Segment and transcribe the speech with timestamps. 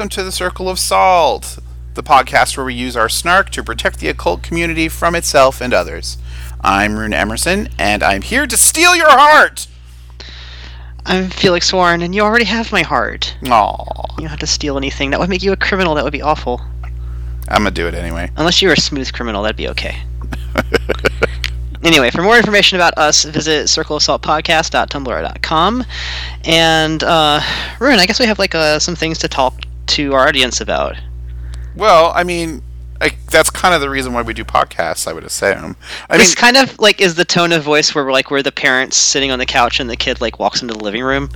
[0.00, 1.58] welcome to the Circle of Salt,
[1.92, 5.74] the podcast where we use our snark to protect the occult community from itself and
[5.74, 6.16] others.
[6.62, 9.66] I'm Rune Emerson, and I'm here to steal your heart!
[11.04, 13.36] I'm Felix Warren, and you already have my heart.
[13.42, 14.12] Aww.
[14.12, 15.10] You don't have to steal anything.
[15.10, 15.94] That would make you a criminal.
[15.94, 16.62] That would be awful.
[17.48, 18.30] I'm gonna do it anyway.
[18.38, 20.02] Unless you were a smooth criminal, that'd be okay.
[21.84, 25.84] anyway, for more information about us, visit circleofsaltpodcast.tumblr.com.
[26.46, 27.42] And, uh,
[27.78, 29.60] Rune, I guess we have, like, uh, some things to talk
[29.90, 30.96] to our audience about.
[31.76, 32.62] Well, I mean,
[33.00, 35.76] I, that's kind of the reason why we do podcasts, I would assume.
[36.08, 38.42] I this mean, kind of, like, is the tone of voice where we're, like, we're
[38.42, 41.30] the parents sitting on the couch and the kid, like, walks into the living room.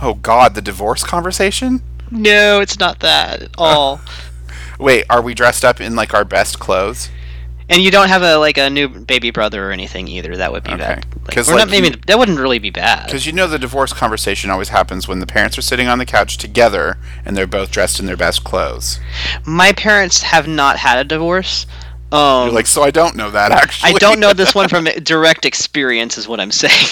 [0.00, 1.82] oh god, the divorce conversation?
[2.10, 4.00] No, it's not that at all.
[4.80, 7.10] Wait, are we dressed up in like our best clothes?
[7.70, 10.36] And you don't have a like a new baby brother or anything either.
[10.36, 10.78] That would be Okay.
[10.78, 11.06] bad.
[11.24, 13.06] Like, 'Cause, or like, not, maybe you- that wouldn't really be bad.
[13.06, 16.04] Because you know the divorce conversation always happens when the parents are sitting on the
[16.04, 18.98] couch together and they're both dressed in their best clothes.
[19.44, 21.66] My parents have not had a divorce.
[22.12, 23.90] Um, You're like, so I don't know that actually.
[23.94, 26.86] I don't know this one from direct experience, is what I'm saying.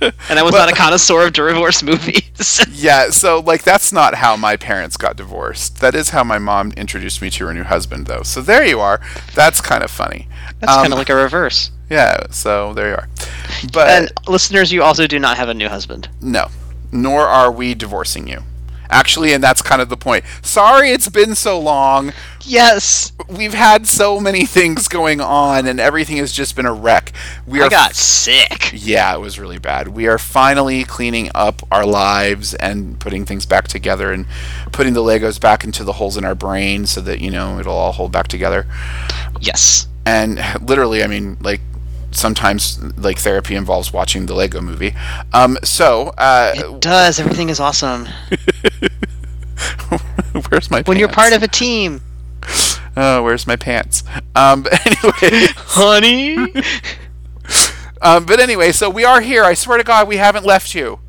[0.28, 2.64] and I was not a connoisseur of divorce movies.
[2.72, 5.80] yeah, so like that's not how my parents got divorced.
[5.80, 8.22] That is how my mom introduced me to her new husband, though.
[8.22, 9.00] So there you are.
[9.34, 10.28] That's kind of funny.
[10.60, 11.70] That's Um, kind of like a reverse.
[11.88, 13.08] Yeah, so there you are.
[13.72, 16.08] But And listeners, you also do not have a new husband.
[16.20, 16.48] no,
[16.92, 18.42] nor are we divorcing you.
[18.90, 20.24] Actually, and that's kind of the point.
[20.42, 22.12] Sorry it's been so long.
[22.42, 27.12] Yes, We've had so many things going on and everything has just been a wreck.
[27.46, 28.70] We I are got sick.
[28.72, 29.88] Yeah, it was really bad.
[29.88, 34.24] We are finally cleaning up our lives and putting things back together and
[34.72, 37.76] putting the Legos back into the holes in our brain so that, you know, it'll
[37.76, 38.66] all hold back together.
[39.40, 39.86] Yes.
[40.06, 41.60] And literally, I mean, like
[42.10, 44.94] sometimes like therapy involves watching the Lego movie.
[45.32, 47.20] Um so, uh It does.
[47.20, 48.08] Everything is awesome.
[50.50, 52.00] where's my When you're part of a team.
[52.96, 54.02] Oh, where's my pants?
[54.34, 56.52] Um anyway, Honey?
[58.00, 59.42] Um, but anyway, so we are here.
[59.42, 61.00] I swear to God, we haven't left you.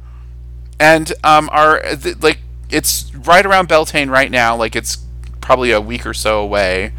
[0.79, 2.39] And um, our th- like
[2.71, 4.55] it's right around Beltane right now.
[4.55, 4.97] Like it's
[5.39, 6.91] probably a week or so away.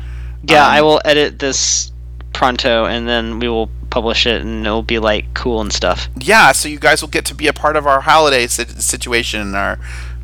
[0.45, 1.91] Yeah, Um, I will edit this
[2.33, 6.09] pronto and then we will publish it and it'll be like cool and stuff.
[6.19, 9.41] Yeah, so you guys will get to be a part of our holiday sit- situation
[9.41, 9.79] and our.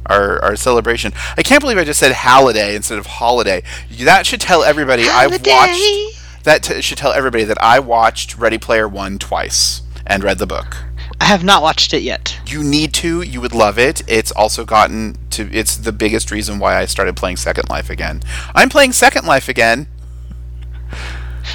[0.08, 1.12] Our, our celebration.
[1.36, 3.64] I can't believe I just said holiday instead of holiday.
[3.98, 6.44] That should tell everybody I've watched.
[6.44, 10.46] That t- should tell everybody that I watched Ready Player One twice and read the
[10.46, 10.76] book.
[11.20, 12.38] I have not watched it yet.
[12.46, 13.20] You need to.
[13.22, 14.02] You would love it.
[14.06, 15.50] It's also gotten to.
[15.52, 18.22] It's the biggest reason why I started playing Second Life again.
[18.54, 19.88] I'm playing Second Life again.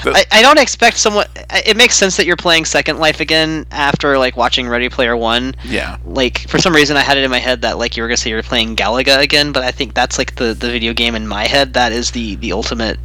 [0.05, 1.27] I, I don't expect someone.
[1.65, 5.55] It makes sense that you're playing Second Life again after like watching Ready Player One.
[5.63, 5.97] Yeah.
[6.05, 8.17] Like for some reason, I had it in my head that like you were gonna
[8.17, 11.27] say you're playing Galaga again, but I think that's like the the video game in
[11.27, 12.97] my head that is the the ultimate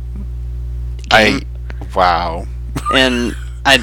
[1.10, 1.42] game.
[1.42, 1.46] I.
[1.94, 2.46] Wow.
[2.92, 3.78] and I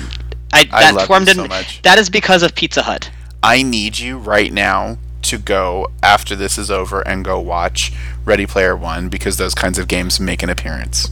[0.51, 1.47] I I that love formed you so
[1.83, 3.09] that is because of Pizza Hut.
[3.41, 7.93] I need you right now to go after this is over and go watch
[8.25, 11.09] Ready Player One because those kinds of games make an appearance.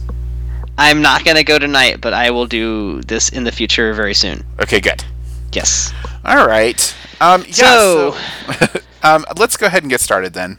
[0.78, 4.44] I'm not gonna go tonight, but I will do this in the future very soon.
[4.60, 5.04] Okay, good.
[5.52, 5.92] Yes.
[6.24, 6.94] All right.
[7.20, 7.52] Um, yeah.
[7.52, 8.16] So-
[8.58, 8.66] so
[9.02, 10.58] um, let's go ahead and get started then.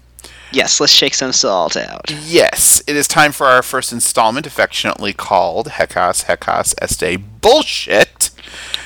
[0.51, 2.11] Yes, let's shake some salt out.
[2.25, 8.29] Yes, it is time for our first installment, affectionately called Hecas Hecas Este Bullshit.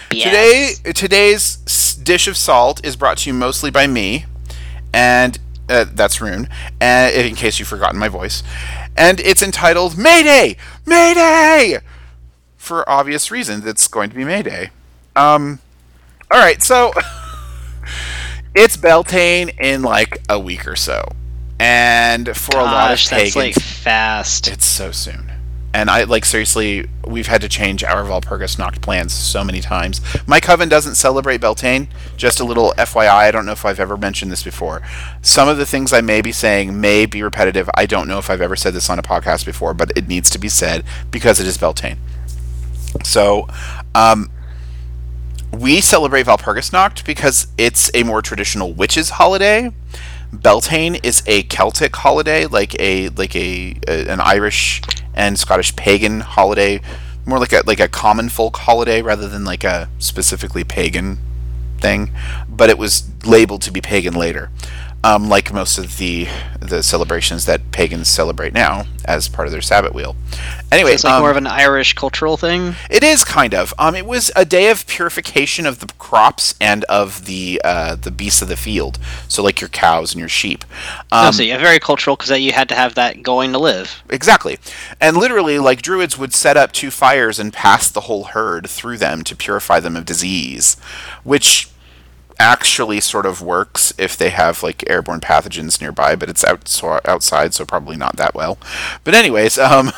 [0.10, 0.78] Yes.
[0.80, 1.58] Today, today's
[2.02, 4.26] dish of salt is brought to you mostly by me,
[4.94, 5.38] and
[5.68, 6.48] uh, that's Rune.
[6.80, 8.44] And in case you've forgotten my voice,
[8.98, 11.80] and it's entitled Mayday, Mayday,
[12.58, 13.66] for obvious reasons.
[13.66, 14.72] It's going to be Mayday.
[15.16, 15.60] Um,
[16.32, 16.92] all right, so
[18.56, 21.04] it's Beltane in like a week or so,
[21.60, 24.48] and for a lot of Gosh, pagans, that's like fast.
[24.48, 25.27] it's so soon.
[25.78, 30.02] And I like seriously, we've had to change our Walpurgisnacht plans so many times.
[30.26, 31.88] My coven doesn't celebrate Beltane.
[32.18, 34.82] Just a little FYI, I don't know if I've ever mentioned this before.
[35.22, 37.70] Some of the things I may be saying may be repetitive.
[37.76, 40.32] I don't know if I've ever said this on a podcast before, but it needs
[40.32, 42.00] to be said because it is Beltane.
[43.04, 43.48] So,
[43.94, 44.32] um,
[45.54, 49.72] we celebrate Walpurgisnacht because it's a more traditional witches holiday.
[50.34, 54.82] Beltane is a Celtic holiday, like a like a, a an Irish
[55.14, 56.82] and Scottish pagan holiday,
[57.26, 61.18] more like a like a common folk holiday rather than like a specifically pagan
[61.80, 62.12] thing.
[62.50, 64.50] But it was labeled to be pagan later.
[65.08, 66.28] Um, like most of the
[66.60, 70.16] the celebrations that pagans celebrate now as part of their Sabbath wheel.
[70.70, 72.76] Anyway, It's like um, more of an Irish cultural thing.
[72.90, 73.74] it is kind of.
[73.80, 78.12] Um, it was a day of purification of the crops and of the uh, the
[78.12, 79.00] beasts of the field.
[79.30, 80.66] So like your cows and your sheep.
[81.12, 84.04] oh, Um, so yeah, very cultural because you had to have that going to live.
[84.10, 84.58] Exactly.
[85.00, 88.98] And literally, like druids would set up two fires and pass the whole herd through
[88.98, 90.76] them to purify them of disease,
[91.24, 91.70] which
[92.40, 97.00] actually sort of works if they have like airborne pathogens nearby, but it's out so
[97.06, 98.58] outside, so probably not that well.
[99.04, 99.92] But anyways, um,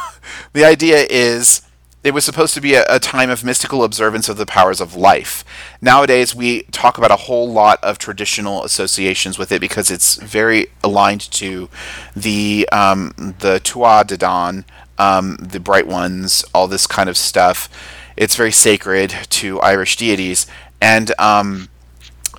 [0.54, 1.62] the idea is
[2.04, 4.96] it was supposed to be a, a time of mystical observance of the powers of
[4.96, 5.44] life.
[5.82, 10.68] Nowadays, we talk about a whole lot of traditional associations with it because it's very
[10.84, 11.70] aligned to
[12.16, 14.64] the um, the Tuatha De Danann,
[14.98, 17.70] um, the Bright Ones, all this kind of stuff.
[18.16, 20.48] It's very sacred to Irish deities,
[20.82, 21.70] and um,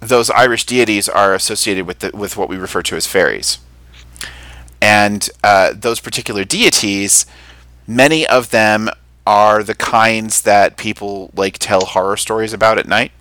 [0.00, 3.58] those Irish deities are associated with the, with what we refer to as fairies.
[4.80, 7.26] And uh, those particular deities,
[7.86, 8.88] many of them
[9.26, 13.12] are the kinds that people like tell horror stories about at night.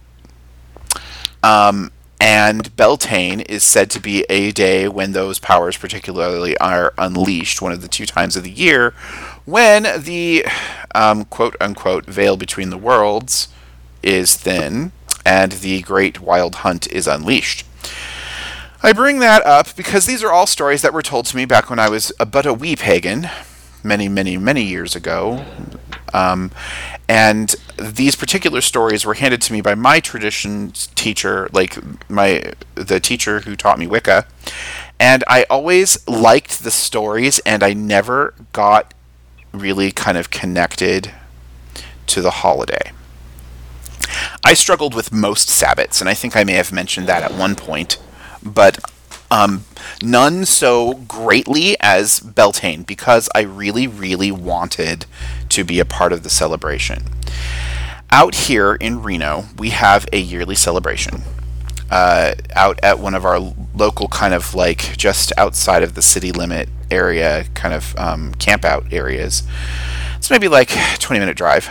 [1.43, 1.91] Um,
[2.21, 7.61] and Beltane is said to be a day when those powers, particularly, are unleashed.
[7.61, 8.93] One of the two times of the year
[9.45, 10.45] when the
[10.93, 13.47] um, quote unquote veil between the worlds
[14.03, 14.91] is thin
[15.25, 17.65] and the great wild hunt is unleashed.
[18.81, 21.69] I bring that up because these are all stories that were told to me back
[21.69, 23.29] when I was a, but a wee pagan,
[23.83, 25.43] many, many, many years ago.
[26.13, 26.51] Um,
[27.09, 31.77] and these particular stories were handed to me by my tradition teacher, like
[32.09, 34.25] my the teacher who taught me Wicca.
[34.99, 38.93] And I always liked the stories, and I never got
[39.51, 41.11] really kind of connected
[42.07, 42.91] to the holiday.
[44.43, 47.55] I struggled with most Sabbats, and I think I may have mentioned that at one
[47.55, 47.97] point,
[48.43, 48.79] but
[49.31, 49.65] um,
[50.01, 55.05] none so greatly as Beltane because I really, really wanted
[55.49, 57.03] to be a part of the celebration.
[58.11, 61.21] Out here in Reno, we have a yearly celebration.
[61.91, 63.39] Uh, out at one of our
[63.75, 68.63] local kind of like just outside of the city limit area kind of um, camp
[68.63, 69.43] out areas.
[70.17, 70.69] It's maybe like
[70.99, 71.69] 20 minute drive.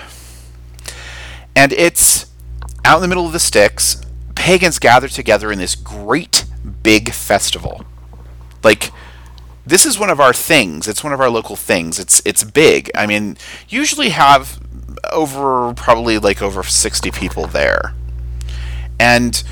[1.59, 2.27] And it's
[2.85, 4.01] out in the middle of the sticks.
[4.37, 6.45] Pagans gather together in this great
[6.85, 7.85] big festival.
[8.63, 8.93] Like
[9.67, 10.87] this is one of our things.
[10.87, 11.99] It's one of our local things.
[11.99, 12.93] It's it's big.
[12.95, 13.37] I mean,
[13.69, 14.61] usually have
[15.13, 17.93] over probably like over 60 people there.
[19.01, 19.43] And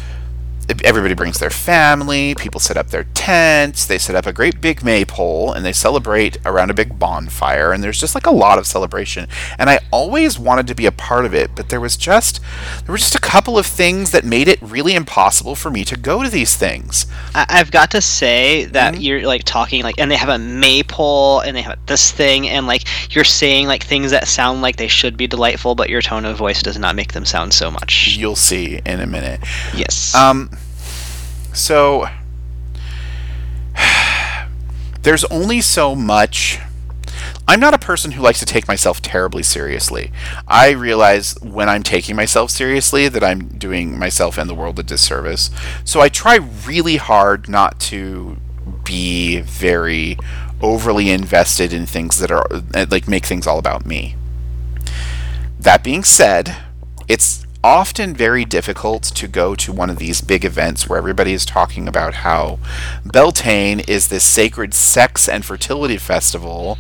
[0.85, 4.83] everybody brings their family, people set up their tents, they set up a great big
[4.83, 8.67] maypole and they celebrate around a big bonfire and there's just like a lot of
[8.67, 9.27] celebration.
[9.59, 12.41] And I always wanted to be a part of it, but there was just
[12.85, 15.97] there were just a couple of things that made it really impossible for me to
[15.97, 17.07] go to these things.
[17.35, 19.03] I- I've got to say that Mhm.
[19.03, 22.67] you're like talking like, and they have a maypole, and they have this thing, and
[22.67, 22.83] like
[23.15, 26.37] you're saying like things that sound like they should be delightful, but your tone of
[26.37, 28.17] voice does not make them sound so much.
[28.19, 29.41] You'll see in a minute.
[29.75, 30.15] Yes.
[30.15, 30.51] Um,
[31.57, 32.09] so
[35.03, 36.59] there's only so much.
[37.49, 40.11] I'm not a person who likes to take myself terribly seriously.
[40.49, 44.83] I realize when I'm taking myself seriously that I'm doing myself and the world a
[44.83, 45.51] disservice.
[45.85, 48.37] So I try really hard not to
[48.85, 50.19] be very
[50.61, 54.17] overly invested in things that are uh, like make things all about me.
[55.59, 56.57] That being said,
[57.09, 61.45] it's often very difficult to go to one of these big events where everybody is
[61.45, 62.59] talking about how
[63.05, 66.79] Beltane is this sacred sex and fertility festival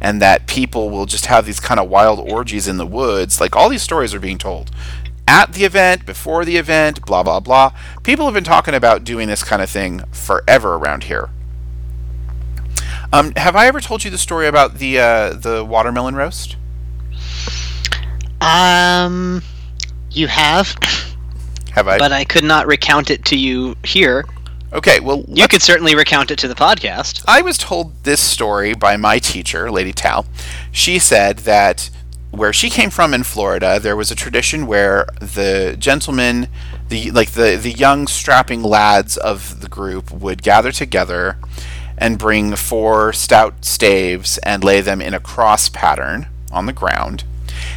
[0.00, 3.40] and that people will just have these kind of wild orgies in the woods.
[3.40, 4.70] Like all these stories are being told.
[5.26, 7.72] At the event, before the event, blah blah blah.
[8.02, 11.28] People have been talking about doing this kind of thing forever around here.
[13.12, 16.56] Um, have I ever told you the story about the uh, the watermelon roast?
[18.40, 19.42] um,
[20.10, 20.74] you have,
[21.72, 21.98] Have I?
[21.98, 24.24] but I could not recount it to you here.
[24.72, 27.24] okay, well, You could certainly recount it to the podcast.
[27.26, 30.26] I was told this story by my teacher, Lady Tal.
[30.72, 31.90] She said that
[32.30, 36.48] where she came from in Florida, there was a tradition where the gentlemen,
[36.88, 41.38] the like the the young strapping lads of the group would gather together
[41.96, 47.24] and bring four stout staves and lay them in a cross pattern on the ground.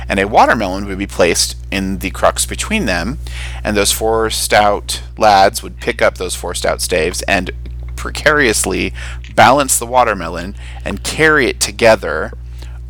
[0.07, 3.19] And a watermelon would be placed in the crux between them,
[3.63, 7.51] and those four stout lads would pick up those four stout staves and
[7.95, 8.93] precariously
[9.35, 12.31] balance the watermelon and carry it together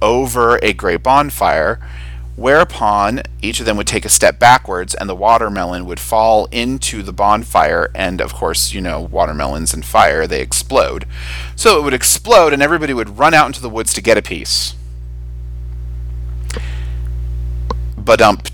[0.02, 1.80] over a great bonfire
[2.42, 7.04] Whereupon each of them would take a step backwards and the watermelon would fall into
[7.04, 7.92] the bonfire.
[7.94, 11.06] And of course, you know, watermelons and fire, they explode.
[11.56, 14.22] So it would explode and everybody would run out into the woods to get a
[14.22, 14.76] piece.
[18.04, 18.50] Badump.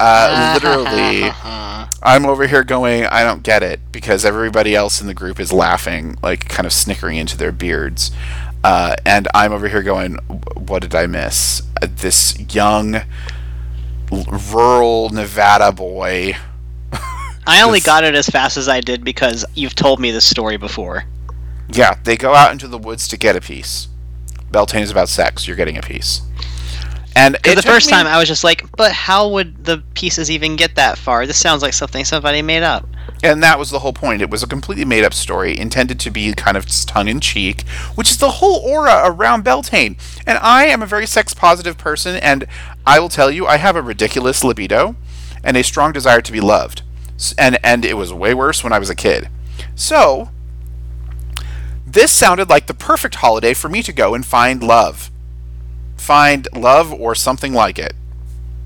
[0.00, 1.30] Uh, literally,
[2.02, 5.52] I'm over here going, I don't get it, because everybody else in the group is
[5.52, 8.10] laughing, like kind of snickering into their beards.
[8.64, 10.16] Uh, and I'm over here going,
[10.56, 11.62] what did I miss?
[11.80, 13.02] Uh, this young,
[14.10, 16.36] rural Nevada boy.
[17.46, 20.24] I only Just- got it as fast as I did because you've told me this
[20.24, 21.04] story before.
[21.72, 23.88] Yeah, they go out into the woods to get a piece.
[24.50, 25.46] Beltane is about sex.
[25.46, 26.20] You're getting a piece.
[27.14, 30.56] And the first me- time I was just like, but how would the pieces even
[30.56, 31.26] get that far?
[31.26, 32.88] This sounds like something somebody made up.
[33.22, 34.22] And that was the whole point.
[34.22, 37.62] It was a completely made up story intended to be kind of tongue in cheek,
[37.94, 39.96] which is the whole aura around Beltane.
[40.26, 42.46] And I am a very sex positive person, and
[42.86, 44.96] I will tell you, I have a ridiculous libido
[45.44, 46.82] and a strong desire to be loved.
[47.38, 49.28] And, and it was way worse when I was a kid.
[49.76, 50.30] So,
[51.86, 55.11] this sounded like the perfect holiday for me to go and find love.
[56.02, 57.94] Find love or something like it.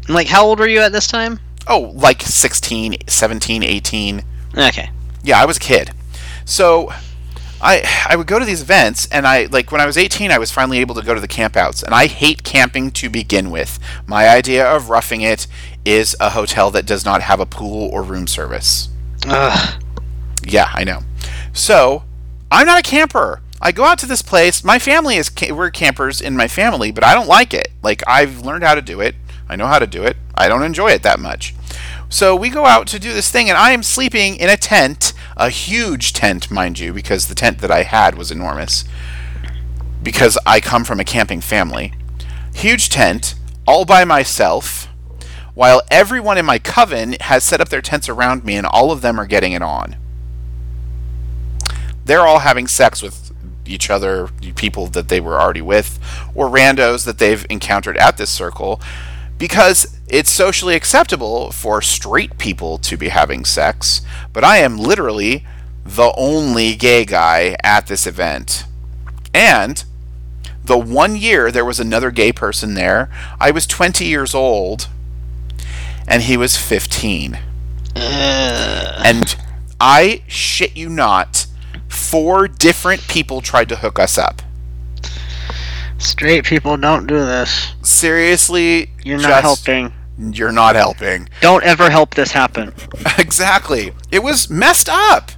[0.09, 1.39] Like, how old were you at this time?
[1.69, 4.23] Oh, like 16, 17, 18.
[4.57, 4.91] Okay.
[5.23, 5.91] Yeah, I was a kid.
[6.47, 6.91] So
[7.61, 10.39] I I would go to these events and I like when I was 18 I
[10.39, 13.79] was finally able to go to the campouts and I hate camping to begin with.
[14.07, 15.47] My idea of roughing it
[15.85, 18.89] is a hotel that does not have a pool or room service.
[19.27, 19.83] Ugh.
[20.43, 21.01] Yeah, I know.
[21.53, 22.05] So,
[22.51, 23.43] I'm not a camper.
[23.61, 24.63] I go out to this place.
[24.63, 27.73] My family is we're campers in my family, but I don't like it.
[27.83, 29.15] Like I've learned how to do it.
[29.49, 30.17] I know how to do it.
[30.35, 31.55] I don't enjoy it that much.
[32.09, 35.13] So we go out to do this thing, and I am sleeping in a tent,
[35.37, 38.85] a huge tent, mind you, because the tent that I had was enormous.
[40.03, 41.95] Because I come from a camping family.
[42.55, 43.35] Huge tent,
[43.67, 44.89] all by myself,
[45.55, 49.01] while everyone in my coven has set up their tents around me, and all of
[49.01, 49.97] them are getting it on
[52.07, 53.26] they're all having sex with
[53.69, 55.99] each other, people that they were already with,
[56.35, 58.81] or randos that they've encountered at this circle,
[59.39, 64.01] because it's socially acceptable for straight people to be having sex.
[64.33, 65.45] But I am literally
[65.85, 68.65] the only gay guy at this event.
[69.35, 69.85] And
[70.65, 74.89] the one year there was another gay person there, I was 20 years old,
[76.09, 77.39] and he was 15.
[77.97, 79.03] Ugh.
[79.05, 79.37] And
[79.81, 81.47] I shit you not,
[81.97, 84.43] four different people tried to hook us up.
[85.99, 87.73] Straight people don't do this.
[87.83, 89.93] Seriously, You're not just- helping.
[90.19, 91.29] You're not helping.
[91.43, 92.73] Don't ever help this happen.
[93.19, 93.93] exactly.
[94.11, 95.31] It was messed up.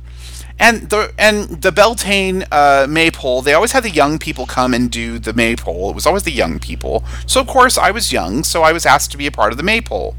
[0.61, 4.89] And the and the Beltane uh, maypole, they always had the young people come and
[4.91, 5.91] do the maypole.
[5.91, 7.05] It was always the young people.
[7.27, 9.57] So of course I was young, so I was asked to be a part of
[9.57, 10.15] the maypole.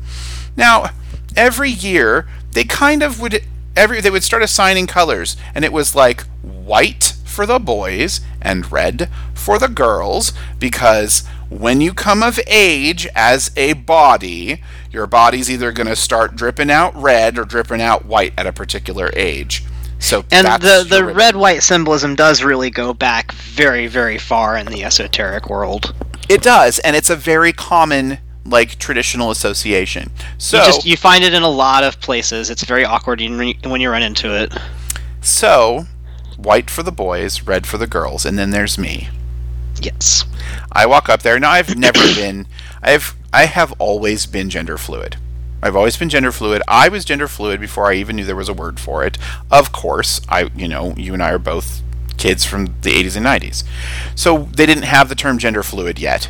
[0.58, 0.92] Now,
[1.38, 3.44] every year they kind of would
[3.76, 8.72] every they would start assigning colors, and it was like white for the boys and
[8.72, 14.62] red for the girls because when you come of age as a body,
[14.92, 18.54] your body's either going to start dripping out red or dripping out white at a
[18.54, 19.64] particular age.
[20.00, 24.66] So And the, the red white symbolism does really go back very, very far in
[24.68, 25.94] the esoteric world.
[26.30, 30.12] it does, and it's a very common like traditional association.
[30.38, 32.50] So you just you find it in a lot of places.
[32.50, 34.54] It's very awkward when you- when you run into it.
[35.22, 35.86] so
[36.38, 39.10] white for the boys, red for the girls, and then there's me.
[39.82, 40.24] Yes.
[40.72, 41.40] I walk up there.
[41.40, 42.48] Now I've never been.
[42.82, 45.18] I've I have always been gender fluid.
[45.62, 46.62] I've always been gender fluid.
[46.70, 49.18] I was gender fluid before I even knew there was a word for it.
[49.52, 51.82] Of course, I you know you and I are both
[52.18, 53.64] kids from the 80s and 90s,
[54.16, 56.30] so they didn't have the term gender fluid yet.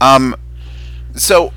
[0.00, 0.36] Um,
[1.18, 1.52] so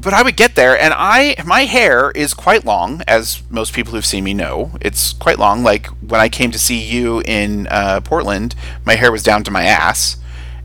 [0.00, 3.92] but I would get there, and I my hair is quite long, as most people
[3.92, 4.72] who've seen me know.
[4.80, 5.62] It's quite long.
[5.62, 9.50] Like when I came to see you in uh, Portland, my hair was down to
[9.50, 10.16] my ass,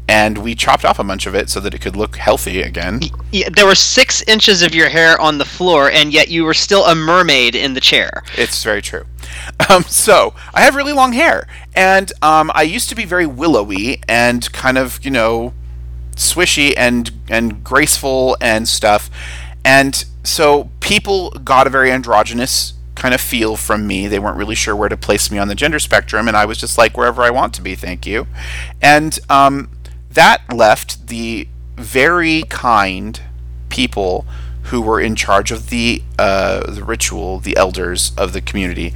[0.08, 3.02] and we chopped off a bunch of it so that it could look healthy again.
[3.32, 6.54] Yeah, there were six inches of your hair on the floor, and yet you were
[6.54, 8.24] still a mermaid in the chair.
[8.38, 9.06] It's very true.
[9.70, 14.02] Um, so I have really long hair, and um, I used to be very willowy
[14.08, 15.54] and kind of you know
[16.16, 19.10] swishy and and graceful and stuff,
[19.64, 24.08] and so people got a very androgynous kind of feel from me.
[24.08, 26.58] They weren't really sure where to place me on the gender spectrum, and I was
[26.58, 28.28] just like wherever I want to be, thank you.
[28.82, 29.70] And um,
[30.12, 33.20] that left the very kind
[33.70, 34.26] people
[34.64, 38.94] who were in charge of the uh, the ritual, the elders of the community.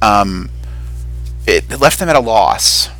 [0.00, 0.50] Um,
[1.46, 2.90] it left them at a loss.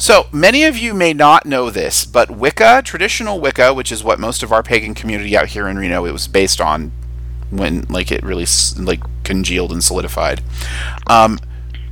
[0.00, 4.18] So many of you may not know this, but Wicca, traditional Wicca, which is what
[4.18, 6.90] most of our pagan community out here in Reno, it was based on
[7.50, 8.46] when like it really
[8.78, 10.42] like congealed and solidified.
[11.06, 11.38] Um,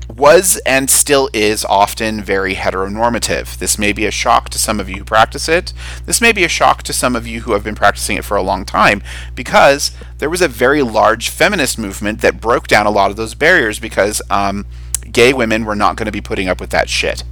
[0.08, 3.58] was and still is often very heteronormative.
[3.58, 5.74] This may be a shock to some of you who practice it.
[6.06, 8.38] This may be a shock to some of you who have been practicing it for
[8.38, 9.02] a long time
[9.34, 13.34] because there was a very large feminist movement that broke down a lot of those
[13.34, 14.64] barriers because um,
[15.12, 17.22] gay women were not going to be putting up with that shit.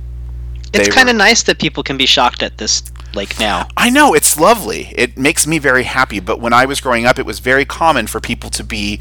[0.72, 2.82] It's kind of nice that people can be shocked at this
[3.14, 3.68] like now.
[3.76, 4.92] I know it's lovely.
[4.94, 6.20] It makes me very happy.
[6.20, 9.00] But when I was growing up, it was very common for people to be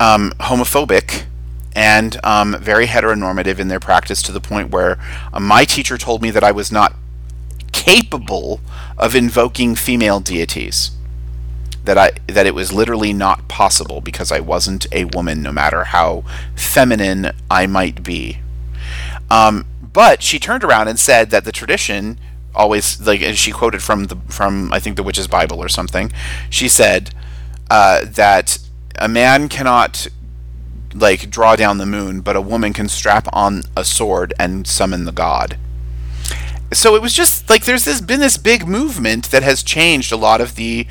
[0.00, 1.24] um, homophobic
[1.74, 4.98] and um, very heteronormative in their practice to the point where
[5.32, 6.94] uh, my teacher told me that I was not
[7.72, 8.60] capable
[8.98, 10.92] of invoking female deities.
[11.84, 15.84] That I that it was literally not possible because I wasn't a woman, no matter
[15.84, 16.22] how
[16.54, 18.38] feminine I might be.
[19.28, 22.18] Um, but she turned around and said that the tradition
[22.54, 26.12] always like and she quoted from the from I think the witch's Bible or something.
[26.50, 27.10] She said
[27.70, 28.58] uh, that
[28.96, 30.06] a man cannot
[30.94, 35.04] like draw down the moon, but a woman can strap on a sword and summon
[35.04, 35.56] the god.
[36.72, 40.16] So it was just like there's this been this big movement that has changed a
[40.16, 40.86] lot of the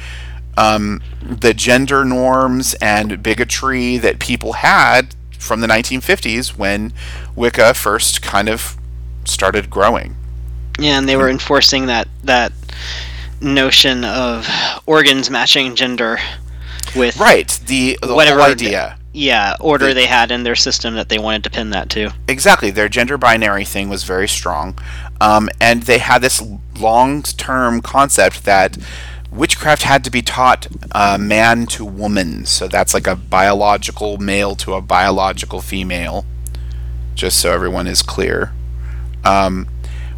[0.58, 6.94] um, the gender norms and bigotry that people had from the 1950s when
[7.36, 8.78] Wicca first kind of
[9.26, 10.16] started growing.
[10.80, 12.52] Yeah, and they were enforcing that that
[13.42, 14.48] notion of
[14.86, 16.20] organs matching gender
[16.96, 18.98] with Right, the the Whatever idea.
[19.14, 22.14] yeah order The- they had in their system that they wanted to pin that to.
[22.28, 24.78] Exactly, their gender binary thing was very strong,
[25.20, 26.42] um, and they had this
[26.80, 28.78] long-term concept that
[29.32, 32.46] witchcraft had to be taught uh, man to woman.
[32.46, 36.26] So that's like a biological male to a biological female.
[37.16, 38.52] Just so everyone is clear,
[39.24, 39.68] um,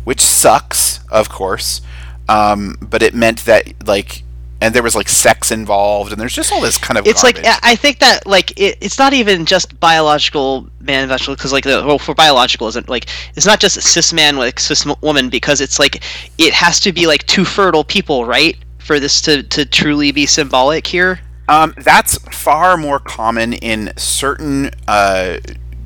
[0.04, 1.82] which sucks, of course.
[2.30, 4.24] Um, but it meant that like,
[4.62, 7.06] and there was like sex involved, and there's just all this kind of.
[7.06, 7.60] It's like garbage.
[7.64, 11.66] I I think that like it, it's not even just biological man vegetable because like
[11.66, 15.60] the well for biological isn't like it's not just cis man like cis woman because
[15.60, 16.04] it's like
[16.38, 20.26] it has to be like two fertile people right for this to to truly be
[20.26, 21.20] symbolic here.
[21.50, 25.40] Um, that's far more common in certain uh,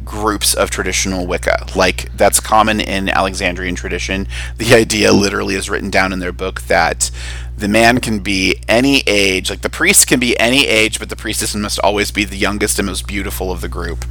[0.07, 1.67] groups of traditional Wicca.
[1.75, 4.27] Like that's common in Alexandrian tradition.
[4.57, 7.11] The idea literally is written down in their book that
[7.57, 11.15] the man can be any age, like the priest can be any age, but the
[11.15, 14.05] priestess must always be the youngest and most beautiful of the group,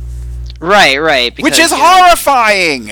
[0.60, 1.36] Right, right.
[1.40, 2.90] which is horrifying.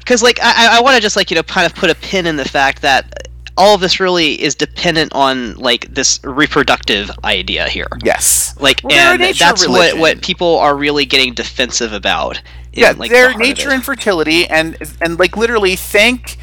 [0.00, 2.26] because like I, I want to just like you know kind of put a pin
[2.26, 7.68] in the fact that all of this really is dependent on like this reproductive idea
[7.68, 8.54] here Yes.
[8.58, 10.00] like Well, and that's what religion.
[10.00, 12.40] what people are really getting defensive about
[12.72, 16.36] in, yeah, like, the their heart of nature and fertility, and and like literally, thank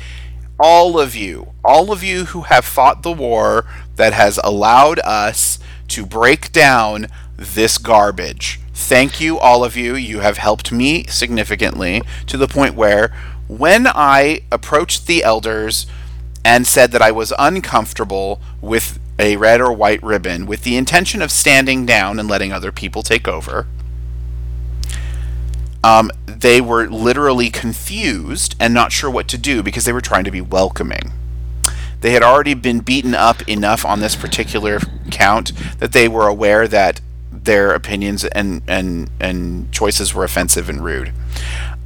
[0.60, 3.66] all of you, all of you who have fought the war
[3.98, 8.60] that has allowed us to break down this garbage.
[8.74, 9.96] Thank you, all of you.
[9.96, 13.12] You have helped me significantly to the point where
[13.48, 15.86] when I approached the elders
[16.44, 21.22] and said that I was uncomfortable with a red or white ribbon with the intention
[21.22, 23.68] of standing down and letting other people take over,
[25.84, 30.24] um, they were literally confused and not sure what to do because they were trying
[30.24, 31.12] to be welcoming.
[32.02, 34.80] They had already been beaten up enough on this particular
[35.12, 37.00] count that they were aware that
[37.32, 41.14] their opinions and and and choices were offensive and rude.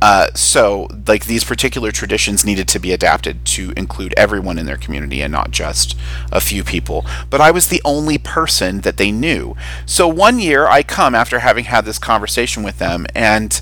[0.02, 4.78] Uh, so, like these particular traditions needed to be adapted to include everyone in their
[4.78, 5.98] community and not just
[6.32, 7.06] a few people.
[7.30, 9.56] But I was the only person that they knew.
[9.86, 13.60] So one year I come after having had this conversation with them, and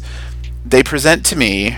[0.65, 1.77] they present to me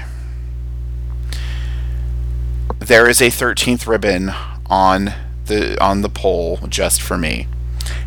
[2.79, 4.31] there is a 13th ribbon
[4.67, 5.13] on
[5.45, 7.47] the on the pole just for me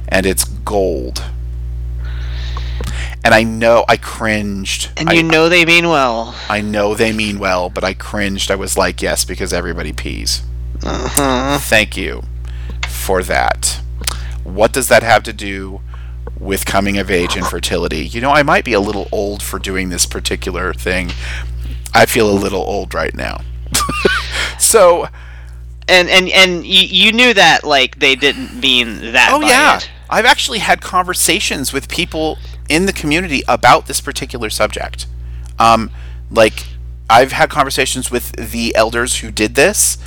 [0.08, 1.24] and it's gold
[3.24, 4.90] and i know i cringed.
[4.96, 6.34] And I, you know they mean well.
[6.48, 8.50] I know they mean well but i cringed.
[8.50, 10.42] I was like yes because everybody pees.
[10.82, 11.58] Uh-huh.
[11.58, 12.22] thank you
[12.88, 13.80] for that.
[14.44, 15.80] What does that have to do
[16.38, 18.06] with coming of age and fertility?
[18.06, 21.10] You know i might be a little old for doing this particular thing.
[21.94, 23.40] I feel a little old right now.
[24.58, 25.08] So
[25.88, 29.90] and and and you, you knew that like they didn't mean that Oh yeah, it.
[30.10, 35.06] I've actually had conversations with people in the community about this particular subject.
[35.58, 35.90] Um,
[36.30, 36.66] like
[37.10, 39.98] I've had conversations with the elders who did this,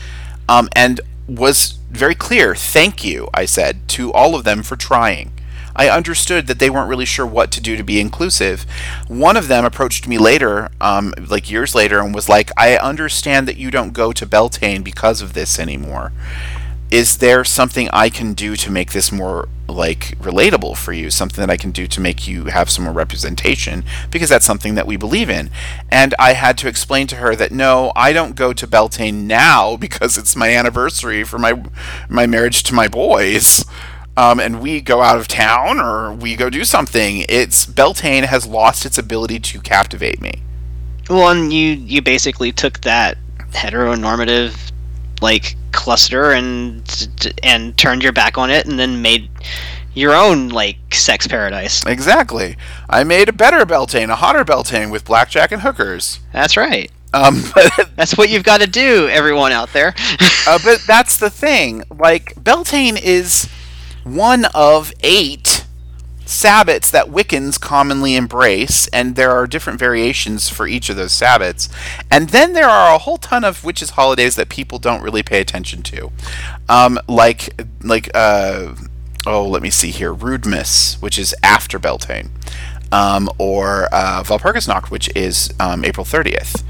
[0.48, 2.56] um, and was very clear.
[2.56, 5.32] Thank you, I said to all of them for trying.
[5.76, 8.66] I understood that they weren't really sure what to do to be inclusive.
[9.08, 13.48] One of them approached me later, um, like years later, and was like, I understand
[13.48, 16.12] that you don't go to Beltane because of this anymore.
[16.92, 21.10] Is there something I can do to make this more like relatable for you?
[21.10, 23.84] Something that I can do to make you have some more representation?
[24.10, 25.50] Because that's something that we believe in.
[25.90, 29.76] And I had to explain to her that no, I don't go to Beltane now
[29.86, 31.64] because it's my anniversary for my
[32.10, 33.66] my marriage to my boys
[34.18, 38.46] um, and we go out of town or we go do something, it's Beltane has
[38.46, 40.42] lost its ability to captivate me.
[41.10, 43.18] Well, and you you basically took that
[43.52, 44.72] heteronormative
[45.22, 46.84] like cluster and
[47.44, 49.30] and turned your back on it, and then made
[49.94, 51.86] your own like sex paradise.
[51.86, 52.56] Exactly.
[52.90, 56.20] I made a better Beltane, a hotter Beltane with blackjack and hookers.
[56.34, 56.92] That's right.
[57.14, 57.44] Um,
[57.96, 59.94] that's what you've got to do, everyone out there.
[60.48, 61.84] uh, but that's the thing.
[61.90, 63.50] Like Beltane is
[64.04, 65.61] one of eight
[66.32, 71.70] sabbats that Wiccans commonly embrace, and there are different variations for each of those sabbats.
[72.10, 75.42] And then there are a whole ton of witches' holidays that people don't really pay
[75.42, 76.12] attention to,
[76.70, 78.74] um, like like uh,
[79.26, 82.32] oh, let me see here, Roodmas, which is after Beltane,
[82.92, 86.64] um, or uh, Walpurgisnacht, which is um, April thirtieth.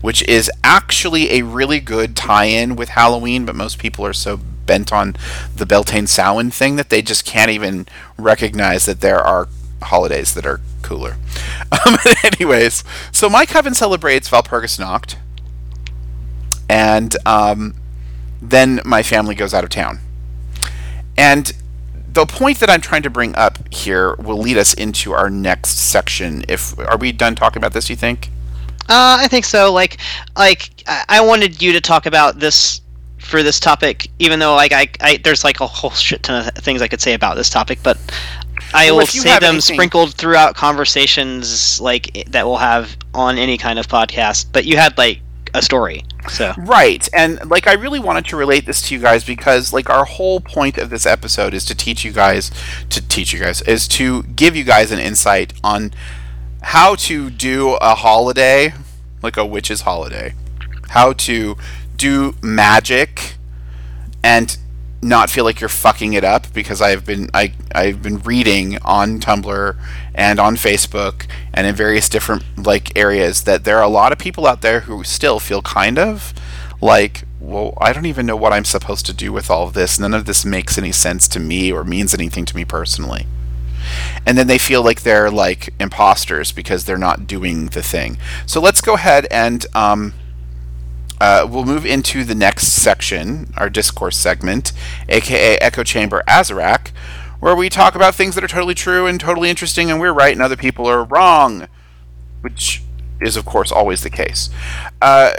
[0.00, 4.92] Which is actually a really good tie-in with Halloween, but most people are so bent
[4.92, 5.16] on
[5.56, 9.48] the Beltane Samhain thing that they just can't even recognize that there are
[9.82, 11.16] holidays that are cooler.
[11.86, 15.16] Um, anyways, so my coven celebrates Walpurgisnacht,
[16.68, 17.74] and um,
[18.40, 19.98] then my family goes out of town.
[21.16, 21.52] And
[22.10, 25.78] the point that I'm trying to bring up here will lead us into our next
[25.78, 26.44] section.
[26.48, 27.90] If are we done talking about this?
[27.90, 28.30] You think?
[28.88, 29.72] Uh, I think so.
[29.72, 29.98] Like,
[30.36, 30.70] like
[31.08, 32.80] I wanted you to talk about this
[33.18, 36.54] for this topic, even though like I, I there's like a whole shit ton of
[36.54, 37.98] things I could say about this topic, but
[38.72, 39.74] I well, will say them anything...
[39.74, 44.46] sprinkled throughout conversations like that we'll have on any kind of podcast.
[44.52, 45.20] But you had like
[45.54, 46.04] a story.
[46.28, 47.08] So Right.
[47.14, 50.40] And like I really wanted to relate this to you guys because like our whole
[50.40, 52.50] point of this episode is to teach you guys
[52.90, 55.92] to teach you guys is to give you guys an insight on
[56.60, 58.74] how to do a holiday,
[59.22, 60.34] like a witch's holiday.
[60.90, 61.56] How to
[61.98, 63.34] do magic
[64.22, 64.56] and
[65.00, 69.20] not feel like you're fucking it up because I've been I I've been reading on
[69.20, 69.76] Tumblr
[70.14, 74.18] and on Facebook and in various different like areas that there are a lot of
[74.18, 76.34] people out there who still feel kind of
[76.80, 80.00] like well I don't even know what I'm supposed to do with all of this.
[80.00, 83.26] None of this makes any sense to me or means anything to me personally.
[84.26, 88.18] And then they feel like they're like imposters because they're not doing the thing.
[88.46, 90.12] So let's go ahead and um,
[91.20, 94.72] uh, we'll move into the next section, our discourse segment,
[95.08, 96.88] aka Echo Chamber Azarak,
[97.40, 100.32] where we talk about things that are totally true and totally interesting, and we're right
[100.32, 101.68] and other people are wrong,
[102.40, 102.82] which
[103.20, 104.50] is, of course, always the case.
[105.02, 105.32] Uh,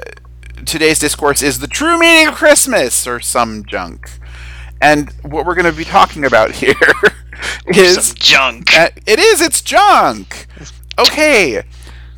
[0.65, 4.09] today's discourse is the true meaning of Christmas, or some junk.
[4.81, 6.75] And what we're going to be talking about here
[7.67, 8.77] is some junk.
[8.77, 9.41] Uh, it is.
[9.41, 10.47] It's junk.
[10.97, 11.63] Okay.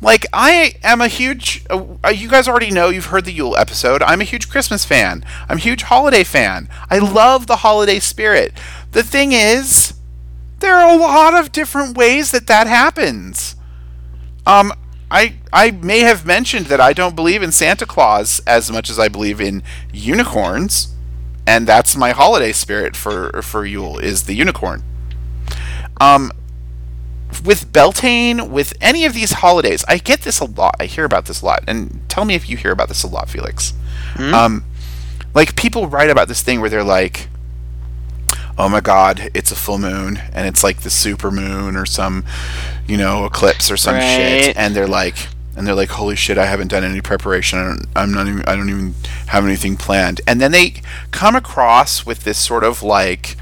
[0.02, 1.64] Like I am a huge.
[1.70, 2.88] Uh, uh, you guys already know.
[2.88, 4.02] You've heard the Yule episode.
[4.02, 5.24] I'm a huge Christmas fan.
[5.48, 6.68] I'm a huge holiday fan.
[6.90, 8.52] I love the holiday spirit.
[8.90, 9.94] The thing is,
[10.58, 13.54] there are a lot of different ways that that happens.
[14.44, 14.72] Um,
[15.08, 18.98] I I may have mentioned that I don't believe in Santa Claus as much as
[18.98, 19.62] I believe in
[19.92, 20.94] unicorns,
[21.46, 24.82] and that's my holiday spirit for for Yule is the unicorn.
[26.00, 26.32] Um,
[27.40, 30.76] with Beltane, with any of these holidays, I get this a lot.
[30.78, 33.08] I hear about this a lot, and tell me if you hear about this a
[33.08, 33.72] lot, Felix.
[34.14, 34.34] Mm-hmm.
[34.34, 34.64] Um,
[35.34, 37.28] like people write about this thing where they're like,
[38.58, 42.24] "Oh my God, it's a full moon, and it's like the super moon or some,
[42.86, 44.16] you know, eclipse or some right.
[44.16, 45.16] shit," and they're like,
[45.56, 47.58] and they're like, "Holy shit, I haven't done any preparation.
[47.58, 48.94] I don't, I'm not even, I don't even
[49.28, 50.74] have anything planned." And then they
[51.10, 53.36] come across with this sort of like,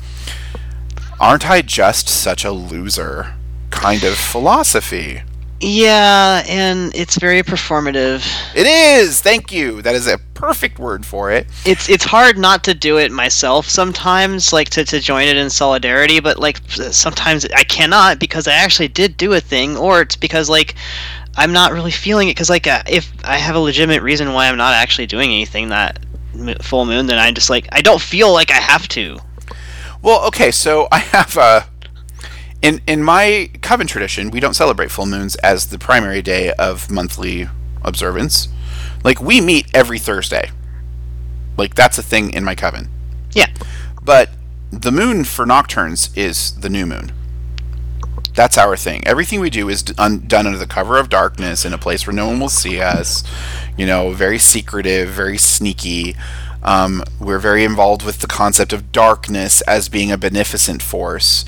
[1.18, 3.34] "Aren't I just such a loser?"
[3.70, 5.22] Kind of philosophy.
[5.62, 8.26] Yeah, and it's very performative.
[8.56, 9.20] It is.
[9.20, 9.82] Thank you.
[9.82, 11.46] That is a perfect word for it.
[11.66, 15.50] It's it's hard not to do it myself sometimes, like to, to join it in
[15.50, 20.16] solidarity, but like sometimes I cannot because I actually did do a thing, or it's
[20.16, 20.76] because like
[21.36, 24.48] I'm not really feeling it because like uh, if I have a legitimate reason why
[24.48, 25.98] I'm not actually doing anything that
[26.62, 29.18] full moon, then I just like I don't feel like I have to.
[30.00, 31.66] Well, okay, so I have a
[32.62, 36.90] in in my coven tradition, we don't celebrate full moons as the primary day of
[36.90, 37.48] monthly
[37.82, 38.48] observance.
[39.04, 40.50] Like we meet every Thursday.
[41.56, 42.88] Like that's a thing in my coven.
[43.32, 43.48] Yeah.
[44.02, 44.30] But
[44.70, 47.12] the moon for nocturnes is the new moon.
[48.34, 49.06] That's our thing.
[49.06, 52.06] Everything we do is d- un- done under the cover of darkness in a place
[52.06, 53.24] where no one will see us.
[53.76, 56.14] You know, very secretive, very sneaky.
[56.62, 61.44] Um, we're very involved with the concept of darkness as being a beneficent force.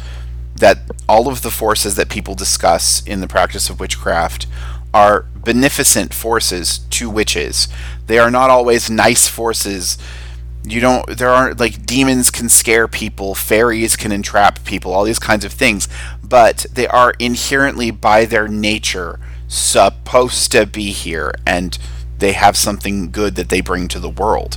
[0.63, 4.47] That all of the forces that people discuss in the practice of witchcraft
[4.95, 7.67] are beneficent forces to witches.
[8.07, 9.99] They are not always nice forces
[10.65, 15.19] you don't there aren't like demons can scare people fairies can entrap people all these
[15.19, 15.89] kinds of things
[16.23, 21.79] but they are inherently by their nature supposed to be here and
[22.19, 24.57] they have something good that they bring to the world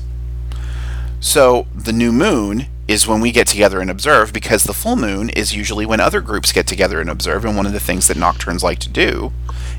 [1.20, 5.30] so the new moon is when we get together and observe because the full moon
[5.30, 8.18] is usually when other groups get together and observe and one of the things that
[8.18, 9.32] nocturnes like to do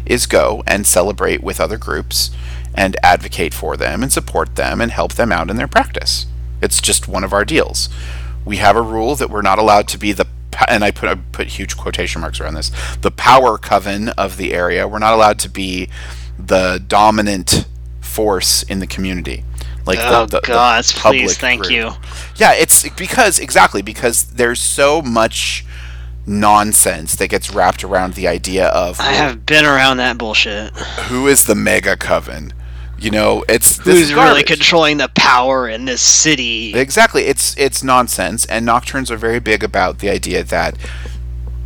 [0.04, 2.30] is go and celebrate with other groups
[2.74, 6.26] and advocate for them and support them and help them out in their practice.
[6.60, 7.88] It's just one of our deals.
[8.44, 10.26] We have a rule that we're not allowed to be the
[10.68, 12.70] and I put I put huge quotation marks around this.
[13.02, 14.88] The power coven of the area.
[14.88, 15.88] We're not allowed to be
[16.38, 17.66] the dominant
[18.00, 19.44] force in the community.
[19.86, 21.72] Like oh the, the, God, the please, thank group.
[21.72, 21.90] you.
[22.36, 25.64] Yeah, it's because exactly because there's so much
[26.26, 30.72] nonsense that gets wrapped around the idea of I have been around that bullshit.
[31.08, 32.52] Who is the mega coven?
[32.98, 36.74] You know, it's who's really controlling the power in this city.
[36.74, 40.76] Exactly, it's it's nonsense, and nocturnes are very big about the idea that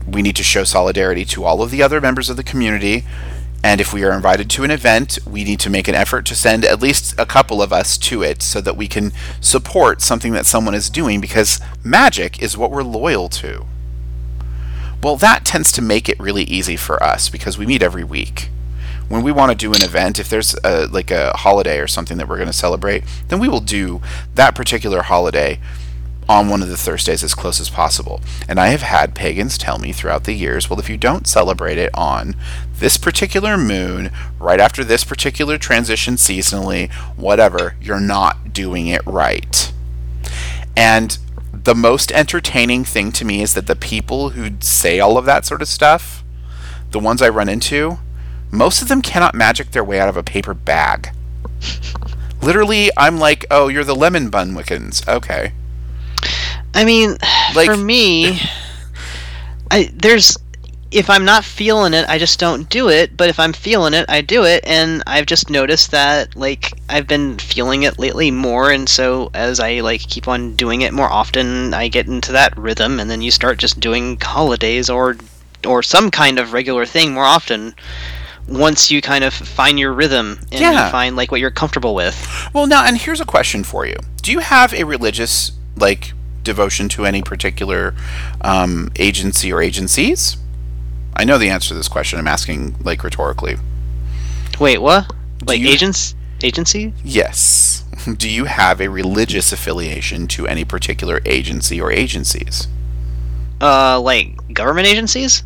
[0.07, 3.05] we need to show solidarity to all of the other members of the community.
[3.63, 6.35] And if we are invited to an event, we need to make an effort to
[6.35, 10.33] send at least a couple of us to it so that we can support something
[10.33, 13.67] that someone is doing because magic is what we're loyal to.
[15.03, 18.51] Well, that tends to make it really easy for us because we meet every week
[19.11, 22.17] when we want to do an event, if there's a, like a holiday or something
[22.17, 24.01] that we're going to celebrate, then we will do
[24.37, 25.59] that particular holiday
[26.29, 28.21] on one of the Thursdays as close as possible.
[28.49, 31.77] And I have had pagans tell me throughout the years, well, if you don't celebrate
[31.77, 32.37] it on
[32.81, 39.73] this particular moon, right after this particular transition seasonally, whatever, you're not doing it right.
[40.77, 41.17] And
[41.53, 45.45] the most entertaining thing to me is that the people who say all of that
[45.45, 46.25] sort of stuff,
[46.91, 47.99] the ones I run into,
[48.51, 51.11] most of them cannot magic their way out of a paper bag.
[52.43, 55.07] Literally, I'm like, oh, you're the lemon bun Wiccans.
[55.07, 55.53] Okay.
[56.75, 57.17] I mean,
[57.55, 58.41] like, for me,
[59.71, 60.37] I there's
[60.91, 63.17] if I'm not feeling it, I just don't do it.
[63.17, 64.65] But if I'm feeling it, I do it.
[64.67, 69.61] And I've just noticed that like I've been feeling it lately more, and so as
[69.61, 73.23] I like keep on doing it more often, I get into that rhythm, and then
[73.23, 75.17] you start just doing holidays or
[75.67, 77.75] or some kind of regular thing more often
[78.49, 80.91] once you kind of find your rhythm and yeah.
[80.91, 82.49] find like what you're comfortable with.
[82.53, 86.89] Well, now, and here's a question for you: Do you have a religious like devotion
[86.89, 87.95] to any particular
[88.41, 90.37] um, agency or agencies?
[91.15, 92.19] I know the answer to this question.
[92.19, 93.57] I'm asking like rhetorically.
[94.59, 95.13] Wait, what?
[95.45, 95.69] Like you...
[95.69, 96.15] agents?
[96.43, 96.93] Agency?
[97.05, 97.85] Yes.
[98.17, 102.69] Do you have a religious affiliation to any particular agency or agencies?
[103.61, 105.45] Uh, like government agencies?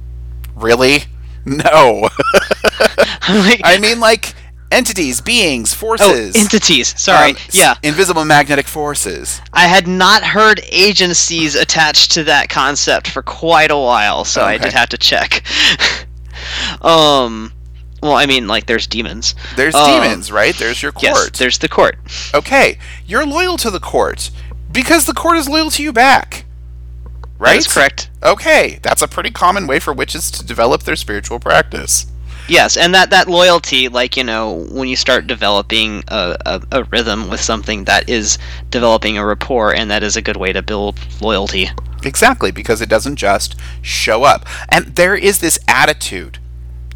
[0.54, 1.04] Really?
[1.44, 2.08] No.
[3.28, 4.34] like, I mean, like
[4.74, 6.36] entities, beings, forces.
[6.36, 6.98] Oh, entities.
[7.00, 7.30] Sorry.
[7.30, 7.74] Um, yeah.
[7.82, 9.40] Invisible magnetic forces.
[9.52, 14.54] I had not heard agencies attached to that concept for quite a while, so okay.
[14.54, 15.44] I did have to check.
[16.82, 17.52] um.
[18.02, 19.34] Well, I mean, like, there's demons.
[19.56, 20.54] There's um, demons, right?
[20.54, 21.04] There's your court.
[21.04, 21.96] Yes, there's the court.
[22.34, 24.30] Okay, you're loyal to the court
[24.70, 26.44] because the court is loyal to you back.
[27.38, 27.54] Right?
[27.54, 28.10] That's correct.
[28.22, 32.06] Okay, that's a pretty common way for witches to develop their spiritual practice.
[32.48, 36.84] Yes, and that, that loyalty, like, you know, when you start developing a, a, a,
[36.84, 38.38] rhythm with something that is
[38.70, 41.70] developing a rapport, and that is a good way to build loyalty.
[42.04, 44.44] Exactly, because it doesn't just show up.
[44.68, 46.38] And there is this attitude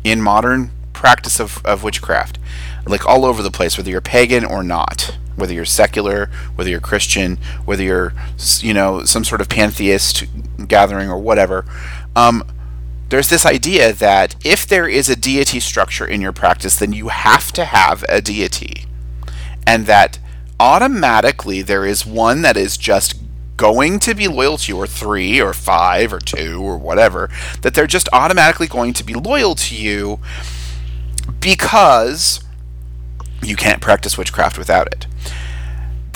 [0.04, 2.38] in modern practice of, of witchcraft,
[2.86, 6.80] like all over the place, whether you're pagan or not whether you're secular, whether you're
[6.80, 8.12] Christian, whether you're
[8.58, 10.24] you know some sort of pantheist
[10.66, 11.64] gathering or whatever.
[12.16, 12.42] Um,
[13.08, 17.08] there's this idea that if there is a deity structure in your practice, then you
[17.08, 18.84] have to have a deity,
[19.66, 20.18] and that
[20.60, 23.14] automatically there is one that is just
[23.56, 27.28] going to be loyal to you, or three, or five, or two, or whatever,
[27.62, 30.20] that they're just automatically going to be loyal to you
[31.40, 32.40] because
[33.42, 35.06] you can't practice witchcraft without it.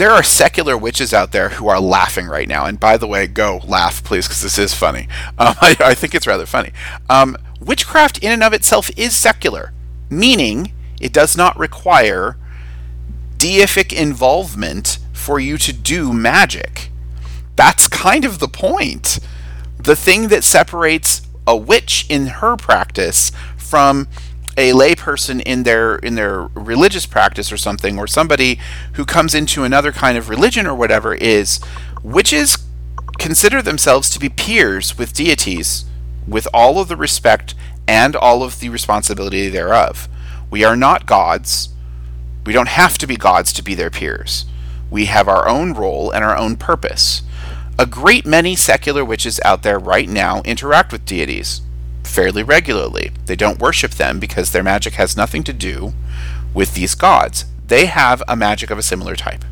[0.02, 2.66] There are secular witches out there who are laughing right now.
[2.66, 5.02] And by the way, go laugh, please, because this is funny.
[5.38, 6.72] Um, I, I, think it's rather funny.
[7.08, 9.72] Um, witchcraft, in and of itself, is secular,
[10.10, 12.36] meaning it does not require
[13.36, 16.90] deific involvement for you to do magic.
[17.54, 19.20] That's kind of the point.
[19.78, 24.08] The thing that separates a witch in her practice from
[24.56, 28.58] a layperson in their in their religious practice or something or somebody
[28.94, 31.60] who comes into another kind of religion or whatever is
[32.02, 32.58] witches
[33.18, 35.84] consider themselves to be peers with deities
[36.26, 37.54] with all of the respect
[37.88, 40.08] and all of the responsibility thereof.
[40.50, 41.70] We are not gods.
[42.44, 44.44] We don't have to be gods to be their peers.
[44.90, 47.22] We have our own role and our own purpose.
[47.78, 51.62] A great many secular witches out there right now interact with deities
[52.12, 53.10] fairly regularly.
[53.24, 55.94] They don't worship them because their magic has nothing to do
[56.52, 57.46] with these gods.
[57.66, 59.44] They have a magic of a similar type.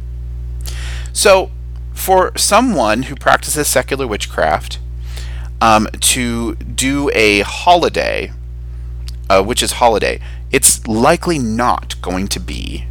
[1.12, 1.50] So,
[1.94, 4.78] for someone who practices secular witchcraft
[5.60, 8.32] um, to do a holiday,
[9.28, 10.20] a witch's holiday,
[10.50, 12.84] it's likely not going to be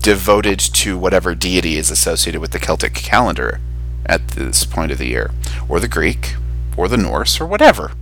[0.00, 3.60] devoted to whatever deity is associated with the Celtic calendar
[4.06, 5.32] at this point of the year,
[5.68, 6.36] or the Greek,
[6.76, 7.92] or the Norse, or whatever.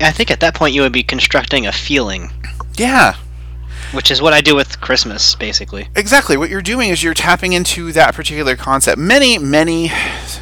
[0.00, 2.30] I think at that point you would be constructing a feeling,
[2.76, 3.14] Yeah,
[3.92, 5.88] which is what I do with Christmas, basically.
[5.96, 6.36] exactly.
[6.36, 8.98] What you're doing is you're tapping into that particular concept.
[8.98, 9.90] Many, many,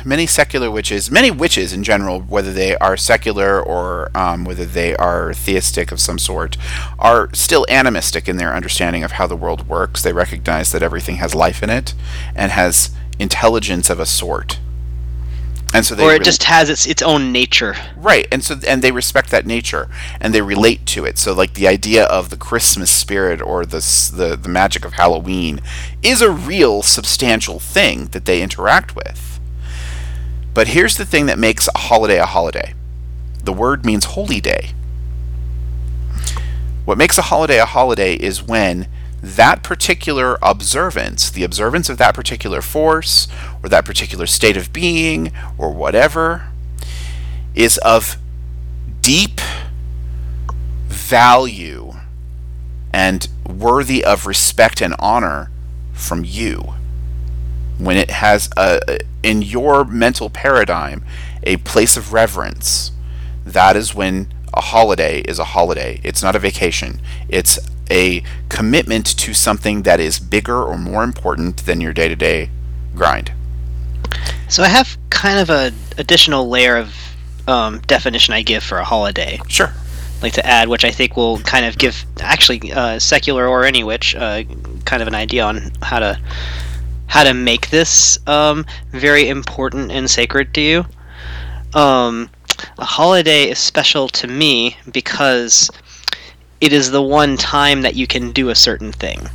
[0.04, 4.96] many secular witches, many witches in general, whether they are secular or um, whether they
[4.96, 6.56] are theistic of some sort,
[6.98, 10.02] are still animistic in their understanding of how the world works.
[10.02, 11.94] They recognize that everything has life in it
[12.34, 12.90] and has
[13.20, 14.58] intelligence of a sort.
[15.74, 17.74] And so they or it really- just has its its own nature.
[17.96, 19.88] Right, and so and they respect that nature
[20.20, 21.18] and they relate to it.
[21.18, 23.80] So like the idea of the Christmas spirit or the
[24.14, 25.60] the the magic of Halloween
[26.00, 29.40] is a real substantial thing that they interact with.
[30.54, 32.74] But here's the thing that makes a holiday a holiday.
[33.42, 34.70] The word means holy day.
[36.84, 38.86] What makes a holiday a holiday is when
[39.24, 43.26] that particular observance, the observance of that particular force
[43.62, 46.48] or that particular state of being or whatever,
[47.54, 48.18] is of
[49.00, 49.40] deep
[50.88, 51.94] value
[52.92, 55.50] and worthy of respect and honor
[55.92, 56.74] from you.
[57.78, 61.02] When it has a in your mental paradigm
[61.42, 62.92] a place of reverence,
[63.44, 66.00] that is when a holiday is a holiday.
[66.04, 67.00] It's not a vacation.
[67.28, 67.58] It's
[67.90, 72.50] a commitment to something that is bigger or more important than your day-to-day
[72.94, 73.32] grind.
[74.48, 76.94] So I have kind of an additional layer of
[77.46, 79.38] um, definition I give for a holiday.
[79.48, 79.72] Sure.
[80.22, 83.84] like to add, which I think will kind of give actually uh, secular or any
[83.84, 84.42] witch uh,
[84.84, 86.18] kind of an idea on how to
[87.06, 90.86] how to make this um, very important and sacred to you.
[91.74, 92.30] Um,
[92.78, 95.70] a holiday is special to me because
[96.64, 99.28] it is the one time that you can do a certain thing.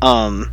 [0.00, 0.50] Um,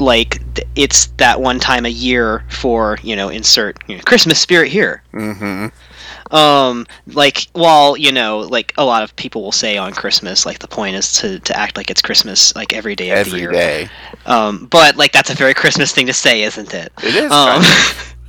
[0.00, 0.40] like
[0.76, 5.02] it's that one time a year for you know insert you know, Christmas spirit here
[5.12, 6.34] Mm-hmm.
[6.34, 10.60] um like while you know like a lot of people will say on christmas like
[10.60, 13.50] the point is to, to act like it's christmas like every day of the year
[13.50, 13.88] day.
[14.26, 17.32] um but like that's a very christmas thing to say isn't it It is.
[17.32, 17.62] um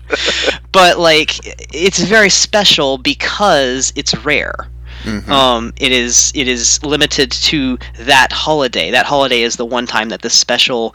[0.72, 1.32] but like
[1.72, 4.56] it's very special because it's rare
[5.04, 5.30] Mhm.
[5.30, 10.10] um it is it is limited to that holiday that holiday is the one time
[10.10, 10.94] that this special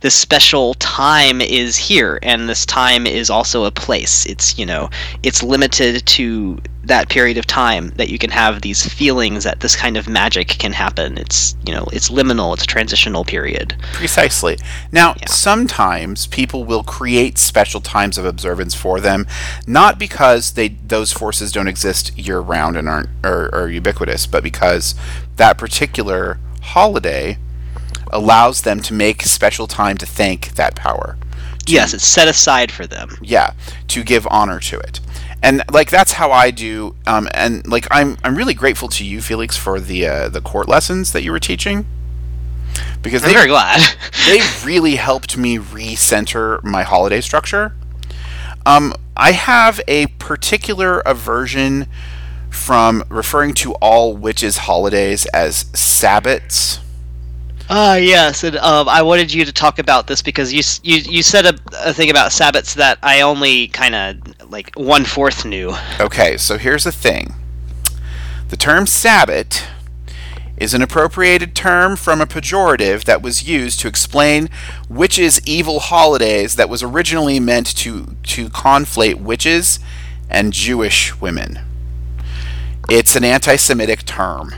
[0.00, 4.88] this special time is here and this time is also a place it's you know
[5.22, 9.76] it's limited to that period of time that you can have these feelings that this
[9.76, 14.58] kind of magic can happen it's you know it's liminal it's a transitional period Precisely.
[14.90, 15.26] Now, Yeah.
[15.28, 19.26] sometimes people will create special times of observance for them,
[19.66, 24.42] not because they those forces don't exist year round and aren't are, are ubiquitous, but
[24.42, 24.94] because
[25.36, 27.36] that particular holiday
[28.12, 31.16] allows them to make special time to thank that power.
[31.66, 33.52] To- yes it's set aside for them yeah
[33.88, 34.98] to give honor to it
[35.42, 39.20] and like that's how i do um, and like i'm i'm really grateful to you
[39.20, 41.84] felix for the uh, the court lessons that you were teaching
[43.02, 43.80] because i'm they very glad
[44.26, 47.74] they really helped me recenter my holiday structure.
[48.66, 51.86] Um, I have a particular aversion
[52.50, 56.80] from referring to all witches' holidays as Sabbats.
[57.72, 61.22] Ah, yes, and um, I wanted you to talk about this because you you you
[61.22, 61.54] said a,
[61.84, 65.72] a thing about sabbats that I only kind of like one fourth knew.
[66.00, 67.32] Okay, so here's the thing
[68.48, 69.68] the term Sabbat
[70.56, 74.50] is an appropriated term from a pejorative that was used to explain
[74.88, 79.78] witches' evil holidays that was originally meant to, to conflate witches
[80.28, 81.60] and Jewish women.
[82.88, 84.54] It's an anti Semitic term.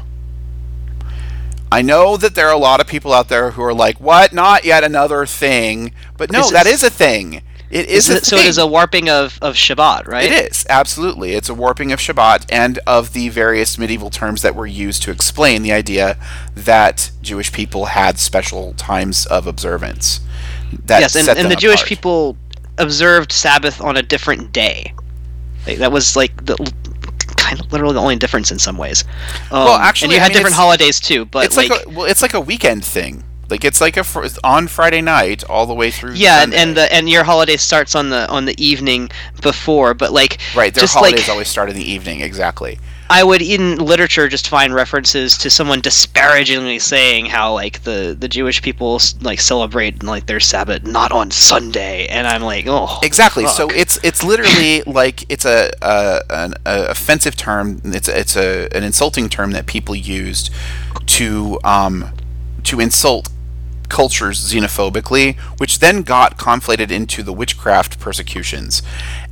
[1.73, 4.33] I know that there are a lot of people out there who are like, what?
[4.33, 5.95] Not yet another thing.
[6.19, 7.43] But no, This that is- is a thing.
[7.71, 10.31] It is a so it is a warping of, of Shabbat, right?
[10.31, 11.33] It is absolutely.
[11.33, 15.11] It's a warping of Shabbat and of the various medieval terms that were used to
[15.11, 16.19] explain the idea
[16.55, 20.21] that Jewish people had special times of observance.
[20.85, 21.89] That yes, and, and the Jewish apart.
[21.89, 22.37] people
[22.77, 24.93] observed Sabbath on a different day.
[25.67, 26.57] Like, that was like the
[27.57, 29.05] kind of literally the only difference in some ways.
[29.51, 31.25] Um, Well, actually, and you I had mean, different holidays too.
[31.27, 33.25] But It's like, a, well, it's like a weekend thing.
[33.51, 36.15] Like it's like a fr- on Friday night all the way through.
[36.15, 36.57] yeah, and, Sunday.
[36.63, 39.11] and the and your holiday starts on the on the evening
[39.43, 39.93] before.
[39.93, 42.23] But like right, their holidays like always start in the evening.
[42.23, 42.79] Exactly.
[43.13, 48.27] I would in literature just find references to someone disparagingly saying how like the the
[48.27, 53.47] Jewish people like celebrate like their Sabbath not on Sunday, and I'm like, oh, Exactly.
[53.47, 57.83] So it's it's literally like it's a, a an a offensive term.
[57.85, 60.51] It's it's a an insulting term that people used
[61.09, 62.13] to um
[62.65, 63.29] to insult
[63.91, 68.83] cultures xenophobically, which then got conflated into the witchcraft persecutions.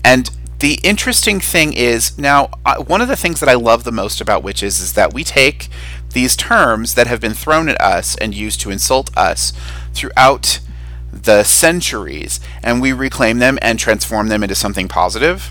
[0.05, 2.47] And the interesting thing is now
[2.87, 5.69] one of the things that I love the most about witches is that we take
[6.13, 9.55] these terms that have been thrown at us and used to insult us
[9.95, 10.61] throughout
[11.13, 15.51] the centuries and we reclaim them and transform them into something positive.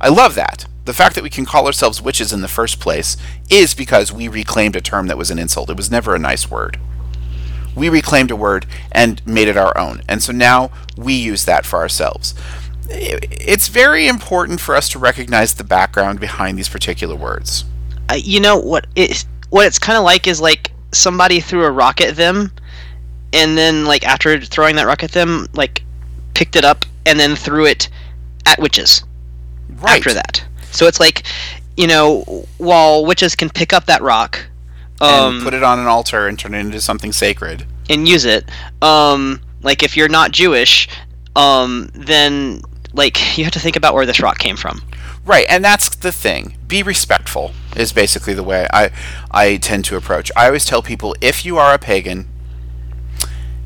[0.00, 0.66] I love that.
[0.86, 3.16] The fact that we can call ourselves witches in the first place
[3.50, 5.68] is because we reclaimed a term that was an insult.
[5.68, 6.78] It was never a nice word.
[7.74, 10.00] We reclaimed a word and made it our own.
[10.08, 12.34] And so now we use that for ourselves.
[12.90, 17.64] It's very important for us to recognize the background behind these particular words.
[18.08, 21.70] I, you know what it what it's kind of like is like somebody threw a
[21.70, 22.52] rock at them,
[23.32, 25.82] and then like after throwing that rock at them, like
[26.34, 27.88] picked it up and then threw it
[28.46, 29.02] at witches
[29.70, 29.96] Right.
[29.98, 30.44] after that.
[30.70, 31.24] So it's like,
[31.76, 34.38] you know, while witches can pick up that rock,
[35.00, 37.64] um, and put it on an altar and turn it into something sacred.
[37.90, 38.48] and use it.
[38.82, 40.88] Um, like if you're not Jewish,
[41.34, 42.62] um, then
[42.96, 44.82] like you have to think about where this rock came from.
[45.24, 46.56] Right, and that's the thing.
[46.66, 48.90] Be respectful is basically the way I
[49.30, 50.30] I tend to approach.
[50.36, 52.28] I always tell people if you are a pagan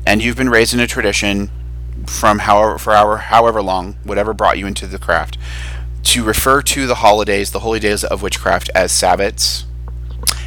[0.05, 1.49] and you've been raised in a tradition
[2.07, 5.37] from however for however however long, whatever brought you into the craft,
[6.03, 9.65] to refer to the holidays, the holy days of witchcraft as Sabbats,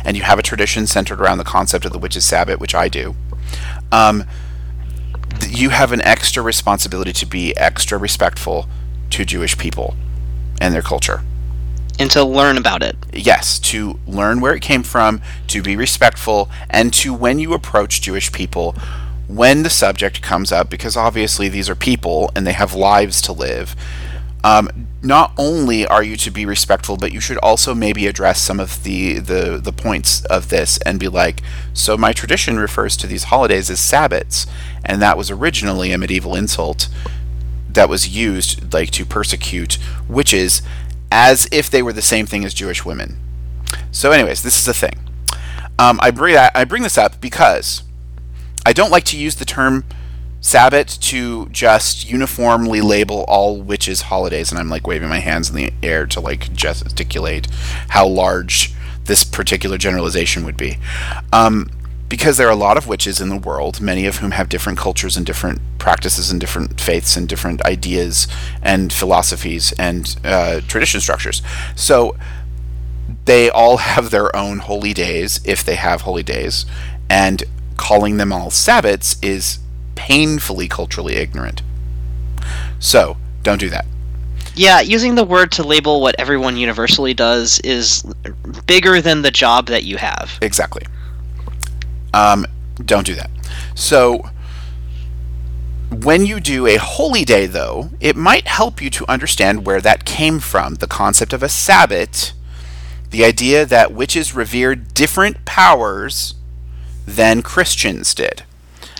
[0.05, 2.89] and you have a tradition centered around the concept of the witch's Sabbath, which I
[2.89, 3.15] do.
[3.93, 4.25] Um,
[5.57, 8.69] you have an extra responsibility to be extra respectful
[9.11, 9.95] to Jewish people
[10.61, 11.23] and their culture.
[11.99, 12.97] And to learn about it.
[13.13, 18.01] Yes, to learn where it came from, to be respectful, and to when you approach
[18.01, 18.75] Jewish people,
[19.29, 23.33] when the subject comes up, because obviously these are people and they have lives to
[23.33, 23.77] live.
[24.45, 28.61] Um, not only are you to be respectful, but you should also maybe address some
[28.61, 31.41] of the, the, the points of this and be like,
[31.73, 34.47] so my tradition refers to these holidays as Sabbats,
[34.85, 36.89] and that was originally a medieval insult
[37.71, 39.79] that was used like to persecute
[40.09, 40.61] witches
[41.11, 43.17] as if they were the same thing as Jewish women.
[43.91, 45.01] So, anyways, this is the thing.
[45.79, 47.83] Um, I bring that, I bring this up because
[48.67, 49.85] I don't like to use the term
[50.45, 55.57] Sabbat to just uniformly label all witches' holidays, and I'm like waving my hands in
[55.57, 57.47] the air to like gesticulate
[57.89, 58.75] how large
[59.07, 60.77] this particular generalization would be.
[61.33, 61.71] Um,
[62.11, 64.79] because there are a lot of witches in the world, many of whom have different
[64.79, 68.29] cultures and different practices and different faiths and different ideas
[68.61, 71.41] and philosophies and uh, tradition structures.
[71.75, 72.19] So
[73.25, 76.67] they all have their own holy days if they have holy days,
[77.09, 77.45] and
[77.79, 79.59] calling them all Sabbats is
[79.95, 81.63] painfully culturally ignorant.
[82.79, 83.87] So don't do that.
[84.57, 88.05] Yeah, using the word to label what everyone universally does is
[88.67, 90.39] bigger than the job that you have.
[90.41, 90.87] Exactly.
[92.13, 92.47] Um,
[92.85, 93.31] don't do that.
[93.75, 94.31] So,
[95.91, 100.05] when you do a holy day, though, it might help you to understand where that
[100.05, 100.77] came from.
[100.77, 102.33] The concept of a Sabbath,
[103.11, 106.35] the idea that witches revered different powers
[107.07, 108.45] than Christians did.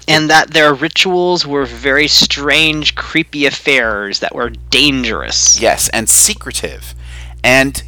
[0.07, 5.61] And that their rituals were very strange, creepy affairs that were dangerous.
[5.61, 6.95] Yes, and secretive,
[7.43, 7.83] and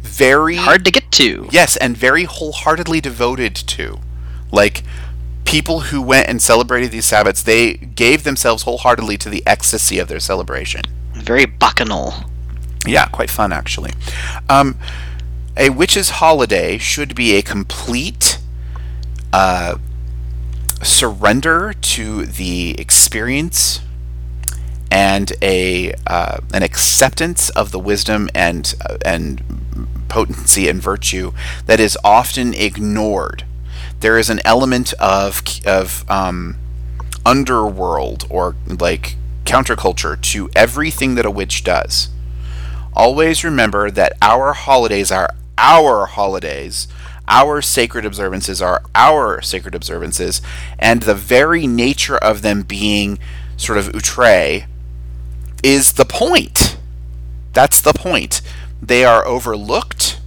[0.00, 1.48] very Hard to get to.
[1.50, 4.00] Yes, and very wholeheartedly devoted to.
[4.50, 4.82] Like
[5.44, 10.08] people who went and celebrated these Sabbats, they gave themselves wholeheartedly to the ecstasy of
[10.08, 10.82] their celebration.
[11.14, 12.14] Very bacchanal.
[12.86, 13.92] Yeah, quite fun actually.
[14.48, 14.78] Um,
[15.56, 18.38] a witch's holiday should be a complete
[19.32, 19.78] uh,
[20.82, 23.80] surrender to the experience
[24.90, 29.42] and a uh, an acceptance of the wisdom and uh, and
[30.08, 31.32] potency and virtue
[31.66, 33.44] that is often ignored.
[34.00, 36.56] There is an element of of um,
[37.24, 42.08] underworld or like counterculture to everything that a witch does.
[42.94, 46.88] Always remember that our holidays are our holidays.
[47.28, 50.42] Our sacred observances are our sacred observances,
[50.78, 53.18] and the very nature of them being
[53.56, 54.66] sort of outre
[55.62, 56.76] is the point.
[57.52, 58.42] That's the point.
[58.80, 60.20] They are overlooked,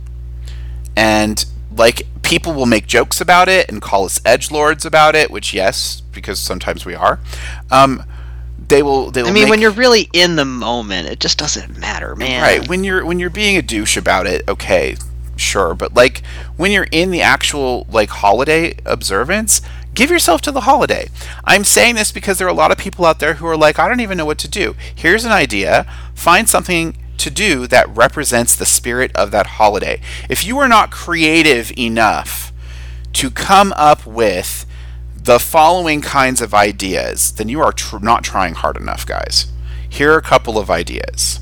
[0.96, 5.30] and like people will make jokes about it and call us edge lords about it,
[5.30, 7.20] which yes, because sometimes we are.
[7.70, 8.04] Um,
[8.68, 9.12] they will.
[9.12, 12.16] They will I mean, make- when you're really in the moment, it just doesn't matter,
[12.16, 12.42] man.
[12.42, 12.68] Right.
[12.68, 14.96] When you're when you're being a douche about it, okay,
[15.36, 15.74] sure.
[15.74, 16.24] But like
[16.58, 19.62] when you're in the actual like holiday observance,
[19.94, 21.10] give yourself to the holiday.
[21.44, 23.80] I'm saying this because there are a lot of people out there who are like,
[23.80, 24.76] I don't even know what to do.
[24.94, 25.86] Here's an idea.
[26.14, 30.02] Find something to do that represents the spirit of that holiday.
[30.30, 32.52] If you are not creative enough
[33.14, 34.66] to come up with
[35.16, 39.48] the following kinds of ideas, then you are tr- not trying hard enough, guys.
[39.88, 41.40] Here are a couple of ideas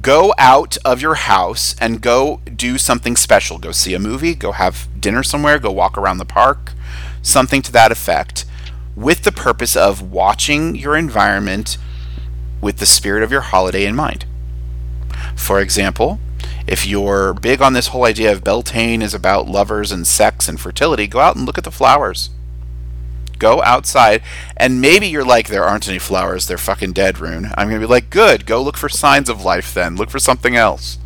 [0.00, 3.58] go out of your house and go do something special.
[3.58, 6.72] Go see a movie, go have dinner somewhere, go walk around the park,
[7.22, 8.44] something to that effect,
[8.94, 11.78] with the purpose of watching your environment
[12.60, 14.24] with the spirit of your holiday in mind.
[15.34, 16.18] For example,
[16.66, 20.60] if you're big on this whole idea of Beltane is about lovers and sex and
[20.60, 22.30] fertility, go out and look at the flowers.
[23.38, 24.22] Go outside,
[24.56, 27.46] and maybe you're like, there aren't any flowers, they're fucking dead, Rune.
[27.56, 29.96] I'm going to be like, good, go look for signs of life then.
[29.96, 30.98] Look for something else.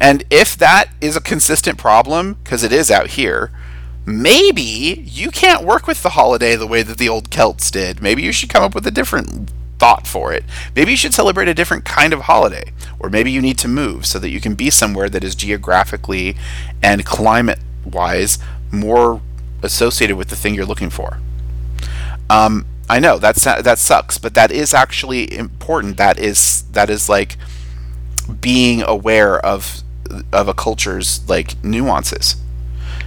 [0.00, 3.50] And if that is a consistent problem, because it is out here,
[4.04, 8.02] maybe you can't work with the holiday the way that the old Celts did.
[8.02, 10.44] Maybe you should come up with a different thought for it.
[10.76, 12.72] Maybe you should celebrate a different kind of holiday.
[12.98, 16.36] Or maybe you need to move so that you can be somewhere that is geographically
[16.82, 18.38] and climate wise
[18.70, 19.20] more
[19.62, 21.18] associated with the thing you're looking for.
[22.32, 25.96] Um, I know that's that sucks, but that is actually important.
[25.96, 27.36] That is that is like
[28.40, 29.82] being aware of
[30.32, 32.36] of a culture's like nuances.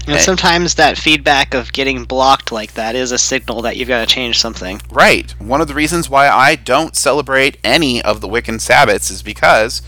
[0.07, 4.07] And sometimes that feedback of getting blocked like that is a signal that you've got
[4.07, 4.79] to change something.
[4.91, 5.31] Right.
[5.41, 9.81] One of the reasons why I don't celebrate any of the Wiccan Sabbats is because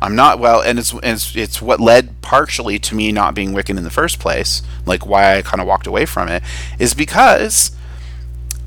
[0.00, 3.78] I'm not well, and it's it's, it's what led partially to me not being Wiccan
[3.78, 4.62] in the first place.
[4.84, 6.42] Like why I kind of walked away from it
[6.78, 7.74] is because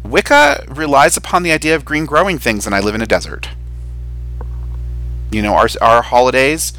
[0.09, 3.49] Wicca relies upon the idea of green growing things, and I live in a desert.
[5.31, 6.73] You know, our our holidays,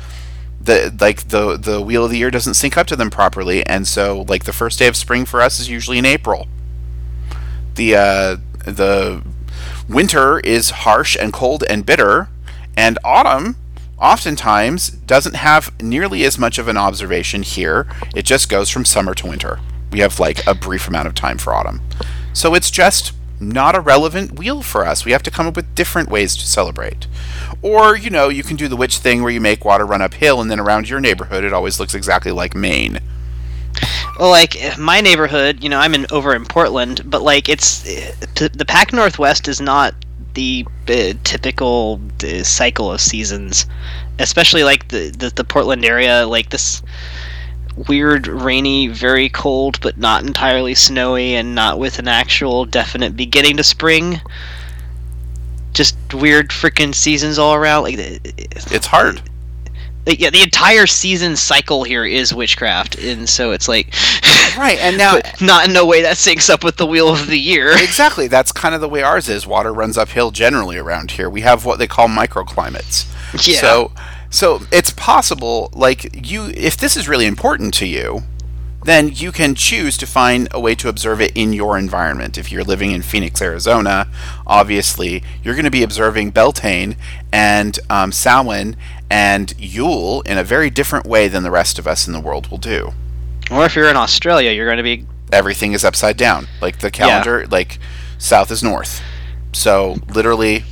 [0.61, 3.87] the like the the wheel of the year doesn't sync up to them properly, and
[3.87, 6.47] so like the first day of spring for us is usually in April.
[7.75, 9.23] The uh, the
[9.89, 12.29] winter is harsh and cold and bitter,
[12.77, 13.57] and autumn
[13.99, 17.87] oftentimes doesn't have nearly as much of an observation here.
[18.15, 19.61] It just goes from summer to winter.
[19.91, 21.81] We have like a brief amount of time for autumn.
[22.33, 25.05] So it's just not a relevant wheel for us.
[25.05, 27.07] We have to come up with different ways to celebrate.
[27.63, 30.41] Or, you know, you can do the witch thing where you make water run uphill
[30.41, 33.01] and then around your neighborhood it always looks exactly like Maine.
[34.19, 38.65] Well, like my neighborhood, you know, I'm in over in Portland, but like it's the
[38.67, 39.95] Pac Northwest is not
[40.35, 43.67] the uh, typical uh, cycle of seasons,
[44.19, 46.83] especially like the, the the Portland area, like this
[47.87, 53.57] weird, rainy, very cold, but not entirely snowy, and not with an actual definite beginning
[53.59, 54.21] to spring.
[55.73, 57.85] Just weird freaking seasons all around.
[57.85, 59.23] Like It's hard.
[60.07, 63.95] like, yeah, the entire season cycle here is witchcraft, and so it's like,
[64.57, 67.39] Right, and now not in no way that syncs up with the wheel of the
[67.39, 67.73] year.
[67.77, 69.47] exactly that's kind of the way ours is.
[69.47, 71.31] Water runs uphill generally around here.
[71.31, 73.07] We have what they call microclimates.
[73.47, 73.61] Yeah.
[73.61, 73.93] So
[74.31, 78.23] so it's possible like you if this is really important to you,
[78.85, 82.39] then you can choose to find a way to observe it in your environment.
[82.39, 84.09] If you're living in Phoenix, Arizona,
[84.47, 86.97] obviously you're going to be observing Beltane
[87.33, 88.77] and um, Samhain
[89.11, 92.49] and Yule in a very different way than the rest of us in the world
[92.51, 92.93] will do.
[93.51, 96.49] Or if you're in Australia, you're going to be Everything is upside down.
[96.61, 97.79] Like the calendar, like
[98.17, 99.03] south is north.
[99.53, 100.65] So literally,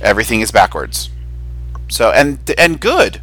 [0.00, 1.08] everything is backwards.
[1.92, 3.20] So and and good.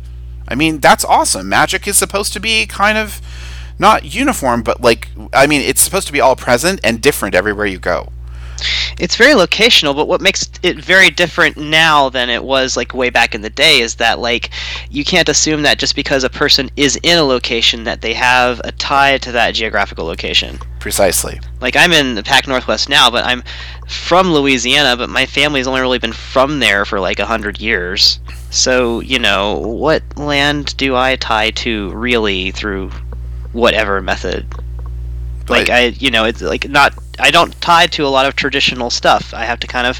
[0.48, 1.50] I mean, that's awesome.
[1.50, 3.22] Magic is supposed to be kind of
[3.78, 7.66] not uniform, but like I mean, it's supposed to be all present and different everywhere
[7.66, 8.10] you go.
[9.00, 13.10] it's very locational but what makes it very different now than it was like way
[13.10, 14.50] back in the day is that like
[14.90, 18.60] you can't assume that just because a person is in a location that they have
[18.66, 21.40] a tie to that geographical location Precisely.
[21.62, 23.42] like i'm in the pac northwest now but i'm
[23.88, 28.20] from louisiana but my family's only really been from there for like a hundred years
[28.50, 32.90] so you know what land do i tie to really through
[33.52, 34.46] whatever method
[35.48, 38.90] like i you know it's like not i don't tie to a lot of traditional
[38.90, 40.00] stuff i have to kind of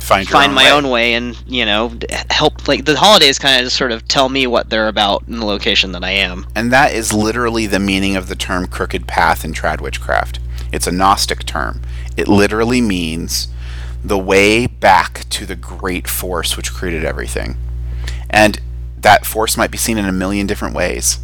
[0.00, 0.70] find find, own my way.
[0.70, 1.92] own way and you know
[2.30, 5.38] help like the holidays kind of just sort of tell me what they're about in
[5.38, 9.06] the location that i am And that is literally the meaning of the term crooked
[9.06, 10.38] path in trad witchcraft.
[10.72, 11.82] It's a Gnostic term.
[12.16, 13.48] It literally means
[14.02, 17.56] the way back to the great force which created everything.
[18.32, 18.60] And
[18.98, 21.18] that force might be seen in a million different ways.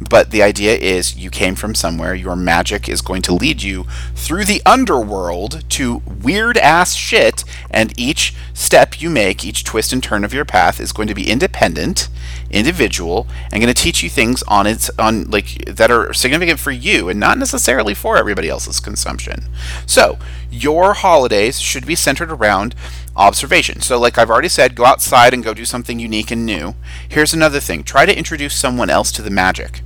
[0.00, 3.84] But the idea is you came from somewhere, your magic is going to lead you
[4.14, 10.02] through the underworld to weird ass shit, and each step you make, each twist and
[10.02, 12.08] turn of your path is going to be independent,
[12.50, 16.72] individual, and going to teach you things on its on like that are significant for
[16.72, 19.44] you and not necessarily for everybody else's consumption.
[19.86, 20.18] So,
[20.50, 22.74] your holidays should be centered around
[23.16, 23.80] observation.
[23.80, 26.74] So, like I've already said, go outside and go do something unique and new.
[27.08, 29.82] Here's another thing try to introduce someone else to the magic.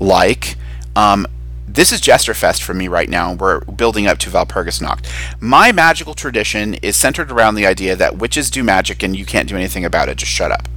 [0.00, 0.56] Like,
[0.96, 1.26] um,
[1.66, 3.34] this is Jesterfest for me right now.
[3.34, 5.06] We're building up to Walpurgisnacht.
[5.40, 9.48] My magical tradition is centered around the idea that witches do magic and you can't
[9.48, 10.16] do anything about it.
[10.16, 10.68] Just shut up.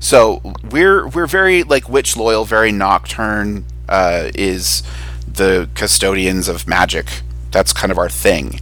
[0.00, 3.64] So we're we're very like witch loyal, very nocturne.
[3.88, 4.84] Uh, is
[5.26, 7.22] the custodians of magic.
[7.50, 8.60] That's kind of our thing.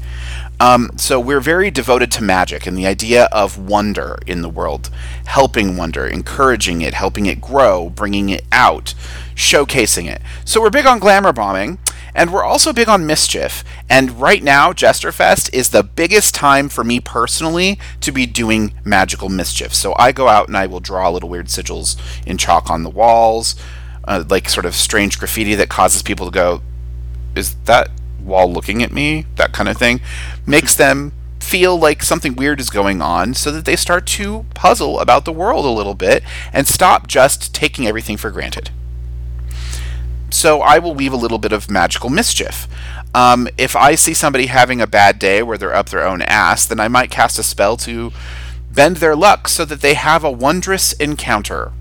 [0.61, 4.91] Um, so we're very devoted to magic and the idea of wonder in the world,
[5.27, 8.95] helping wonder, encouraging it, helping it grow, bringing it out,
[9.37, 10.21] showcasing it.
[10.45, 11.79] So we're big on glamour bombing,
[12.13, 13.63] and we're also big on mischief.
[13.89, 19.29] And right now, Jesterfest is the biggest time for me personally to be doing magical
[19.29, 19.73] mischief.
[19.73, 21.97] So I go out and I will draw little weird sigils
[22.27, 23.55] in chalk on the walls,
[24.05, 26.63] uh, like sort of strange graffiti that causes people to go,
[27.37, 27.91] "Is that
[28.29, 30.01] wall looking at me?" That kind of thing
[30.47, 35.01] makes them feel like something weird is going on so that they start to puzzle
[35.01, 36.23] about the world a little bit
[36.53, 38.71] and stop just taking everything for granted
[40.31, 42.67] so I will weave a little bit of magical mischief.
[43.15, 46.67] Um, if I see somebody having a bad day where they're up their own ass,
[46.67, 48.13] then I might cast a spell to
[48.71, 51.73] bend their luck so that they have a wondrous encounter.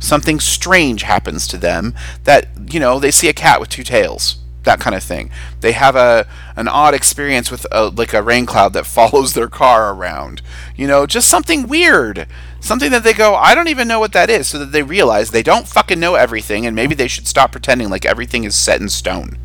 [0.00, 4.38] Something strange happens to them that, you know, they see a cat with two tails.
[4.64, 5.30] That kind of thing.
[5.60, 9.48] They have a an odd experience with a, like a rain cloud that follows their
[9.48, 10.42] car around.
[10.76, 12.26] You know, just something weird.
[12.60, 15.30] Something that they go, I don't even know what that is, so that they realize
[15.30, 18.80] they don't fucking know everything and maybe they should stop pretending like everything is set
[18.80, 19.36] in stone.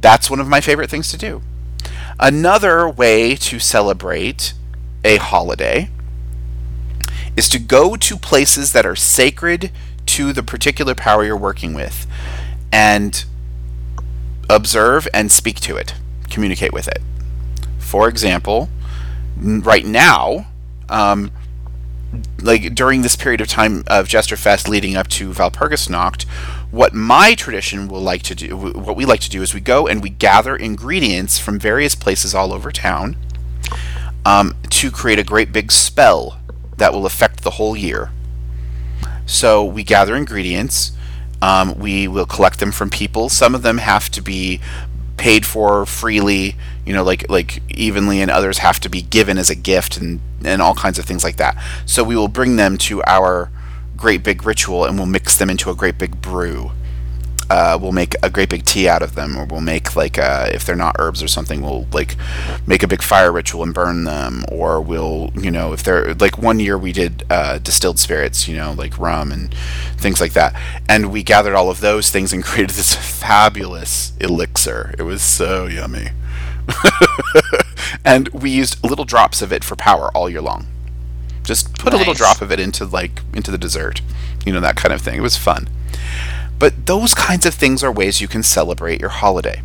[0.00, 1.42] That's one of my favorite things to do.
[2.18, 4.54] Another way to celebrate
[5.04, 5.90] a holiday
[7.36, 9.70] is to go to places that are sacred
[10.06, 12.06] to the particular power you're working with
[12.72, 13.24] and
[14.48, 15.94] observe and speak to it,
[16.30, 17.02] communicate with it.
[17.78, 18.68] For example,
[19.36, 20.46] right now,
[20.88, 21.30] um,
[22.40, 26.24] like during this period of time of Jesterfest leading up to Walpurgisnacht,
[26.70, 29.86] what my tradition will like to do, what we like to do, is we go
[29.86, 33.16] and we gather ingredients from various places all over town
[34.24, 36.38] um, to create a great big spell
[36.76, 38.10] that will affect the whole year.
[39.26, 40.92] So we gather ingredients.
[41.44, 43.28] Um, we will collect them from people.
[43.28, 44.60] Some of them have to be
[45.18, 49.50] paid for freely, you know, like like evenly, and others have to be given as
[49.50, 51.62] a gift, and and all kinds of things like that.
[51.84, 53.50] So we will bring them to our
[53.94, 56.70] great big ritual, and we'll mix them into a great big brew.
[57.54, 60.48] Uh, we'll make a great big tea out of them, or we'll make like uh,
[60.52, 62.16] if they're not herbs or something, we'll like
[62.66, 66.36] make a big fire ritual and burn them, or we'll you know if they're like
[66.36, 69.54] one year we did uh, distilled spirits, you know like rum and
[69.96, 70.52] things like that,
[70.88, 74.92] and we gathered all of those things and created this fabulous elixir.
[74.98, 76.08] It was so yummy,
[78.04, 80.66] and we used little drops of it for power all year long.
[81.44, 84.00] Just put a little drop of it into like into the dessert,
[84.44, 85.18] you know that kind of thing.
[85.18, 85.68] It was fun.
[86.58, 89.62] But those kinds of things are ways you can celebrate your holiday.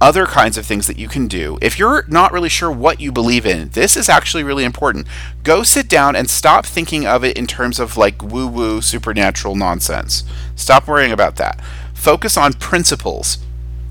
[0.00, 3.10] Other kinds of things that you can do, if you're not really sure what you
[3.10, 5.06] believe in, this is actually really important.
[5.42, 9.54] Go sit down and stop thinking of it in terms of like woo woo supernatural
[9.54, 10.24] nonsense.
[10.56, 11.58] Stop worrying about that.
[11.94, 13.38] Focus on principles,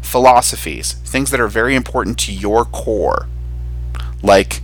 [0.02, 3.28] philosophies, things that are very important to your core.
[4.22, 4.62] Like,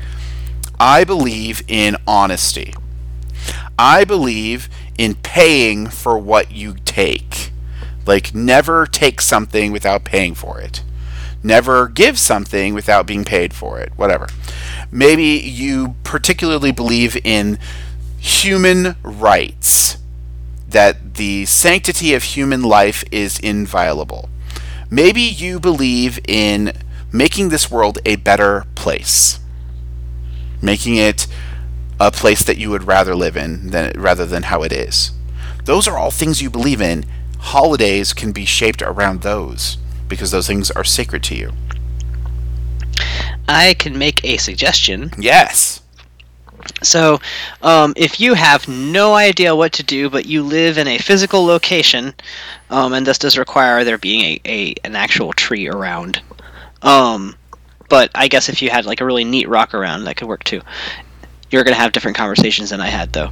[0.79, 2.73] I believe in honesty.
[3.77, 7.51] I believe in paying for what you take.
[8.05, 10.83] Like, never take something without paying for it.
[11.41, 13.93] Never give something without being paid for it.
[13.95, 14.27] Whatever.
[14.91, 17.57] Maybe you particularly believe in
[18.17, 19.95] human rights,
[20.67, 24.27] that the sanctity of human life is inviolable.
[24.91, 26.73] Maybe you believe in
[27.13, 29.39] making this world a better place,
[30.61, 31.25] making it
[31.99, 35.11] a place that you would rather live in than rather than how it is.
[35.65, 37.05] Those are all things you believe in.
[37.39, 39.77] Holidays can be shaped around those
[40.07, 41.53] because those things are sacred to you.
[43.47, 45.11] I can make a suggestion.
[45.17, 45.81] Yes.
[46.83, 47.19] So,
[47.61, 51.45] um, if you have no idea what to do, but you live in a physical
[51.45, 52.13] location,
[52.69, 56.21] um, and this does require there being a, a an actual tree around,
[56.81, 57.35] um,
[57.89, 60.43] but I guess if you had like a really neat rock around, that could work
[60.43, 60.61] too.
[61.51, 63.31] You're gonna have different conversations than I had though.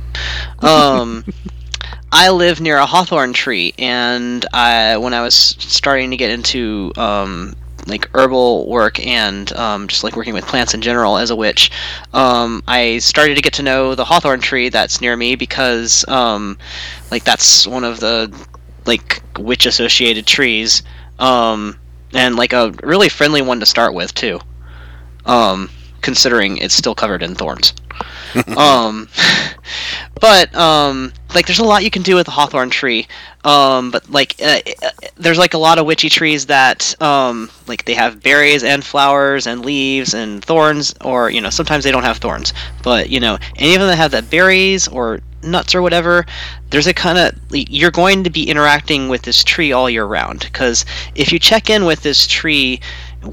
[0.59, 1.24] Um,
[2.11, 6.93] I live near a hawthorn tree, and I, when I was starting to get into
[6.95, 7.53] um,
[7.86, 11.70] like herbal work and um, just like working with plants in general as a witch,
[12.13, 16.57] um, I started to get to know the hawthorn tree that's near me because um,
[17.11, 18.34] like that's one of the
[18.86, 20.84] like witch associated trees,
[21.20, 21.78] um,
[22.13, 24.39] and like a really friendly one to start with too,
[25.26, 25.70] um,
[26.02, 27.74] considering it's still covered in thorns.
[28.58, 29.08] um,
[30.20, 33.08] but um, like there's a lot you can do with the hawthorn tree.
[33.43, 37.86] Um, but like uh, uh, there's like a lot of witchy trees that um, like
[37.86, 42.04] they have berries and flowers and leaves and thorns, or you know sometimes they don't
[42.04, 42.54] have thorns.
[42.84, 46.26] But you know any of them that have that berries or nuts or whatever,
[46.72, 50.41] there's a kind of you're going to be interacting with this tree all year round.
[50.41, 50.86] Because
[51.16, 52.82] if you check in with this tree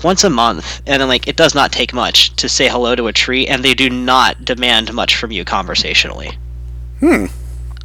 [0.03, 3.07] once a month and then like it does not take much to say hello to
[3.07, 6.37] a tree and they do not demand much from you conversationally
[7.01, 7.26] Hmm.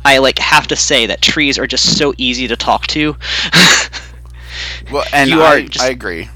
[0.05, 3.15] i like have to say that trees are just so easy to talk to
[4.91, 6.29] Well, and You I, are just- I agree.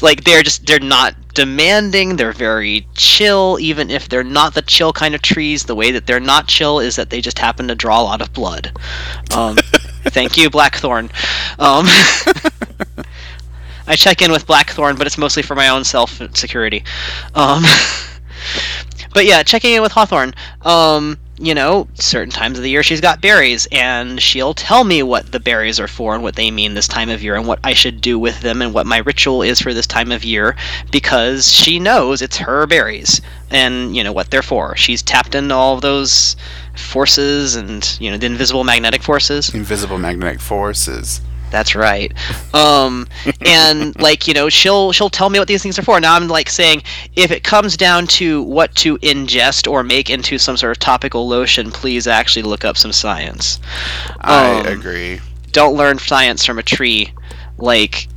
[0.00, 4.92] like they're just they're not demanding they're very chill even if they're not the chill
[4.92, 7.74] kind of trees the way that they're not chill is that they just happen to
[7.74, 8.72] draw a lot of blood
[9.34, 9.56] um,
[10.06, 11.10] thank you blackthorn
[11.58, 11.86] um,
[13.86, 16.84] i check in with blackthorn but it's mostly for my own self security.
[17.34, 17.64] Um,
[19.14, 23.00] but yeah checking in with hawthorn um, you know certain times of the year she's
[23.00, 26.74] got berries and she'll tell me what the berries are for and what they mean
[26.74, 29.42] this time of year and what i should do with them and what my ritual
[29.42, 30.54] is for this time of year
[30.92, 33.20] because she knows it's her berries
[33.54, 34.76] and you know what they're for.
[34.76, 36.36] She's tapped into all those
[36.76, 39.54] forces and you know the invisible magnetic forces.
[39.54, 41.20] Invisible magnetic forces.
[41.50, 42.12] That's right.
[42.54, 43.06] Um,
[43.46, 46.00] and like you know, she'll she'll tell me what these things are for.
[46.00, 46.82] Now I'm like saying,
[47.16, 51.28] if it comes down to what to ingest or make into some sort of topical
[51.28, 53.60] lotion, please actually look up some science.
[54.20, 55.20] I Um, agree.
[55.52, 57.12] Don't learn science from a tree.
[57.58, 58.08] Like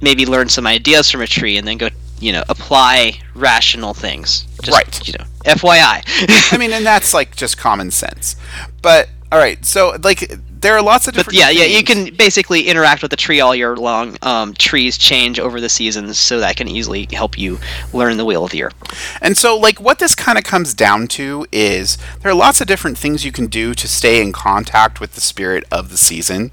[0.00, 1.88] maybe learn some ideas from a tree and then go
[2.20, 4.46] you know apply rational things.
[4.62, 5.08] Just, Right.
[5.08, 6.52] You know, FYI.
[6.52, 8.36] I mean, and that's like just common sense.
[8.82, 10.30] But all right, so like
[10.64, 11.38] there are lots of But different.
[11.38, 14.16] yeah, yeah, you can basically interact with the tree all year long.
[14.22, 17.60] Um, trees change over the seasons, so that can easily help you
[17.92, 18.72] learn the wheel of the year.
[19.20, 22.66] And so, like, what this kind of comes down to is there are lots of
[22.66, 26.50] different things you can do to stay in contact with the spirit of the season.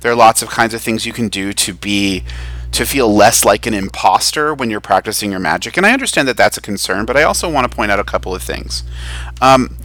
[0.00, 2.22] There are lots of kinds of things you can do to be
[2.70, 5.76] to feel less like an imposter when you're practicing your magic.
[5.76, 8.04] And I understand that that's a concern, but I also want to point out a
[8.04, 8.84] couple of things.
[9.40, 9.78] Um,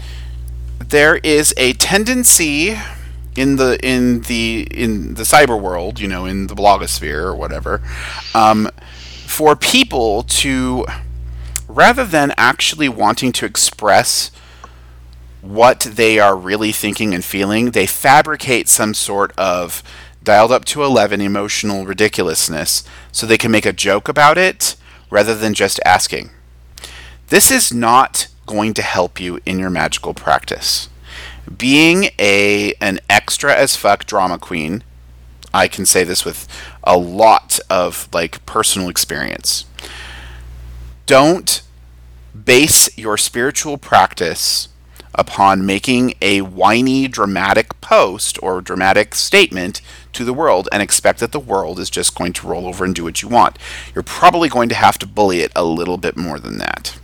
[0.79, 2.77] there is a tendency
[3.39, 7.81] in the in the in the cyber world, you know, in the blogosphere or whatever,
[8.35, 8.69] um,
[9.25, 10.85] for people to
[11.69, 14.29] rather than actually wanting to express
[15.41, 19.81] what they are really thinking and feeling, they fabricate some sort of
[20.21, 22.83] dialed up to 11 emotional ridiculousness
[23.13, 24.75] so they can make a joke about it
[25.09, 26.29] rather than just asking.
[27.27, 30.89] This is not going to help you in your magical practice.
[31.55, 34.83] Being a an extra as fuck drama queen,
[35.53, 36.47] I can say this with
[36.83, 39.65] a lot of like personal experience.
[41.05, 41.61] Don't
[42.45, 44.69] base your spiritual practice
[45.15, 49.81] upon making a whiny, dramatic post or dramatic statement
[50.13, 52.95] to the world and expect that the world is just going to roll over and
[52.95, 53.57] do what you want.
[53.93, 56.97] You're probably going to have to bully it a little bit more than that.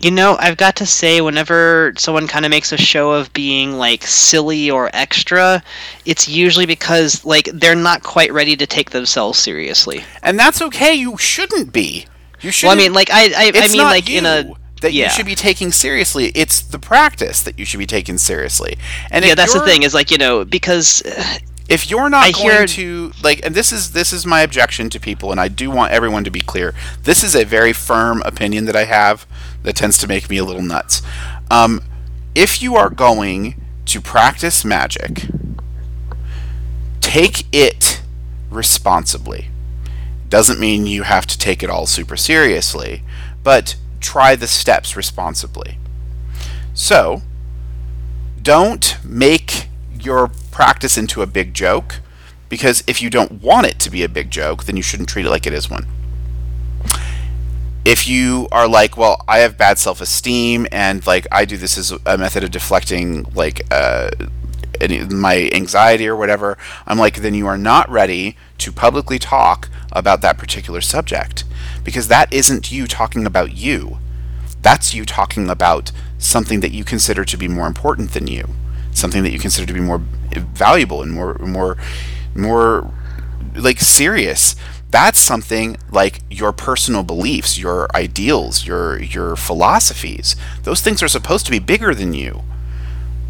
[0.00, 3.74] You know, I've got to say, whenever someone kind of makes a show of being
[3.74, 5.62] like silly or extra,
[6.06, 10.02] it's usually because like they're not quite ready to take themselves seriously.
[10.22, 10.94] And that's okay.
[10.94, 12.06] You shouldn't be.
[12.40, 12.68] You should.
[12.68, 15.04] Well, I mean, like I, I, I mean, like you in a that yeah.
[15.04, 16.32] you should be taking seriously.
[16.34, 18.78] It's the practice that you should be taking seriously.
[19.10, 21.02] And yeah, that's the thing is like you know because
[21.70, 24.90] if you're not I going hear- to like and this is this is my objection
[24.90, 26.74] to people and I do want everyone to be clear.
[27.04, 29.26] This is a very firm opinion that I have
[29.62, 31.00] that tends to make me a little nuts.
[31.50, 31.80] Um,
[32.34, 35.26] if you are going to practice magic
[37.00, 38.02] take it
[38.50, 39.48] responsibly.
[40.28, 43.02] Doesn't mean you have to take it all super seriously
[43.42, 45.78] but try the steps responsibly.
[46.74, 47.22] So
[48.42, 49.68] don't make
[49.98, 50.30] your
[50.60, 52.00] practice into a big joke
[52.50, 55.24] because if you don't want it to be a big joke, then you shouldn't treat
[55.24, 55.86] it like it is one.
[57.86, 61.78] if you are like, well, I have bad self esteem and like I do this
[61.78, 64.10] as a method of deflecting like uh,
[65.08, 70.20] my anxiety or whatever, I'm like, then you are not ready to publicly talk about
[70.20, 71.44] that particular subject
[71.84, 73.96] because that isn't you talking about you.
[74.60, 78.56] That's you talking about something that you consider to be more important than you,
[78.92, 79.98] something that you consider to be more
[80.54, 81.76] valuable and more more
[82.34, 82.92] more
[83.54, 84.54] like serious
[84.90, 90.34] that's something like your personal beliefs, your ideals, your your philosophies.
[90.64, 92.42] Those things are supposed to be bigger than you.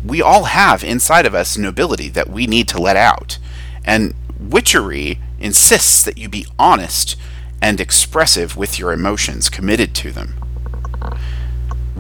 [0.04, 3.38] We all have inside of us nobility that we need to let out.
[3.84, 7.16] And witchery insists that you be honest
[7.61, 10.34] and expressive with your emotions, committed to them.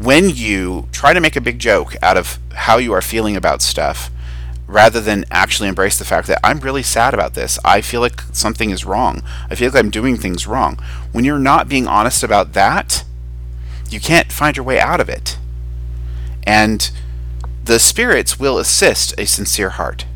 [0.02, 3.60] When you try to make a big joke out of how you are feeling about
[3.60, 4.10] stuff,
[4.70, 7.58] rather than actually embrace the fact that I'm really sad about this.
[7.64, 9.22] I feel like something is wrong.
[9.50, 10.78] I feel like I'm doing things wrong.
[11.10, 13.04] When you're not being honest about that,
[13.90, 15.38] you can't find your way out of it.
[16.44, 16.90] And
[17.64, 20.06] the spirits will assist a sincere heart.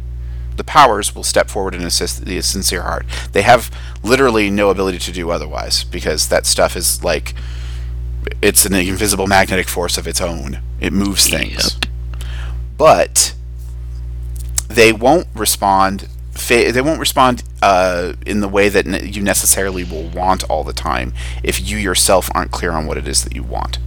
[0.56, 3.06] The powers will step forward and assist the sincere heart.
[3.32, 7.34] They have literally no ability to do otherwise because that stuff is like
[8.42, 10.60] it's an invisible magnetic force of its own.
[10.80, 11.78] It moves things.
[11.80, 11.90] Yep.
[12.76, 13.34] But
[14.68, 16.08] they won't respond
[16.48, 21.14] they won't respond uh, in the way that you necessarily will want all the time
[21.42, 23.78] if you yourself aren't clear on what it is that you want.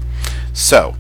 [0.54, 0.96] So,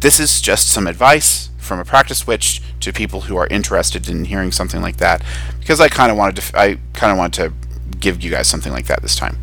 [0.00, 4.26] this is just some advice from a practice witch to people who are interested in
[4.26, 5.22] hearing something like that
[5.58, 8.72] because I kind of wanted to I kind of wanted to give you guys something
[8.72, 9.38] like that this time.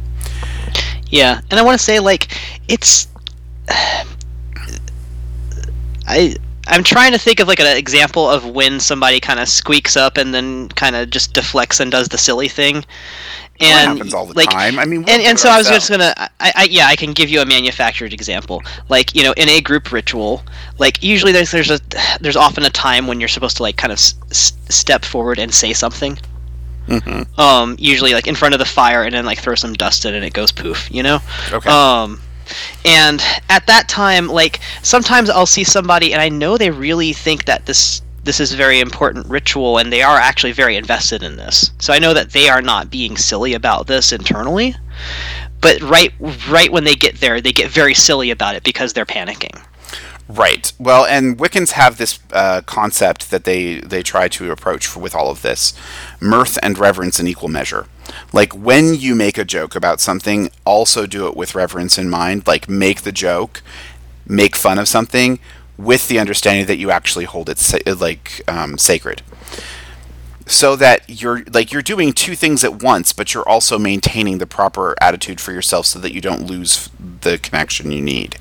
[1.09, 2.27] Yeah, and I want to say like
[2.67, 3.07] it's
[6.07, 6.35] I
[6.69, 10.17] I'm trying to think of like an example of when somebody kind of squeaks up
[10.17, 12.83] and then kind of just deflects and does the silly thing.
[13.59, 14.77] And happens all the like, time.
[14.77, 17.29] I mean, and, and so I was just gonna, I, I, yeah, I can give
[17.29, 18.61] you a manufactured example.
[18.87, 20.43] Like you know, in a group ritual,
[20.77, 21.79] like usually there's there's a
[22.19, 25.51] there's often a time when you're supposed to like kind of s- step forward and
[25.51, 26.19] say something.
[26.87, 27.39] Mm-hmm.
[27.39, 30.13] Um, usually like in front of the fire and then like throw some dust in
[30.13, 30.89] and it goes poof.
[30.91, 31.19] You know.
[31.51, 31.69] Okay.
[31.69, 32.19] Um,
[32.85, 37.45] and at that time, like sometimes I'll see somebody and I know they really think
[37.45, 41.37] that this this is a very important ritual and they are actually very invested in
[41.37, 41.71] this.
[41.79, 44.75] So I know that they are not being silly about this internally.
[45.61, 46.13] But right
[46.49, 49.61] right when they get there, they get very silly about it because they're panicking.
[50.29, 50.73] Right.
[50.77, 55.29] Well, and Wiccans have this uh, concept that they they try to approach with all
[55.29, 55.73] of this:
[56.19, 57.87] mirth and reverence in equal measure.
[58.33, 62.45] Like when you make a joke about something, also do it with reverence in mind.
[62.45, 63.61] Like make the joke,
[64.25, 65.39] make fun of something
[65.77, 69.21] with the understanding that you actually hold it sa- like um, sacred.
[70.45, 74.47] So that you're like you're doing two things at once, but you're also maintaining the
[74.47, 76.89] proper attitude for yourself so that you don't lose
[77.21, 78.37] the connection you need.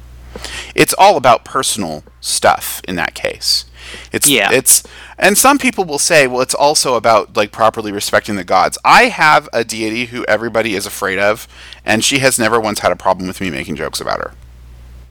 [0.74, 3.64] It's all about personal stuff in that case.
[4.12, 4.50] It's yeah.
[4.52, 4.82] It's
[5.18, 8.78] and some people will say, well, it's also about like properly respecting the gods.
[8.84, 11.48] I have a deity who everybody is afraid of,
[11.84, 14.32] and she has never once had a problem with me making jokes about her.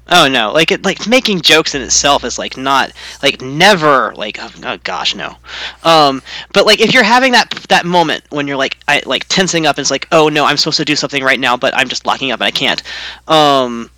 [0.07, 2.91] Oh no, like it, like making jokes in itself is like not
[3.23, 5.38] like never like oh, oh, gosh no,
[5.84, 6.21] um
[6.53, 9.78] but like if you're having that that moment when you're like I like tensing up
[9.78, 12.05] and it's like oh no I'm supposed to do something right now but I'm just
[12.05, 12.84] locking up and I can't,
[13.28, 13.89] um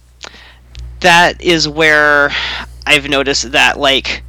[1.01, 2.31] that is where
[2.85, 4.23] I've noticed that like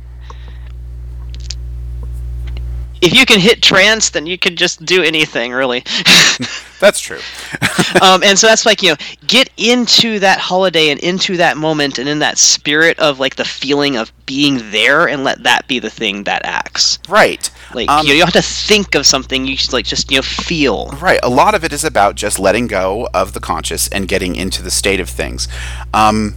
[3.00, 5.80] if you can hit trance, then you can just do anything, really.
[6.80, 7.20] that's true.
[8.02, 8.96] um, and so that's like you know,
[9.26, 13.44] get into that holiday and into that moment and in that spirit of like the
[13.44, 16.98] feeling of being there, and let that be the thing that acts.
[17.08, 17.50] Right.
[17.74, 19.46] Like um, you, know, you don't have to think of something.
[19.46, 20.88] You just like just you know feel.
[21.00, 21.20] Right.
[21.22, 24.62] A lot of it is about just letting go of the conscious and getting into
[24.62, 25.48] the state of things.
[25.94, 26.36] Um,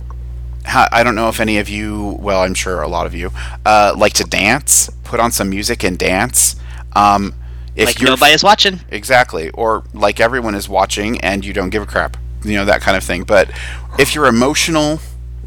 [0.66, 3.32] I don't know if any of you, well, I'm sure a lot of you,
[3.66, 6.56] uh, like to dance, put on some music and dance.
[6.94, 7.34] Um,
[7.76, 8.80] if like nobody's watching.
[8.90, 9.50] Exactly.
[9.52, 12.18] Or like everyone is watching and you don't give a crap.
[12.44, 13.24] You know, that kind of thing.
[13.24, 13.52] But
[14.00, 15.00] if you're emotional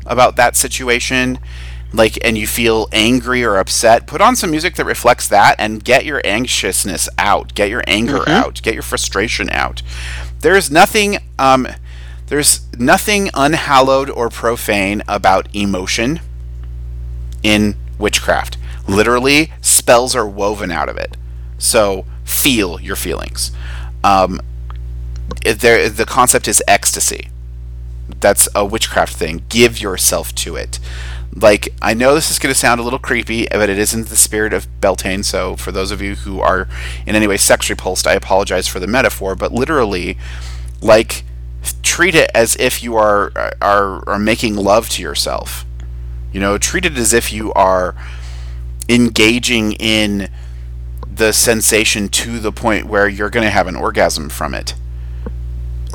[0.06, 1.38] about that situation,
[1.92, 5.82] like, and you feel angry or upset, put on some music that reflects that and
[5.84, 8.30] get your anxiousness out, get your anger mm-hmm.
[8.30, 9.82] out, get your frustration out.
[10.40, 11.68] There is nothing, um,
[12.26, 16.20] there's nothing unhallowed or profane about emotion
[17.42, 18.56] in witchcraft.
[18.88, 21.16] Literally, spells are woven out of it.
[21.58, 23.52] So feel your feelings.
[24.02, 24.40] Um,
[25.44, 27.28] there, the concept is ecstasy.
[28.20, 29.44] That's a witchcraft thing.
[29.48, 30.78] Give yourself to it.
[31.34, 34.16] Like, I know this is going to sound a little creepy, but it isn't the
[34.16, 36.68] spirit of Beltane, so for those of you who are
[37.06, 40.16] in any way sex repulsed, I apologize for the metaphor, but literally,
[40.80, 41.24] like,
[41.94, 43.30] treat it as if you are
[43.62, 45.64] are are making love to yourself.
[46.32, 47.94] You know, treat it as if you are
[48.88, 50.28] engaging in
[51.08, 54.74] the sensation to the point where you're going to have an orgasm from it.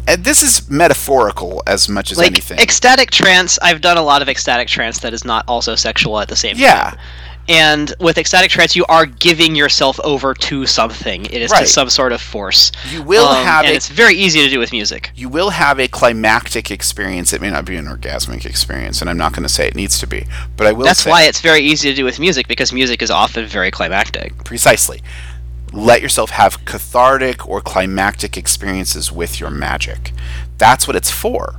[0.08, 2.58] And this is metaphorical as much as like anything.
[2.60, 6.30] ecstatic trance i've done a lot of ecstatic trance that is not also sexual at
[6.30, 6.96] the same time yeah,
[7.50, 11.62] and with ecstatic trance you are giving yourself over to something it is Right.
[11.62, 14.50] to some sort of force you will Um, have and a it's very easy to
[14.50, 17.34] do with music you will have a climactic experience.
[17.34, 20.00] It may not be an orgasmic experience, and I'm not going to say it needs
[20.00, 20.26] to be,
[20.56, 20.86] but I will.
[20.86, 24.44] that's why it's very easy to do with music because music is often very climactic
[24.44, 25.02] precisely.
[25.74, 30.14] Let yourself have cathartic or climactic experiences with your magic.
[30.58, 31.56] That's what it's for.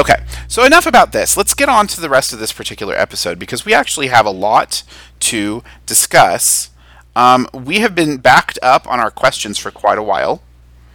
[0.00, 1.36] Okay, so enough about this.
[1.36, 4.30] Let's get on to the rest of this particular episode because we actually have a
[4.30, 4.82] lot
[5.20, 6.70] to discuss.
[7.14, 10.42] Um, we have been backed up on our questions for quite a while.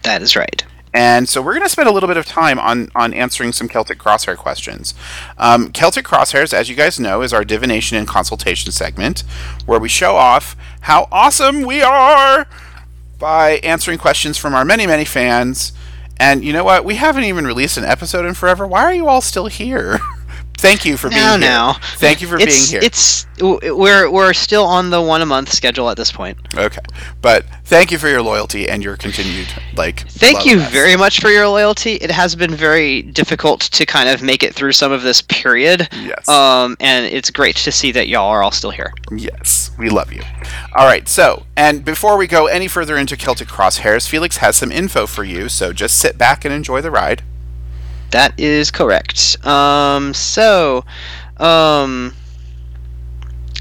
[0.02, 2.90] that is right And so we're going to spend a little bit of time on,
[2.96, 4.92] on answering some Celtic Crosshair questions.
[5.38, 9.22] Um, Celtic Crosshairs, as you guys know, is our divination and consultation segment
[9.66, 12.48] where we show off how awesome we are
[13.20, 15.72] by answering questions from our many, many fans.
[16.18, 16.84] And you know what?
[16.84, 18.66] We haven't even released an episode in forever.
[18.66, 19.98] Why are you all still here?
[20.58, 21.40] Thank you for being Now, here.
[21.40, 21.72] now.
[21.96, 22.80] Thank you for being here.
[22.82, 26.80] it's we're we're still on the one a month schedule at this point okay.
[27.20, 31.28] But thank you for your loyalty and your continued like Thank you very much for
[31.28, 31.94] your loyalty.
[31.96, 35.88] It has been very difficult to kind of make it through some of this period.
[35.92, 36.28] Yes.
[36.28, 38.92] Um, and it's great to see that y'all are all still here.
[39.12, 40.22] Yes, we love you.
[40.74, 44.72] All right, so, and before we go any further into Celtic Crosshairs, Felix has some
[44.72, 47.22] info for you, so just sit back and enjoy the ride.
[48.10, 49.44] That is correct.
[49.44, 50.84] Um, so,
[51.38, 52.14] um,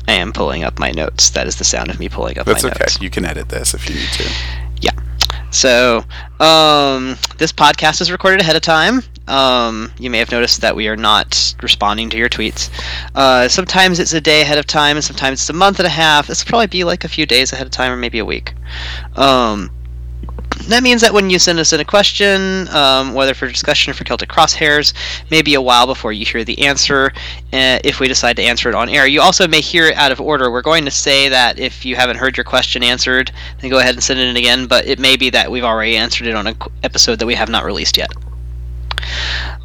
[0.07, 1.31] I am pulling up my notes.
[1.31, 2.79] That is the sound of me pulling up That's my okay.
[2.81, 3.01] notes.
[3.01, 4.31] You can edit this if you need to.
[4.81, 4.91] Yeah.
[5.51, 6.03] So,
[6.39, 9.01] um, this podcast is recorded ahead of time.
[9.27, 12.69] Um, you may have noticed that we are not responding to your tweets.
[13.15, 15.89] Uh, sometimes it's a day ahead of time, and sometimes it's a month and a
[15.89, 16.27] half.
[16.27, 18.53] This will probably be like a few days ahead of time, or maybe a week.
[19.15, 19.71] Um,
[20.67, 23.93] that means that when you send us in a question, um, whether for discussion or
[23.93, 24.93] for Celtic Crosshairs,
[25.29, 27.11] maybe a while before you hear the answer.
[27.53, 30.11] Uh, if we decide to answer it on air, you also may hear it out
[30.11, 30.49] of order.
[30.49, 33.95] We're going to say that if you haven't heard your question answered, then go ahead
[33.95, 34.65] and send it in again.
[34.65, 37.49] But it may be that we've already answered it on an episode that we have
[37.49, 38.11] not released yet.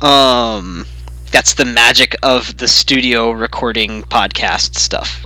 [0.02, 0.86] Um,
[1.30, 5.24] that's the magic of the studio recording podcast stuff.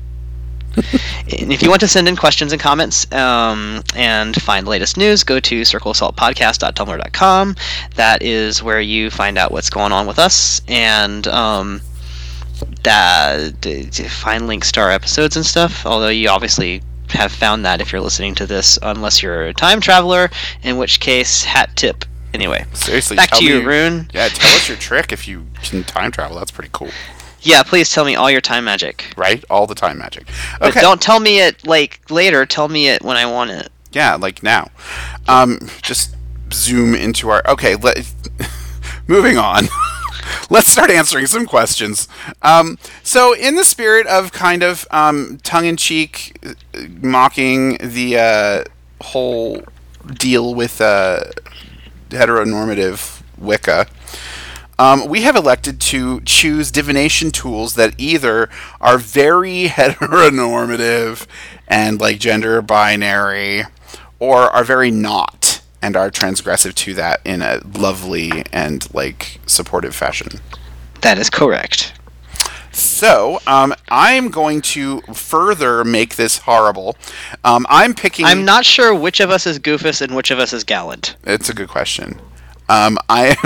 [0.76, 0.86] And
[1.52, 5.24] if you want to send in questions and comments um, and find the latest news,
[5.24, 7.56] go to circleassaultpodcast.tumblr.com.
[7.96, 11.80] That is where you find out what's going on with us and um,
[12.82, 13.64] that
[14.10, 15.84] find links to our episodes and stuff.
[15.86, 19.80] Although you obviously have found that if you're listening to this, unless you're a time
[19.80, 20.30] traveler,
[20.62, 22.04] in which case, hat tip.
[22.32, 24.10] Anyway, Seriously, back tell to you, me, Rune.
[24.12, 26.36] Yeah, tell us your trick if you can time travel.
[26.36, 26.90] That's pretty cool,
[27.44, 29.12] Yeah, please tell me all your time magic.
[29.16, 29.44] right?
[29.50, 30.26] All the time magic.
[30.58, 32.44] But Okay, don't tell me it like later.
[32.46, 33.70] Tell me it when I want it.
[33.92, 34.70] yeah, like now.
[35.28, 36.16] Um, just
[36.52, 37.42] zoom into our.
[37.48, 38.12] Okay, let.
[39.06, 39.64] moving on.
[40.50, 42.08] Let's start answering some questions.
[42.40, 48.64] Um, so, in the spirit of kind of um, tongue-in-cheek uh, mocking the uh,
[49.04, 49.62] whole
[50.14, 51.24] deal with uh,
[52.08, 53.86] heteronormative Wicca,
[54.78, 58.48] um, we have elected to choose divination tools that either
[58.80, 61.26] are very heteronormative
[61.68, 63.62] and like gender binary,
[64.18, 69.94] or are very not and are transgressive to that in a lovely and like supportive
[69.94, 70.40] fashion.
[71.02, 71.92] That is correct.
[72.72, 76.96] So, um, I'm going to further make this horrible.
[77.44, 78.24] Um, I'm picking.
[78.26, 81.14] I'm not sure which of us is Goofus and which of us is Gallant.
[81.22, 82.18] It's a good question.
[82.68, 83.36] Um, I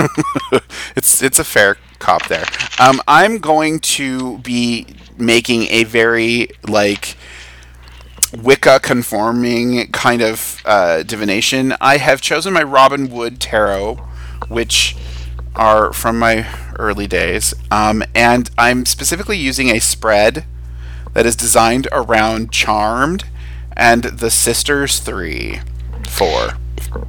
[0.95, 2.45] it's it's a fair cop there.
[2.79, 7.17] Um, I'm going to be making a very like
[8.33, 11.73] Wicca conforming kind of uh, divination.
[11.81, 13.95] I have chosen my Robin Wood tarot,
[14.47, 14.95] which
[15.55, 16.47] are from my
[16.77, 20.45] early days, um, and I'm specifically using a spread
[21.13, 23.25] that is designed around Charmed
[23.75, 25.59] and the Sisters three,
[26.07, 26.51] four,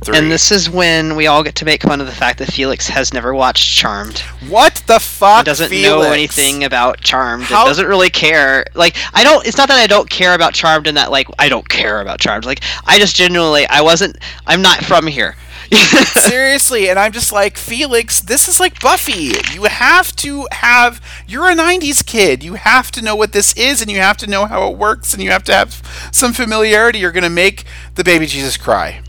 [0.03, 0.17] three.
[0.17, 2.89] And this is when we all get to make fun of the fact that Felix
[2.89, 4.19] has never watched Charmed.
[4.49, 5.41] What the fuck?
[5.41, 6.05] He doesn't Felix?
[6.07, 7.45] know anything about Charmed.
[7.45, 8.65] How- doesn't really care.
[8.75, 9.47] Like I don't.
[9.47, 12.21] It's not that I don't care about Charmed, and that like I don't care about
[12.21, 12.45] Charmed.
[12.45, 14.19] Like I just genuinely I wasn't.
[14.47, 15.37] I'm not from here.
[16.05, 19.33] Seriously, and I'm just like, Felix, this is like Buffy.
[19.53, 21.01] You have to have.
[21.29, 22.43] You're a 90s kid.
[22.43, 25.15] You have to know what this is, and you have to know how it works,
[25.15, 25.81] and you have to have
[26.13, 26.99] some familiarity.
[26.99, 27.65] You're going to make
[27.95, 29.03] the baby Jesus cry.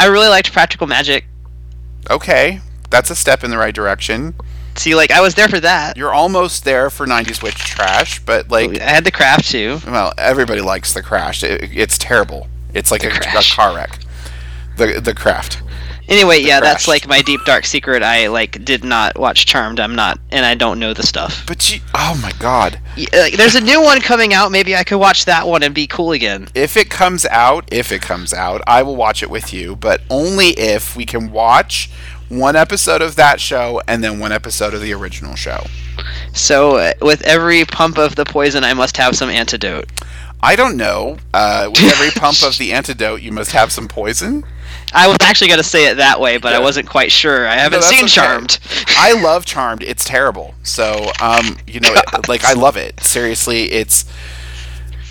[0.00, 1.26] I really liked Practical Magic.
[2.10, 4.34] Okay, That's a step in the right direction.
[4.76, 5.98] See, like I was there for that.
[5.98, 9.78] You're almost there for 90s Witch trash, but like, oh, I had the craft too.
[9.86, 11.42] well, everybody likes the crash.
[11.44, 12.48] It, it's terrible.
[12.72, 13.98] It's like a, a car wreck.
[14.78, 15.62] The the craft.
[16.10, 18.02] Anyway, yeah, that's like my deep dark secret.
[18.02, 19.78] I like did not watch Charmed.
[19.78, 21.44] I'm not, and I don't know the stuff.
[21.46, 22.80] But you, oh my god.
[22.96, 24.50] Y- uh, there's a new one coming out.
[24.50, 26.48] Maybe I could watch that one and be cool again.
[26.54, 30.00] If it comes out, if it comes out, I will watch it with you, but
[30.10, 31.88] only if we can watch
[32.28, 35.64] one episode of that show and then one episode of the original show.
[36.32, 39.88] So, uh, with every pump of the poison, I must have some antidote.
[40.42, 41.18] I don't know.
[41.34, 44.44] Uh, with every pump of the antidote, you must have some poison.
[44.92, 47.46] I was actually going to say it that way, but I wasn't quite sure.
[47.46, 48.08] I haven't that's seen okay.
[48.08, 48.58] Charmed.
[48.88, 49.82] I love Charmed.
[49.82, 50.54] It's terrible.
[50.62, 53.00] So, um, you know, it, like I love it.
[53.00, 54.04] Seriously, it's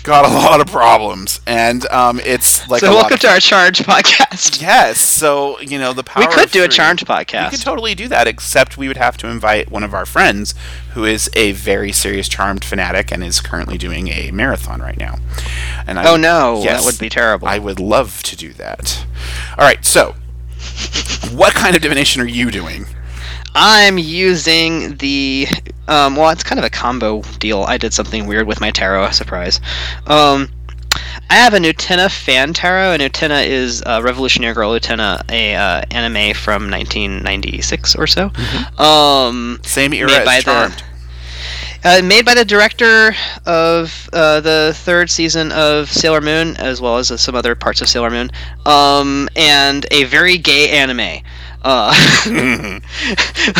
[0.02, 4.60] got a lot of problems, and um, it's like so, welcome to our Charmed podcast.
[4.60, 6.26] Yes, so you know the power.
[6.26, 6.76] we could do a three-
[7.06, 7.44] podcast.
[7.52, 10.54] We could totally do that, except we would have to invite one of our friends
[10.92, 15.16] who is a very serious Charmed fanatic and is currently doing a marathon right now.
[15.86, 17.48] And I oh no, yes, that would be terrible.
[17.48, 19.04] I would love to do that.
[19.58, 20.14] All right, so
[21.32, 22.86] what kind of divination are you doing?
[23.54, 25.46] I'm using the
[25.88, 27.62] um, well, it's kind of a combo deal.
[27.64, 29.10] I did something weird with my tarot.
[29.10, 29.60] Surprise.
[30.06, 30.48] Um,
[31.28, 32.92] I have a Utena fan tarot.
[32.92, 38.30] and Utena is uh, Revolutionary Girl Utena, a uh, anime from 1996 or so.
[38.78, 40.82] Um, Same era Made by as the- Charmed.
[41.84, 43.14] uh, made by the director
[43.46, 47.80] of uh, the third season of Sailor Moon, as well as uh, some other parts
[47.80, 48.30] of Sailor Moon,
[48.66, 51.22] um, and a very gay anime.
[51.62, 51.92] Uh,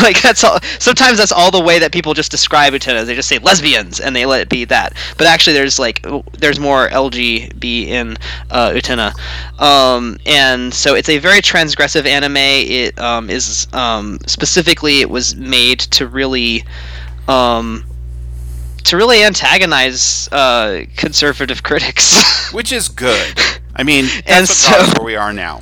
[0.01, 0.59] like that's all.
[0.79, 3.05] Sometimes that's all the way that people just describe Utena.
[3.05, 4.93] They just say lesbians and they let it be that.
[5.17, 6.05] But actually, there's like
[6.37, 8.17] there's more LGB in
[8.49, 9.13] uh, Utena,
[9.61, 12.37] um, and so it's a very transgressive anime.
[12.37, 16.63] It um, is um, specifically it was made to really.
[17.27, 17.85] Um,
[18.83, 22.51] to really antagonize uh, conservative critics.
[22.51, 23.39] Which is good.
[23.75, 25.61] I mean, that's And so- where we are now.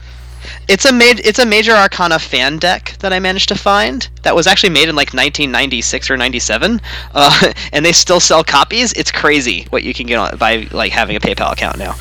[0.68, 4.36] It's a ma- it's a major arcana fan deck that I managed to find that
[4.36, 6.82] was actually made in like 1996 or 97,
[7.14, 8.94] uh, and they still sell copies.
[8.94, 11.96] It's crazy what you can get on, by like having a PayPal account now.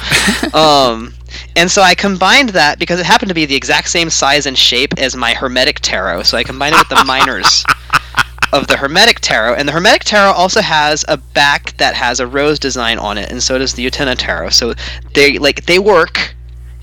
[0.93, 1.14] um,
[1.57, 4.57] and so I combined that because it happened to be the exact same size and
[4.57, 6.22] shape as my Hermetic Tarot.
[6.22, 7.64] So I combined it with the minors
[8.53, 12.26] of the Hermetic Tarot, and the Hermetic Tarot also has a back that has a
[12.26, 14.51] rose design on it, and so does the Utena Tarot.
[14.51, 14.74] So
[15.14, 16.34] they like they work,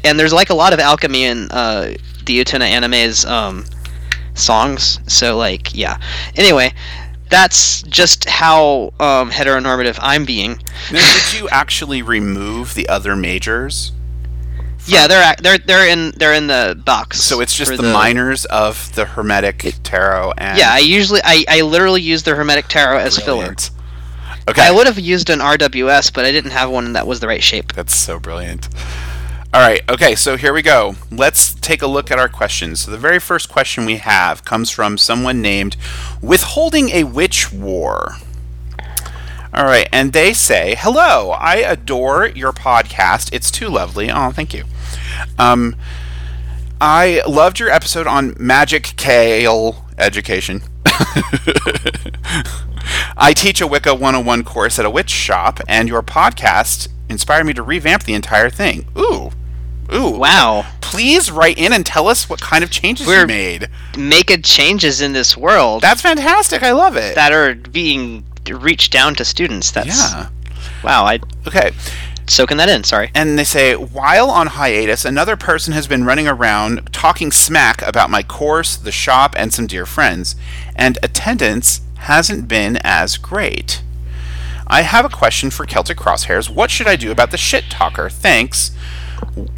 [0.05, 1.95] and there's like a lot of alchemy in uh,
[2.25, 3.65] the Utena anime's um,
[4.33, 4.99] songs.
[5.07, 5.99] So like yeah.
[6.35, 6.73] Anyway,
[7.29, 10.61] that's just how um, heteronormative I'm being.
[10.91, 13.91] Now, did you actually remove the other majors?
[14.87, 17.21] Yeah, they're they're they're in they're in the box.
[17.21, 21.43] So it's just for the, minors of the Hermetic Tarot and Yeah, I usually I,
[21.47, 23.55] I literally use the Hermetic Tarot as filler.
[24.47, 27.27] Okay, I would have used an RWS, but I didn't have one that was the
[27.27, 27.73] right shape.
[27.73, 28.69] that's so brilliant.
[29.55, 30.95] All right, okay, so here we go.
[31.09, 32.81] Let's take a look at our questions.
[32.81, 35.77] So the very first question we have comes from someone named
[36.21, 38.17] Withholding a Witch War.
[39.53, 43.29] All right, and they say, "Hello, I adore your podcast.
[43.31, 44.11] It's too lovely.
[44.11, 44.65] Oh, thank you.
[45.39, 45.77] Um,
[46.81, 50.63] I loved your episode on Magic Kale education.
[53.15, 57.53] I teach a Wicca 101 course at a witch shop, and your podcast inspired me
[57.53, 58.85] to revamp the entire thing.
[58.97, 59.31] Ooh,
[59.93, 60.09] ooh!
[60.11, 63.67] Wow, Please write in and tell us what kind of changes you We're- made.
[63.97, 66.63] making changes in this world That's fantastic.
[66.63, 67.15] I love it.
[67.15, 69.71] that are being reached down to students.
[69.71, 70.27] That's yeah.
[70.83, 71.05] wow.
[71.05, 71.71] I Okay.
[72.27, 72.83] soaking that in.
[72.83, 73.09] Sorry.
[73.15, 78.09] And they say, while on hiatus, another person has been running around talking smack about
[78.09, 80.35] my course, the shop, and some dear friends,
[80.75, 83.81] and attendance hasn't been as great.
[84.67, 86.49] I have a question for Celtic Crosshairs.
[86.49, 88.09] What should I do about the shit talker?
[88.09, 88.71] Thanks.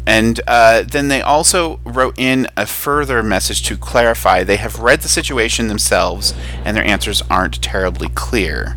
[0.06, 5.02] And uh, then they also wrote in a further message to clarify they have read
[5.02, 8.76] the situation themselves and their answers aren't terribly clear.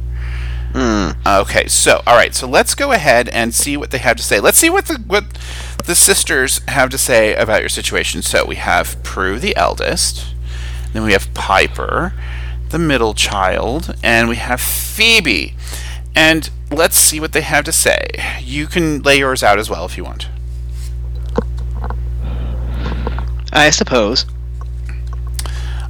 [1.25, 4.39] Okay, so all right, so let's go ahead and see what they have to say.
[4.39, 5.25] Let's see what the what
[5.85, 8.21] the sisters have to say about your situation.
[8.21, 10.33] So we have Prue, the eldest,
[10.93, 12.13] then we have Piper,
[12.69, 15.55] the middle child, and we have Phoebe.
[16.15, 18.07] And let's see what they have to say.
[18.41, 20.29] You can lay yours out as well if you want.
[23.51, 24.25] I suppose.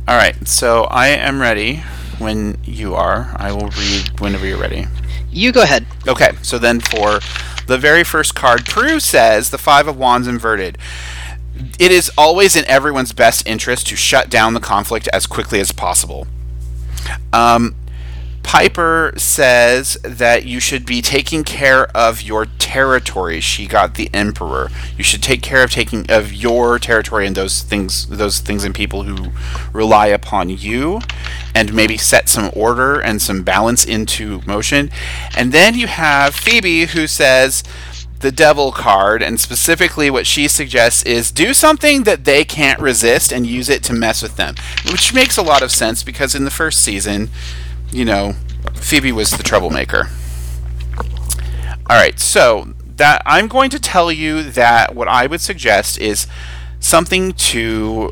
[0.08, 1.84] All right, so I am ready
[2.18, 3.34] when you are.
[3.38, 4.88] I will read whenever you're ready.
[5.32, 5.86] You go ahead.
[6.08, 7.20] Okay, so then for
[7.68, 10.78] the very first card, Prue says the Five of Wands inverted.
[11.80, 15.72] it is always in everyone's best interest to shut down the conflict as quickly as
[15.72, 16.28] possible.
[17.34, 17.76] Um,
[18.44, 23.40] Piper says that you should be taking care of your territory.
[23.40, 24.70] She got the emperor.
[24.98, 28.74] You should take care of taking of your territory and those things those things and
[28.76, 29.32] people who
[29.72, 31.00] rely upon you
[31.56, 34.90] and maybe set some order and some balance into motion.
[35.38, 37.64] And then you have Phoebe who says
[38.22, 43.32] the devil card and specifically what she suggests is do something that they can't resist
[43.32, 44.54] and use it to mess with them
[44.92, 47.30] which makes a lot of sense because in the first season
[47.92, 48.34] you know
[48.74, 50.08] phoebe was the troublemaker
[51.90, 56.28] all right so that i'm going to tell you that what i would suggest is
[56.80, 58.12] something to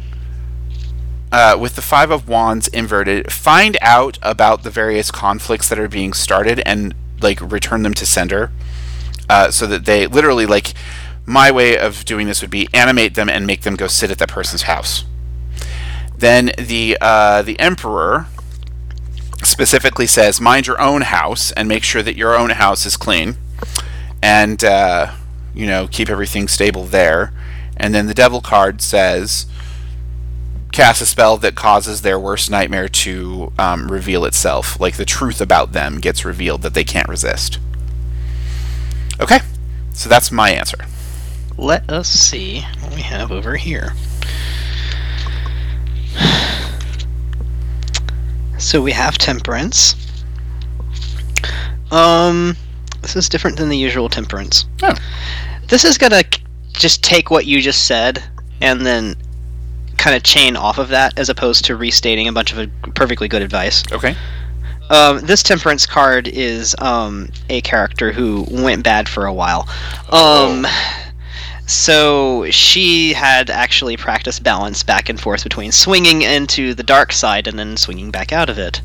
[1.32, 5.88] uh, with the five of wands inverted find out about the various conflicts that are
[5.88, 8.52] being started and like return them to sender
[9.30, 10.74] uh, so that they literally like
[11.30, 14.18] my way of doing this would be animate them and make them go sit at
[14.18, 15.06] that person's house.
[16.18, 18.26] Then the uh, the emperor
[19.44, 23.36] specifically says, mind your own house and make sure that your own house is clean,
[24.22, 25.14] and uh,
[25.53, 27.34] you know keep everything stable there.
[27.78, 29.45] And then the devil card says,
[30.72, 35.40] cast a spell that causes their worst nightmare to um, reveal itself, like the truth
[35.41, 37.57] about them gets revealed that they can't resist.
[39.20, 39.40] Okay,
[39.94, 40.78] so that's my answer.
[41.57, 43.94] Let us see what we have over here.
[48.60, 49.95] So we have temperance.
[51.91, 52.56] Um,
[53.02, 54.65] this is different than the usual temperance.
[54.84, 54.95] Oh.
[55.68, 56.23] This is gonna
[56.73, 58.23] just take what you just said
[58.61, 59.15] and then
[59.98, 63.41] kind of chain off of that, as opposed to restating a bunch of perfectly good
[63.41, 63.84] advice.
[63.91, 64.15] Okay.
[64.90, 69.69] Um, this temperance card is um, a character who went bad for a while.
[70.10, 70.65] Um,
[71.70, 77.48] so she had actually practiced balance back and forth between swinging into the dark side
[77.48, 78.82] and then swinging back out of it.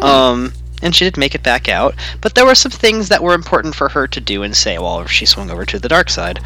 [0.00, 0.52] Um,
[0.82, 3.76] and she did make it back out, but there were some things that were important
[3.76, 6.40] for her to do and say while she swung over to the dark side.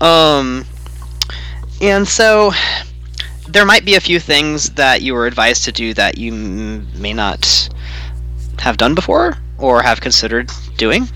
[0.00, 0.66] Um,
[1.80, 2.50] and so
[3.48, 6.88] there might be a few things that you were advised to do that you m-
[7.00, 7.68] may not
[8.58, 11.08] have done before or have considered doing.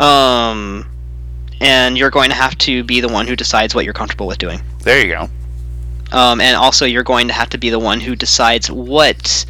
[0.00, 0.86] Um,
[1.60, 4.38] and you're going to have to be the one who decides what you're comfortable with
[4.38, 4.60] doing.
[4.80, 5.28] There you go.
[6.12, 9.44] Um, and also, you're going to have to be the one who decides what.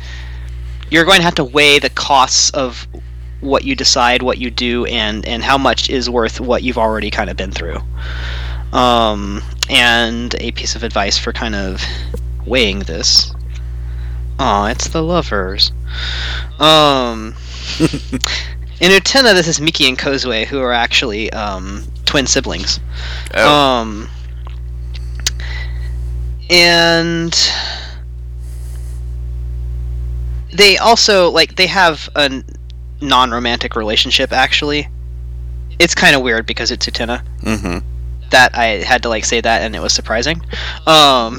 [0.90, 2.86] You're going to have to weigh the costs of
[3.40, 7.10] what you decide, what you do, and, and how much is worth what you've already
[7.10, 7.78] kind of been through.
[8.72, 11.82] Um, and a piece of advice for kind of
[12.47, 13.32] weighing this.
[14.39, 15.72] Aw, it's the lovers.
[16.59, 17.35] Um,
[18.81, 21.85] in Utena, this is Miki and Kozue, who are actually um,
[22.15, 22.78] twin siblings.
[23.35, 23.53] Oh.
[23.53, 24.09] Um,
[26.49, 27.36] and
[30.53, 32.45] they also like they have a
[33.01, 34.32] non-romantic relationship.
[34.32, 34.89] Actually,
[35.81, 37.24] it's kind of weird because it's Utena.
[37.43, 37.78] mm-hmm.
[38.31, 40.41] That I had to like say that, and it was surprising.
[40.86, 41.39] Um,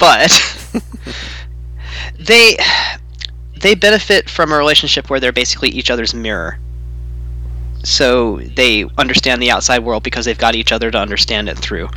[0.00, 0.32] but
[2.18, 2.56] they
[3.60, 6.58] they benefit from a relationship where they're basically each other's mirror.
[7.90, 11.88] So they understand the outside world because they've got each other to understand it through.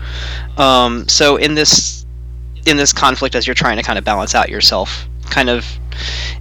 [0.58, 2.06] Um, so in this
[2.66, 5.66] in this conflict, as you're trying to kind of balance out yourself, kind of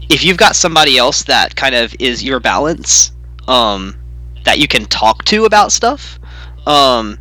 [0.09, 3.13] if you've got somebody else that kind of is your balance,
[3.47, 3.95] um,
[4.45, 6.19] that you can talk to about stuff,
[6.67, 7.19] um,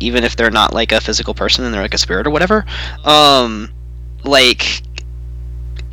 [0.00, 2.66] even if they're not like a physical person and they're like a spirit or whatever,
[3.04, 3.70] um,
[4.24, 4.82] like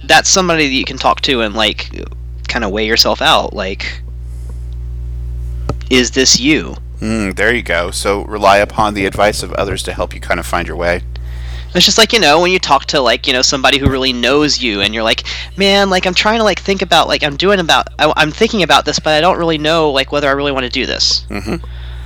[0.05, 1.89] that's somebody that you can talk to and like
[2.47, 3.53] kind of weigh yourself out.
[3.53, 4.01] Like,
[5.89, 6.75] is this you?
[6.99, 7.91] Mm, there you go.
[7.91, 11.01] So rely upon the advice of others to help you kind of find your way.
[11.75, 14.11] It's just like you know when you talk to like you know somebody who really
[14.11, 15.23] knows you, and you're like,
[15.55, 18.63] man, like I'm trying to like think about like I'm doing about I, I'm thinking
[18.63, 21.25] about this, but I don't really know like whether I really want to do this.
[21.29, 21.63] Mm-hmm.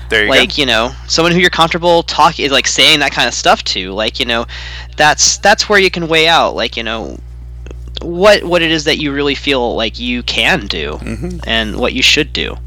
[0.10, 0.38] There you go.
[0.38, 0.62] like go.
[0.62, 4.20] you know someone who you're comfortable talking like saying that kind of stuff to like
[4.20, 4.46] you know
[4.98, 7.18] that's that's where you can weigh out like you know
[8.02, 11.42] what what it is that you really feel like you can do Mhm.
[11.48, 12.58] and what you should do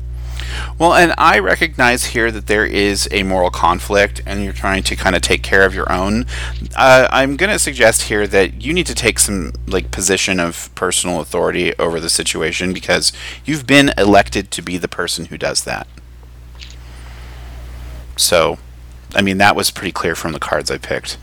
[0.78, 4.97] Well, and I recognize here that there is a moral conflict, and you're trying to
[4.97, 6.27] kind of take care of your own.
[6.77, 10.70] Uh, I'm going to suggest here that you need to take some like position of
[10.74, 13.12] personal authority over the situation because
[13.44, 15.86] you've been elected to be the person who does that.
[18.16, 18.59] So,
[19.14, 21.18] I mean, that was pretty clear from the cards I picked.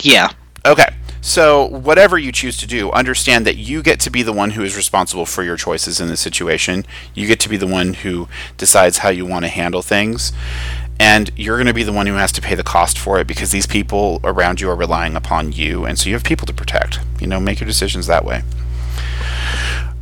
[0.00, 0.30] yeah
[0.66, 0.94] Okay.
[1.26, 4.62] So, whatever you choose to do, understand that you get to be the one who
[4.62, 6.84] is responsible for your choices in the situation.
[7.14, 8.28] You get to be the one who
[8.58, 10.34] decides how you want to handle things.
[11.00, 13.26] and you're going to be the one who has to pay the cost for it
[13.26, 16.52] because these people around you are relying upon you, and so you have people to
[16.52, 17.00] protect.
[17.20, 18.42] You know, make your decisions that way.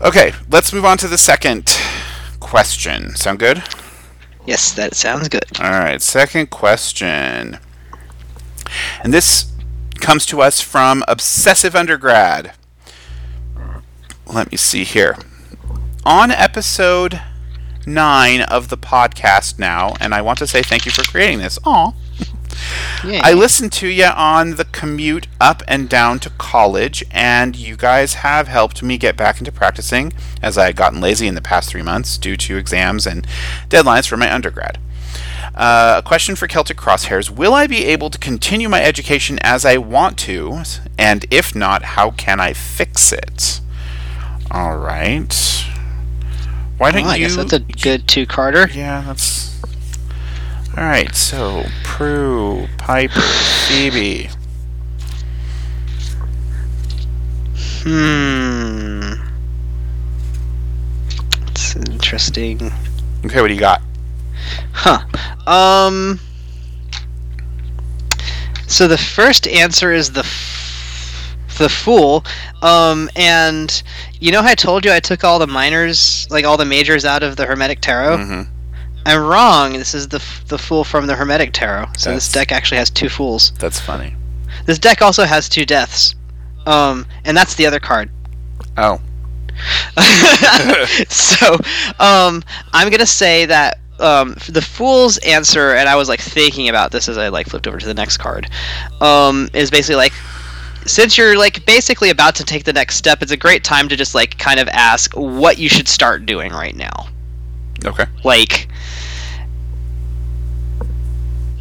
[0.01, 1.78] Okay, let's move on to the second
[2.40, 3.15] question.
[3.15, 3.62] Sound good?
[4.44, 5.44] Yes, that sounds good.
[5.61, 7.59] All right, second question.
[9.03, 9.51] And this
[10.02, 12.52] comes to us from Obsessive Undergrad.
[14.26, 15.16] Let me see here.
[16.04, 17.22] On episode
[17.86, 21.56] 9 of the podcast now, and I want to say thank you for creating this.
[21.64, 21.92] Aw.
[23.04, 23.20] Yay.
[23.20, 28.14] I listened to you on the commute up and down to college, and you guys
[28.14, 30.12] have helped me get back into practicing
[30.42, 33.24] as I had gotten lazy in the past three months due to exams and
[33.68, 34.78] deadlines for my undergrad.
[35.55, 39.64] Uh, a question for Celtic Crosshairs Will I be able to continue my education as
[39.64, 40.62] I want to?
[40.98, 43.60] And if not, how can I fix it?
[44.51, 45.32] All right.
[46.78, 47.27] Why don't Well, I you?
[47.27, 48.69] guess that's a good two Carter.
[48.73, 49.60] Yeah, that's.
[50.77, 51.14] All right.
[51.14, 54.28] So Prue, Piper, Phoebe.
[57.85, 59.12] Hmm.
[61.48, 62.70] It's interesting.
[63.24, 63.82] Okay, what do you got?
[64.73, 65.01] Huh.
[65.51, 66.19] Um.
[68.66, 72.24] So the first answer is the f- the fool.
[72.62, 73.82] Um, and
[74.20, 77.05] you know how I told you I took all the minors, like all the majors,
[77.05, 78.16] out of the Hermetic Tarot.
[78.19, 78.43] hmm
[79.05, 79.73] I'm wrong.
[79.73, 81.86] This is the f- the fool from the Hermetic Tarot.
[81.98, 83.52] So That's- this deck actually has two fools.
[83.59, 84.14] That's funny.
[84.66, 86.14] This deck also has two deaths.
[86.66, 88.10] Um, and that's the other card.
[88.77, 89.01] Oh.
[91.09, 91.55] so
[91.98, 92.43] um,
[92.73, 97.08] I'm gonna say that um, the fool's answer, and I was like thinking about this
[97.08, 98.50] as I like flipped over to the next card,
[99.00, 100.12] um, is basically like
[100.84, 103.96] since you're like basically about to take the next step, it's a great time to
[103.96, 107.06] just like kind of ask what you should start doing right now.
[107.84, 108.06] Okay.
[108.24, 108.68] Like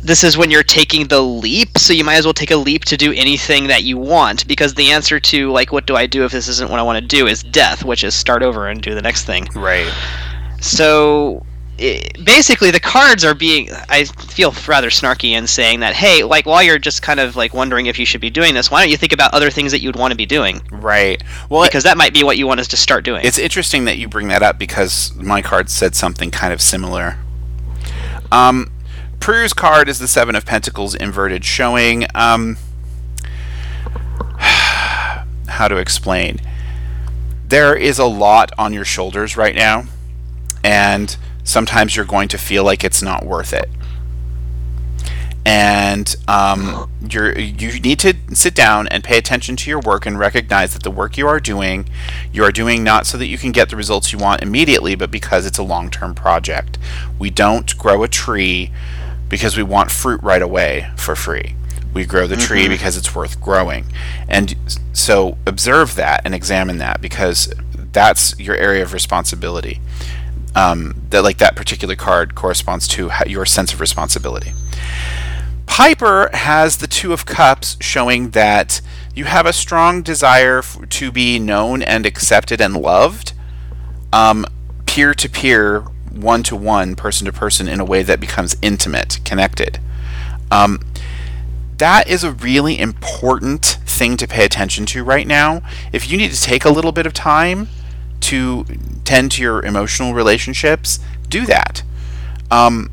[0.03, 2.85] this is when you're taking the leap, so you might as well take a leap
[2.85, 6.25] to do anything that you want because the answer to like what do I do
[6.25, 8.81] if this isn't what I want to do is death, which is start over and
[8.81, 9.47] do the next thing.
[9.55, 9.91] Right.
[10.59, 11.45] So
[11.81, 13.69] i basically, the cards are being.
[13.89, 17.53] I feel rather snarky in saying that, hey, like while you're just kind of like
[17.53, 19.81] wondering if you should be doing this, why don't you think about other things that
[19.81, 20.61] you'd want to be doing?
[20.71, 21.21] Right.
[21.49, 23.25] Well, Because that might be what you want us to start doing.
[23.25, 27.17] It's interesting that you bring that up because my card said something kind of similar.
[28.31, 28.71] Um,
[29.19, 32.57] Prue's card is the Seven of Pentacles inverted, showing um,
[34.37, 36.39] how to explain.
[37.47, 39.83] There is a lot on your shoulders right now,
[40.63, 41.17] and
[41.51, 43.69] sometimes you're going to feel like it's not worth it.
[45.43, 50.19] And um, you're you need to sit down and pay attention to your work and
[50.19, 51.89] recognize that the work you are doing,
[52.31, 55.09] you are doing not so that you can get the results you want immediately, but
[55.09, 56.77] because it's a long-term project.
[57.17, 58.71] We don't grow a tree
[59.29, 61.55] because we want fruit right away for free.
[61.93, 63.85] We grow the tree because it's worth growing.
[64.29, 64.55] And
[64.93, 67.51] so observe that and examine that because
[67.91, 69.81] that's your area of responsibility.
[70.53, 74.51] Um, that like that particular card corresponds to your sense of responsibility.
[75.65, 78.81] Piper has the Two of Cups showing that
[79.15, 83.31] you have a strong desire f- to be known and accepted and loved,
[84.11, 84.45] um,
[84.85, 89.19] peer to peer, one to one, person to person, in a way that becomes intimate,
[89.23, 89.79] connected.
[90.51, 90.81] Um,
[91.77, 95.61] that is a really important thing to pay attention to right now.
[95.93, 97.69] If you need to take a little bit of time
[98.21, 98.65] to
[99.03, 101.83] tend to your emotional relationships, do that.
[102.49, 102.89] Um,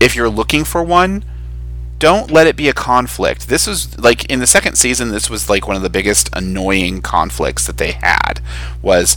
[0.00, 1.24] if you're looking for one,
[1.98, 3.48] don't let it be a conflict.
[3.48, 7.00] This was like in the second season this was like one of the biggest annoying
[7.00, 8.40] conflicts that they had
[8.82, 9.16] was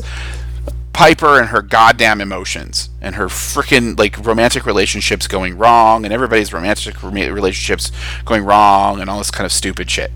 [0.94, 6.52] Piper and her goddamn emotions and her freaking like romantic relationships going wrong and everybody's
[6.52, 7.92] romantic relationships
[8.26, 10.12] going wrong and all this kind of stupid shit.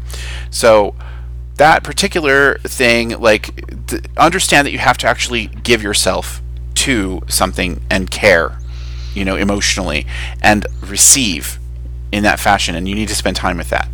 [0.50, 0.96] So
[1.58, 6.42] that particular thing like th- understand that you have to actually give yourself
[6.76, 8.58] to something and care,
[9.14, 10.06] you know, emotionally
[10.42, 11.60] and receive
[12.12, 13.88] in that fashion, and you need to spend time with that.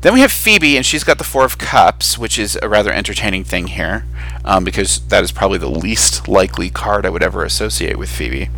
[0.00, 2.90] Then we have Phoebe, and she's got the Four of Cups, which is a rather
[2.90, 4.04] entertaining thing here,
[4.44, 8.50] um, because that is probably the least likely card I would ever associate with Phoebe.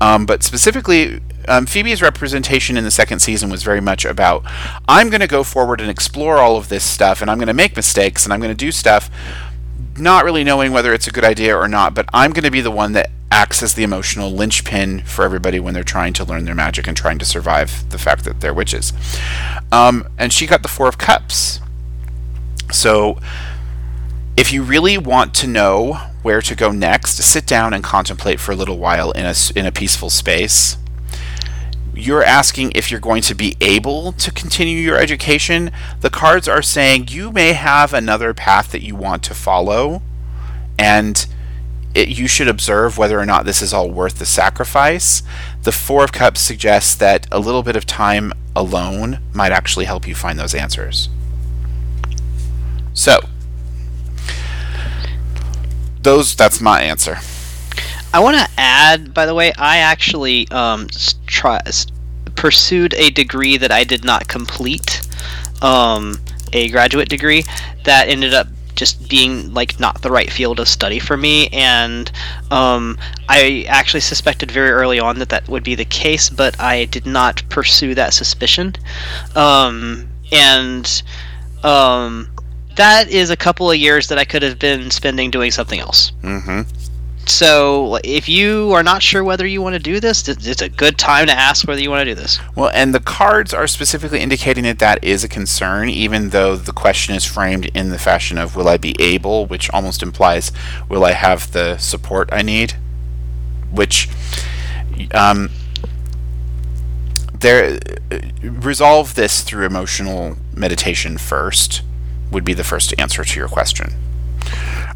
[0.00, 4.42] Um, but specifically, um, Phoebe's representation in the second season was very much about
[4.88, 7.54] I'm going to go forward and explore all of this stuff, and I'm going to
[7.54, 9.10] make mistakes, and I'm going to do stuff
[9.98, 12.60] not really knowing whether it's a good idea or not, but I'm going to be
[12.60, 16.44] the one that acts as the emotional linchpin for everybody when they're trying to learn
[16.44, 18.92] their magic and trying to survive the fact that they're witches.
[19.70, 21.60] Um, and she got the Four of Cups.
[22.70, 23.18] So,
[24.36, 28.52] if you really want to know where to go next, sit down and contemplate for
[28.52, 30.76] a little while in a, in a peaceful space.
[31.94, 35.70] You're asking if you're going to be able to continue your education.
[36.00, 40.02] The cards are saying you may have another path that you want to follow,
[40.78, 41.26] and
[41.94, 45.22] it, you should observe whether or not this is all worth the sacrifice.
[45.62, 50.06] The Four of Cups suggests that a little bit of time alone might actually help
[50.06, 51.08] you find those answers.
[52.94, 53.20] So,
[56.02, 57.18] those that's my answer.
[58.14, 60.88] I want to add, by the way, I actually um,
[61.26, 61.60] try,
[62.34, 65.00] pursued a degree that I did not complete,
[65.62, 66.16] um,
[66.52, 67.44] a graduate degree
[67.84, 71.48] that ended up just being like not the right field of study for me.
[71.48, 72.10] And
[72.50, 72.98] um,
[73.28, 77.06] i actually suspected very early on that that would be the case but i did
[77.06, 78.74] not pursue that suspicion.
[79.34, 81.02] Um, and
[81.62, 82.28] um,
[82.76, 86.12] that is a couple of years that i could have been spending doing something else.
[86.22, 86.62] Mm-hmm.
[87.26, 90.98] So if you are not sure whether you want to do this it's a good
[90.98, 94.20] time to ask whether you want to do this Well, and the cards are specifically
[94.20, 98.38] indicating that that is a concern, even though the question is framed in the fashion
[98.38, 100.52] of "Will I be able?" which almost implies
[100.88, 102.74] "Will I have the support I need?"
[103.70, 104.08] Which,
[105.14, 105.50] um,
[107.38, 107.78] there,
[108.42, 111.82] resolve this through emotional meditation first.
[112.30, 113.94] Would be the first answer to your question.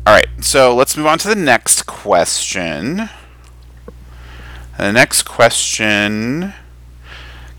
[0.07, 3.09] All right, so let's move on to the next question.
[4.79, 6.53] The next question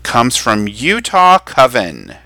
[0.02, 2.16] comes from Utah Coven.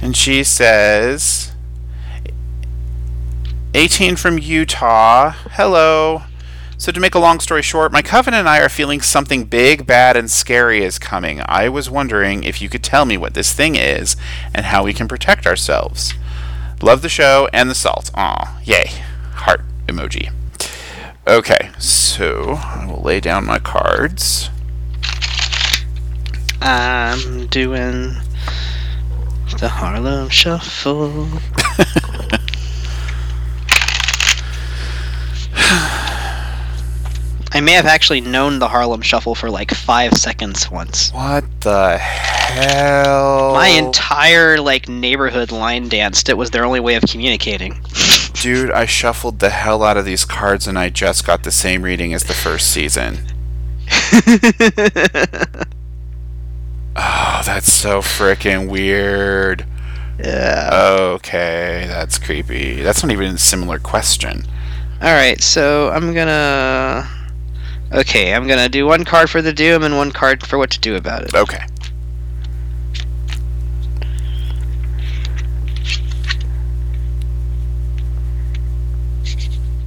[0.00, 1.52] And she says
[3.74, 5.32] 18 from Utah.
[5.52, 6.22] Hello.
[6.78, 9.84] So, to make a long story short, my coven and I are feeling something big,
[9.84, 11.42] bad, and scary is coming.
[11.44, 14.16] I was wondering if you could tell me what this thing is
[14.54, 16.14] and how we can protect ourselves.
[16.80, 18.10] Love the show and the salt.
[18.14, 18.90] Aw, yay.
[19.34, 20.32] Heart emoji.
[21.26, 24.50] Okay, so I will lay down my cards.
[26.60, 28.14] i'm doing
[29.60, 31.28] the harlem shuffle
[37.52, 41.10] I may have actually known the Harlem Shuffle for like five seconds once.
[41.12, 43.52] What the hell?
[43.54, 46.28] My entire like neighborhood line danced.
[46.28, 47.80] It was their only way of communicating.
[48.34, 51.82] Dude, I shuffled the hell out of these cards and I just got the same
[51.82, 53.18] reading as the first season.
[57.00, 59.64] Oh, that's so freaking weird.
[60.18, 60.70] yeah.
[60.72, 62.82] Okay, that's creepy.
[62.82, 64.42] That's not even a similar question.
[65.00, 67.08] All right, so I'm gonna.
[67.92, 70.80] Okay, I'm gonna do one card for the doom and one card for what to
[70.80, 71.34] do about it.
[71.34, 71.64] Okay.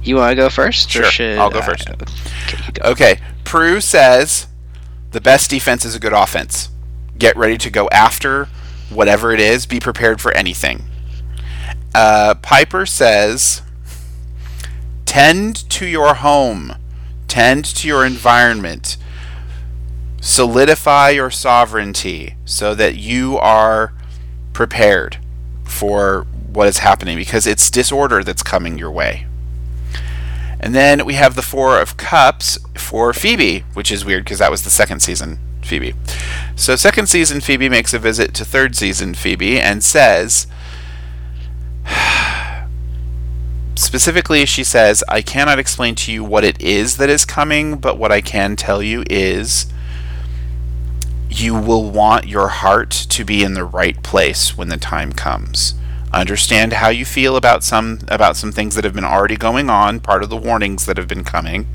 [0.02, 0.94] You want to go first?
[0.96, 1.88] or Sure, I'll go I- first.
[1.88, 2.90] Okay, go.
[2.90, 4.48] Okay, Prue says
[5.12, 6.70] the best defense is a good offense.
[7.18, 8.48] Get ready to go after
[8.90, 9.64] whatever it is.
[9.66, 10.84] Be prepared for anything.
[11.94, 13.62] Uh, Piper says
[15.04, 16.74] tend to your home,
[17.32, 18.98] tend to your environment,
[20.20, 23.94] solidify your sovereignty so that you are
[24.52, 25.16] prepared
[25.64, 29.26] for what is happening because it's disorder that's coming your way.
[30.60, 34.50] And then we have the Four of Cups for Phoebe, which is weird because that
[34.50, 35.94] was the second season Phoebe.
[36.54, 40.46] So, second season Phoebe makes a visit to third season Phoebe and says,
[43.74, 47.98] specifically, she says, I cannot explain to you what it is that is coming, but
[47.98, 49.66] what I can tell you is
[51.28, 55.74] you will want your heart to be in the right place when the time comes.
[56.12, 59.98] Understand how you feel about some about some things that have been already going on
[59.98, 61.66] part of the warnings that have been coming.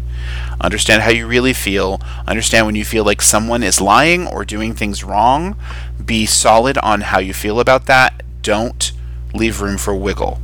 [0.62, 2.00] Understand how you really feel.
[2.28, 5.56] Understand when you feel like someone is lying or doing things wrong.
[6.04, 8.22] Be solid on how you feel about that.
[8.44, 8.92] Don't
[9.34, 10.40] leave room for wiggle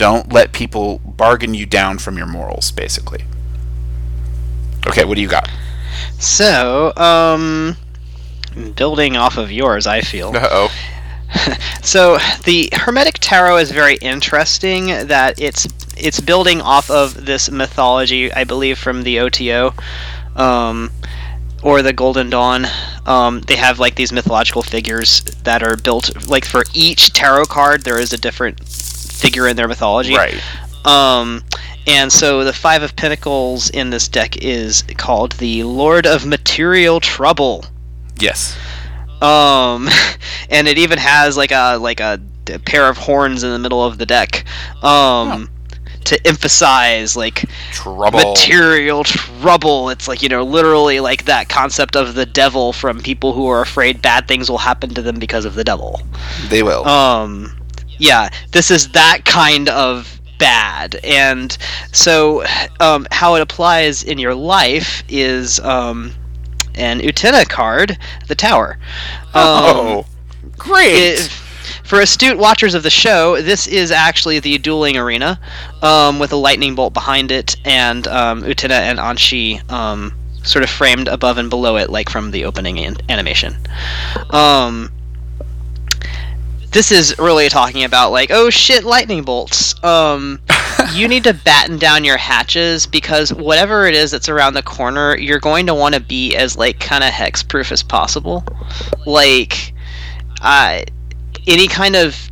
[0.00, 3.22] don't let people bargain you down from your morals basically
[4.86, 5.48] okay what do you got
[6.18, 7.76] So, um,
[8.76, 10.34] building off of yours, I feel.
[10.34, 10.70] uh-oh
[11.82, 14.86] So the Hermetic Tarot is very interesting.
[14.86, 15.66] That it's
[15.96, 19.74] it's building off of this mythology, I believe, from the OTO,
[20.36, 20.90] um,
[21.62, 22.66] or the Golden Dawn.
[23.06, 26.26] Um, they have like these mythological figures that are built.
[26.28, 28.58] Like for each tarot card, there is a different
[29.20, 30.14] figure in their mythology.
[30.14, 30.40] right
[30.86, 31.44] Um,
[31.86, 37.00] and so the Five of Pentacles in this deck is called the Lord of Material
[37.00, 37.64] Trouble.
[38.18, 38.56] yes
[39.20, 39.88] Um,
[40.50, 43.84] and it even has like a like a, d- pair of horns in the middle
[43.84, 44.44] of the deck.
[44.82, 45.48] Um,
[46.04, 48.18] to emphasize like Trouble.
[48.32, 49.90] material trouble.
[49.90, 53.60] It's like you know, literally like that concept of the devil from people who are
[53.60, 56.00] afraid bad things will happen to them because of the devil.
[56.48, 56.86] They will.
[56.88, 57.59] Um,
[58.00, 61.56] yeah, this is that kind of bad, and
[61.92, 62.44] so
[62.80, 66.12] um, how it applies in your life is um,
[66.74, 67.96] an Utena card,
[68.26, 68.78] the tower.
[69.34, 70.06] Um, oh,
[70.58, 70.94] great.
[70.94, 71.30] it-
[71.84, 75.38] for astute watchers of the show, this is actually the dueling arena
[75.82, 80.12] um, with a lightning bolt behind it, and um, Utena and Anthy um,
[80.42, 83.56] sort of framed above and below it, like from the opening an- animation.
[84.30, 84.90] Um,
[86.72, 89.82] this is really talking about like, oh shit, lightning bolts.
[89.82, 90.40] Um,
[90.92, 95.16] you need to batten down your hatches because whatever it is that's around the corner,
[95.16, 98.44] you're going to want to be as like kind of hex proof as possible.
[99.04, 99.74] Like,
[100.42, 100.82] uh,
[101.46, 102.30] any kind of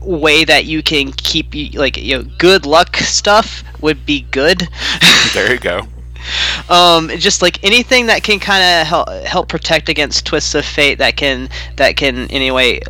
[0.00, 4.66] way that you can keep you like you know good luck stuff would be good.
[5.34, 5.86] there you go.
[6.68, 10.98] um, just like anything that can kind of help help protect against twists of fate
[10.98, 12.80] that can that can anyway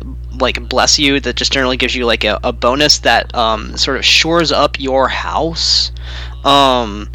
[0.41, 3.97] like bless you that just generally gives you like a, a bonus that um, sort
[3.97, 5.91] of shores up your house.
[6.43, 7.09] Um,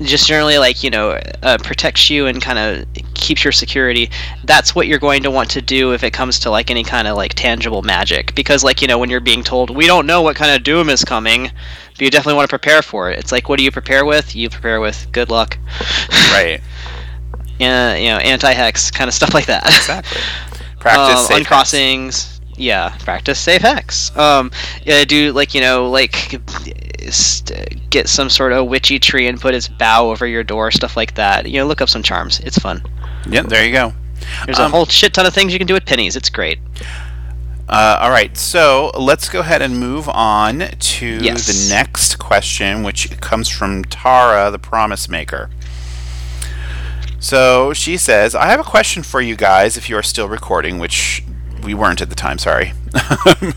[0.00, 4.10] just generally like you know uh, protects you and kind of keeps your security.
[4.44, 7.08] That's what you're going to want to do if it comes to like any kind
[7.08, 8.34] of like tangible magic.
[8.34, 10.90] Because like you know when you're being told we don't know what kind of doom
[10.90, 11.50] is coming
[11.92, 13.18] but you definitely want to prepare for it.
[13.18, 14.36] It's like what do you prepare with?
[14.36, 15.58] You prepare with good luck.
[16.30, 16.60] Right.
[17.58, 19.64] yeah you know anti-hex kind of stuff like that.
[19.66, 20.20] Exactly.
[20.78, 24.50] Practice um, uncrossings yeah practice safe hex um
[24.84, 26.40] yeah do like you know like
[27.90, 31.14] get some sort of witchy tree and put its bough over your door stuff like
[31.14, 32.82] that you know look up some charms it's fun
[33.28, 33.92] Yep, there you go.
[34.44, 36.58] there's a Um, whole shit ton of things you can do with pennies it's great
[37.68, 41.46] Uh, all right, so let's go ahead and move on to Yes.
[41.68, 45.50] the next question, which comes from Tara, the Promise Maker.
[47.18, 50.78] So she says, I have a question for you guys if you are still recording,
[50.78, 51.24] which
[51.66, 52.72] we weren't at the time, sorry.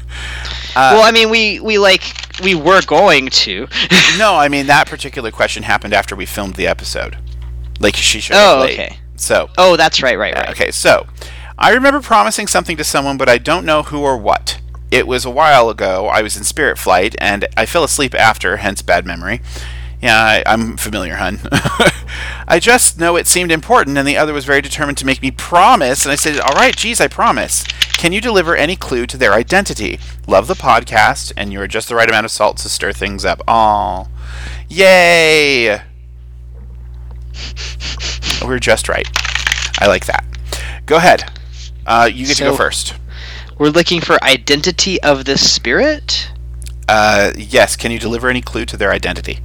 [0.76, 2.04] Uh, well i mean we we like
[2.44, 3.68] we were going to
[4.20, 7.18] no, I mean, that particular question happened after we filmed the episode.
[7.80, 8.80] Like, she showed up oh late.
[8.80, 11.08] okay So, oh that's right right right Okay, so
[11.58, 14.62] I remember promising something to someone, but I don't know who or what.
[14.92, 16.08] It was a while ago.
[16.08, 19.42] I was in spirit flight, and I fell asleep after, hence bad memory.
[20.02, 21.40] Yeah, I, I'm familiar, hun.
[22.48, 25.32] I just know it seemed important, and the other was very determined to make me
[25.32, 26.06] promise.
[26.06, 27.66] And I said, "All right, geez, I promise.
[28.00, 30.00] Can you deliver any clue to their identity?
[30.26, 33.42] Love the podcast, and you're just the right amount of salt to stir things up.
[33.46, 34.06] Aw,
[34.70, 35.82] yay!
[38.46, 39.06] We're just right.
[39.82, 40.24] I like that.
[40.86, 41.30] Go ahead.
[41.86, 42.96] Uh, you get to go first.
[43.58, 46.32] we're looking for identity of the spirit
[46.88, 47.76] Uh, yes.
[47.76, 49.40] Can you deliver any clue to their identity?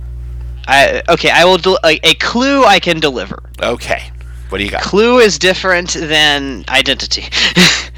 [0.68, 4.10] I, okay i will del- a, a clue i can deliver Okay.
[4.48, 4.82] What do you got?
[4.82, 7.24] clue is different than identity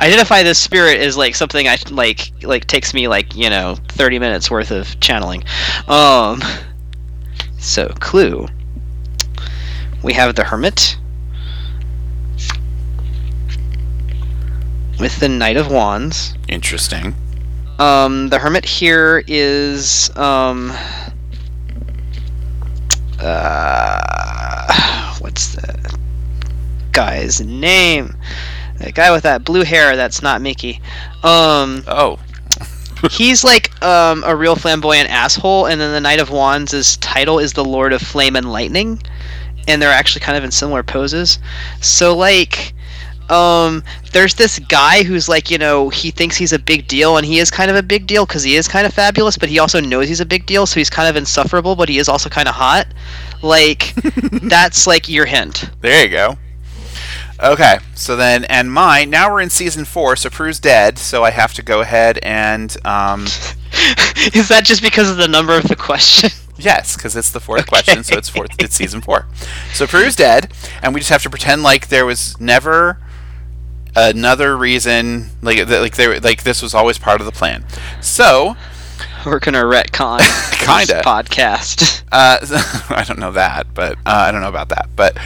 [0.00, 4.18] identify the spirit is like something i like like takes me like you know 30
[4.18, 5.42] minutes worth of channeling
[5.88, 6.42] um
[7.58, 8.46] so clue
[10.02, 10.96] we have the hermit
[15.00, 17.14] with the knight of wands Interesting.
[17.78, 20.72] um, the hermit here is um,
[23.20, 25.96] uh, what's the
[26.92, 28.14] guy's name?
[28.84, 29.96] The guy with that blue hair.
[29.96, 30.80] That's not Miki.
[31.22, 32.18] Um, Oh.
[33.10, 37.52] he's like um, a real flamboyant asshole, and then the Knight of Wands' title is
[37.52, 39.00] the Lord of Flame and Lightning,
[39.68, 41.38] and they're actually kind of in similar poses.
[41.80, 42.74] So like,
[43.30, 43.82] um,
[44.12, 47.38] there's this guy who's like, you know, he thinks he's a big deal, and he
[47.38, 49.80] is kind of a big deal because he is kind of fabulous, but he also
[49.80, 52.48] knows he's a big deal, so he's kind of insufferable, but he is also kind
[52.48, 52.86] of hot.
[53.42, 53.94] Like,
[54.42, 55.70] that's like your hint.
[55.80, 56.38] There you go.
[57.42, 61.30] Okay, so then, and mine, now we're in season four, so Prue's dead, so I
[61.30, 63.22] have to go ahead and, um,
[64.34, 66.30] is that just because of the number of the question?
[66.56, 69.26] yes, because it's the fourth question, so it's fourth, it's season four.
[69.72, 72.98] So Prue's dead, and we just have to pretend like there was never
[73.96, 77.64] another reason, like, th- like there, like this was always part of the plan.
[78.00, 78.56] So,
[79.26, 80.20] We're gonna retcon
[80.52, 80.86] Kinda.
[80.86, 82.02] this podcast.
[82.12, 82.38] Uh,
[82.94, 84.88] I don't know that, but uh, I don't know about that.
[84.94, 85.18] But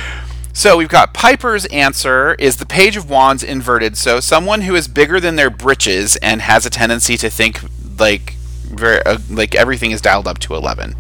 [0.52, 3.96] so we've got Piper's answer is the page of wands inverted.
[3.96, 7.60] So someone who is bigger than their britches and has a tendency to think
[7.98, 10.94] like very uh, like everything is dialed up to eleven.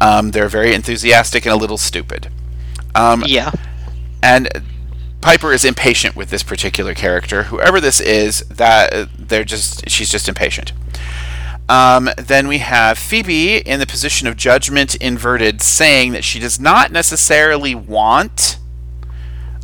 [0.00, 2.28] Um, they're very enthusiastic and a little stupid.
[2.94, 3.50] Um, yeah.
[4.22, 4.48] and
[5.20, 7.44] Piper is impatient with this particular character.
[7.44, 10.72] Whoever this is, that uh, they're just she's just impatient.
[11.68, 16.60] Um, then we have Phoebe in the position of judgment inverted, saying that she does
[16.60, 18.58] not necessarily want.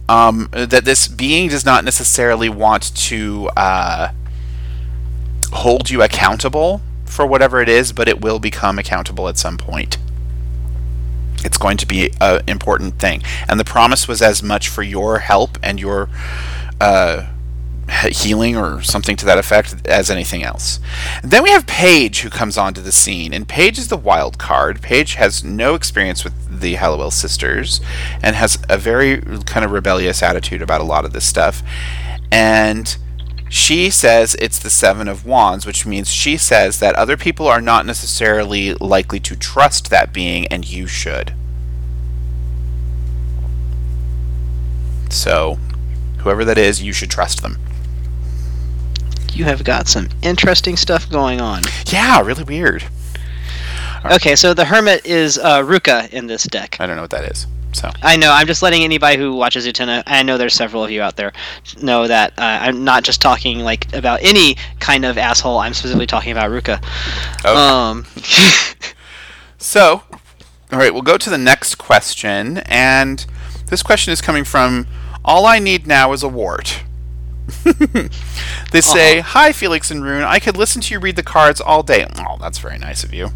[0.08, 4.08] Um, that this being does not necessarily want to uh,
[5.52, 9.98] hold you accountable for whatever it is, but it will become accountable at some point.
[11.44, 13.22] It's going to be an important thing.
[13.48, 16.08] And the promise was as much for your help and your
[16.80, 17.26] uh,
[17.90, 20.78] healing or something to that effect as anything else.
[21.22, 24.80] then we have Paige who comes onto the scene, and Paige is the wild card.
[24.80, 27.80] Paige has no experience with the Halliwell sisters
[28.22, 31.62] and has a very kind of rebellious attitude about a lot of this stuff.
[32.30, 32.96] And
[33.48, 37.60] she says it's the Seven of Wands, which means she says that other people are
[37.60, 41.34] not necessarily likely to trust that being, and you should.
[45.10, 45.58] So,
[46.18, 47.58] whoever that is, you should trust them.
[49.34, 51.62] You have got some interesting stuff going on.
[51.86, 52.84] Yeah, really weird.
[54.04, 56.76] Okay, so the Hermit is uh, Ruka in this deck.
[56.80, 57.46] I don't know what that is.
[57.72, 58.32] So I know.
[58.32, 60.02] I'm just letting anybody who watches Utena.
[60.06, 61.32] I know there's several of you out there
[61.80, 65.58] know that uh, I'm not just talking like about any kind of asshole.
[65.58, 66.82] I'm specifically talking about Ruka.
[67.44, 67.48] Okay.
[67.48, 68.06] Um,
[69.62, 70.04] So,
[70.72, 73.26] all right, we'll go to the next question, and
[73.66, 74.86] this question is coming from
[75.22, 76.82] All I Need Now is a Wart.
[78.72, 80.22] they say, Hi, Felix and Rune.
[80.22, 82.06] I could listen to you read the cards all day.
[82.18, 83.30] Oh, that's very nice of you.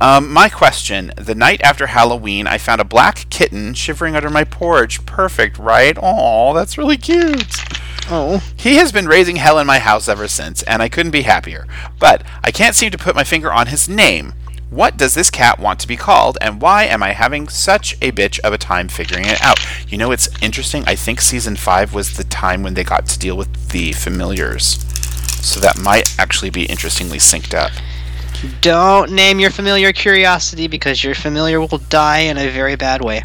[0.00, 4.44] Um, my question The night after Halloween, I found a black kitten shivering under my
[4.44, 5.04] porch.
[5.06, 5.96] Perfect, right?
[6.00, 7.56] Oh, that's really cute.
[8.10, 11.22] oh, He has been raising hell in my house ever since, and I couldn't be
[11.22, 11.66] happier.
[11.98, 14.34] But I can't seem to put my finger on his name.
[14.72, 18.10] What does this cat want to be called, and why am I having such a
[18.10, 19.58] bitch of a time figuring it out?
[19.86, 20.82] You know, it's interesting.
[20.86, 24.82] I think season 5 was the time when they got to deal with the familiars.
[25.44, 27.70] So that might actually be interestingly synced up.
[28.62, 33.24] don't name your familiar curiosity because your familiar will die in a very bad way.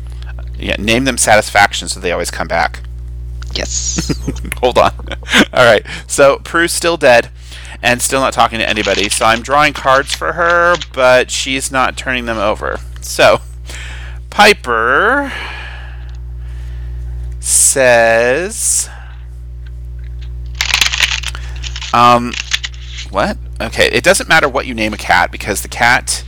[0.59, 2.81] Yeah, name them satisfaction so they always come back.
[3.53, 4.13] Yes.
[4.57, 4.91] Hold on.
[5.53, 5.85] All right.
[6.07, 7.29] So Prue's still dead
[7.81, 9.09] and still not talking to anybody.
[9.09, 12.77] So I'm drawing cards for her, but she's not turning them over.
[13.01, 13.41] So
[14.29, 15.31] Piper
[17.39, 18.89] says
[21.93, 22.33] um
[23.09, 23.37] what?
[23.61, 26.23] Okay, it doesn't matter what you name a cat because the cat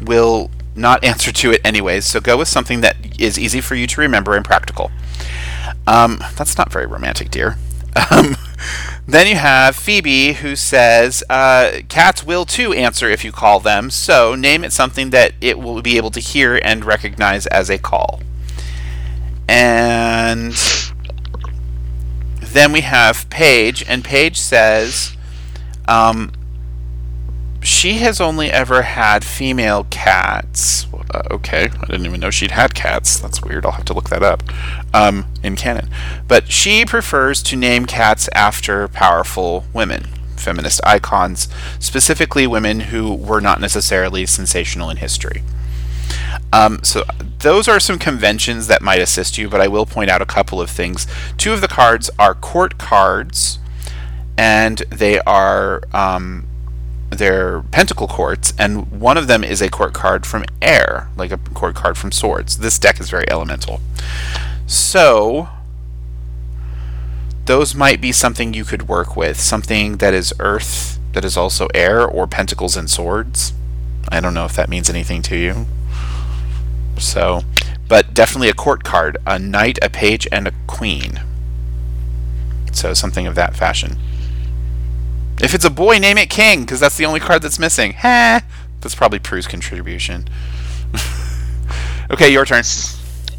[0.00, 2.06] will not answer to it anyways.
[2.06, 4.90] So go with something that is easy for you to remember and practical.
[5.86, 7.56] Um, that's not very romantic, dear.
[8.10, 8.36] Um,
[9.06, 13.90] then you have Phoebe, who says uh, cats will too answer if you call them.
[13.90, 17.78] So name it something that it will be able to hear and recognize as a
[17.78, 18.20] call.
[19.48, 20.54] And
[22.40, 25.16] then we have Paige, and Paige says
[25.86, 26.32] um,
[27.78, 30.84] she has only ever had female cats.
[31.14, 33.20] Uh, okay, I didn't even know she'd had cats.
[33.20, 33.64] That's weird.
[33.64, 34.42] I'll have to look that up
[34.92, 35.88] um, in canon.
[36.26, 41.46] But she prefers to name cats after powerful women, feminist icons,
[41.78, 45.44] specifically women who were not necessarily sensational in history.
[46.52, 47.04] Um, so
[47.38, 50.60] those are some conventions that might assist you, but I will point out a couple
[50.60, 51.06] of things.
[51.36, 53.60] Two of the cards are court cards,
[54.36, 56.47] and they are um,
[57.10, 61.38] they're pentacle courts, and one of them is a court card from air, like a
[61.38, 62.58] court card from swords.
[62.58, 63.80] This deck is very elemental.
[64.66, 65.48] So
[67.46, 69.40] those might be something you could work with.
[69.40, 73.52] Something that is earth that is also air, or pentacles and swords.
[74.08, 75.66] I don't know if that means anything to you.
[76.98, 77.42] So,
[77.88, 81.20] but definitely a court card, a knight, a page, and a queen.
[82.72, 83.96] So something of that fashion.
[85.40, 87.92] If it's a boy, name it King, because that's the only card that's missing.
[87.94, 88.42] Ha!
[88.80, 90.28] That's probably Prue's contribution.
[92.10, 92.64] okay, your turn.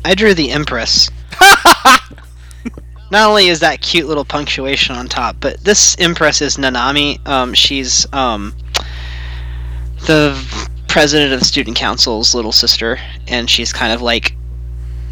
[0.06, 1.10] I drew the Empress.
[3.12, 7.26] Not only is that cute little punctuation on top, but this Empress is Nanami.
[7.28, 8.54] Um, she's um,
[10.06, 10.38] the
[10.88, 14.36] president of the student council's little sister, and she's kind of like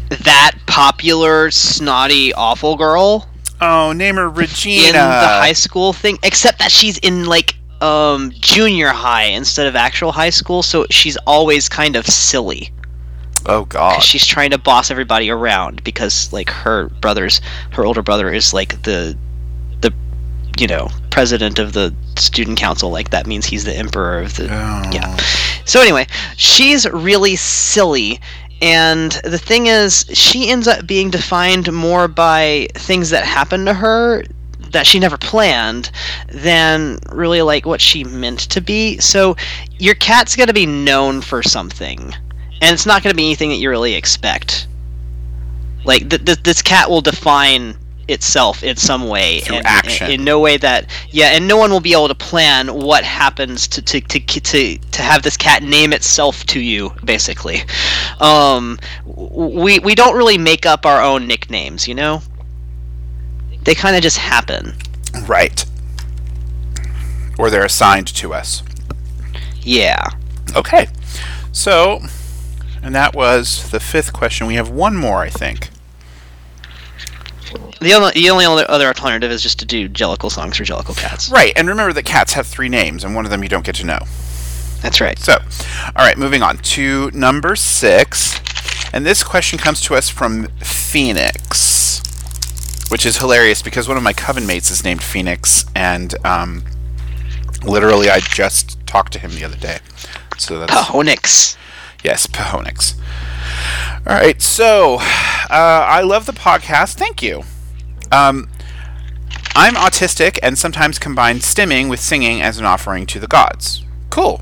[0.08, 3.27] that popular, snotty, awful girl
[3.60, 4.86] Oh, name her Regina.
[4.88, 9.74] in the high school thing, except that she's in like um, junior high instead of
[9.76, 12.70] actual high school, so she's always kind of silly.
[13.46, 14.02] oh god.
[14.02, 17.40] she's trying to boss everybody around because like her brother's
[17.70, 19.16] her older brother is like the
[19.80, 19.92] the
[20.58, 24.44] you know president of the student council like that means he's the emperor of the
[24.50, 24.90] Oh.
[24.92, 25.16] yeah
[25.64, 26.04] so anyway
[26.36, 28.20] she's really silly
[28.60, 33.74] and the thing is she ends up being defined more by things that happen to
[33.74, 34.24] her
[34.72, 35.90] that she never planned
[36.28, 38.98] than really like what she meant to be.
[38.98, 39.36] So
[39.78, 42.12] your cat's going to be known for something,
[42.60, 44.66] and it's not going to be anything that you really expect.
[45.84, 47.76] Like th- th- this cat will define
[48.08, 50.10] itself in some way Through and action.
[50.10, 53.68] in no way that yeah and no one will be able to plan what happens
[53.68, 57.60] to to to to, to have this cat name itself to you basically
[58.20, 62.22] um we we don't really make up our own nicknames you know
[63.64, 64.74] they kind of just happen
[65.26, 65.64] Right.
[67.38, 68.62] Or they're assigned to us.
[69.62, 70.08] yeah
[70.56, 70.88] Okay.
[71.52, 72.00] So,
[72.82, 74.46] and that was the fifth question.
[74.46, 75.68] We have one more, I think.
[77.80, 81.30] The only the only other alternative is just to do jellicle songs for jellicle cats
[81.30, 83.74] Right, and remember that cats have three names, and one of them you don't get
[83.76, 84.00] to know.
[84.82, 85.34] that's right So,
[85.96, 88.40] all right, moving on to number six.
[88.92, 92.00] And this question comes to us from Phoenix,
[92.90, 96.64] which is hilarious because one of my coven mates is named Phoenix, and um,
[97.64, 99.78] literally I just talked to him the other day.
[100.38, 101.56] So that's Pahonix.
[102.04, 102.94] Yes, Pahonix.
[104.06, 106.94] All right, so uh, I love the podcast.
[106.94, 107.42] Thank you.
[108.12, 108.48] Um,
[109.54, 113.84] I'm autistic and sometimes combine stimming with singing as an offering to the gods.
[114.10, 114.40] Cool.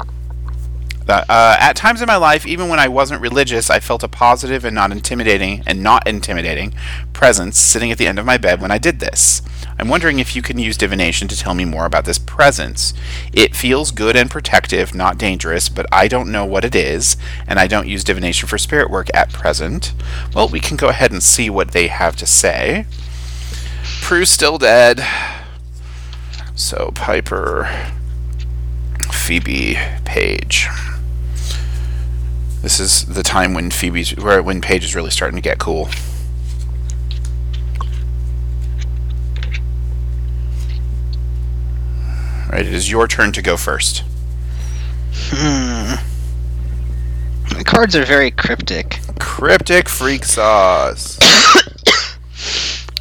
[1.09, 4.65] Uh, at times in my life, even when I wasn't religious, I felt a positive
[4.65, 6.75] and not intimidating and not intimidating
[7.13, 9.41] presence sitting at the end of my bed when I did this.
[9.79, 12.95] I'm wondering if you can use divination to tell me more about this presence.
[13.33, 17.17] It feels good and protective, not dangerous, but I don't know what it is,
[17.47, 19.93] and I don't use divination for spirit work at present.
[20.35, 22.87] Well, we can go ahead and see what they have to say.
[24.01, 25.05] Prue's still dead.
[26.55, 27.69] So Piper,
[29.13, 30.69] Phoebe, Paige.
[32.63, 35.89] This is the time when Phoebe's when Paige is really starting to get cool.
[42.57, 44.03] Right, it is your turn to go first.
[45.13, 45.97] Hmm.
[47.55, 48.99] The cards are very cryptic.
[49.21, 51.19] Cryptic freak sauce.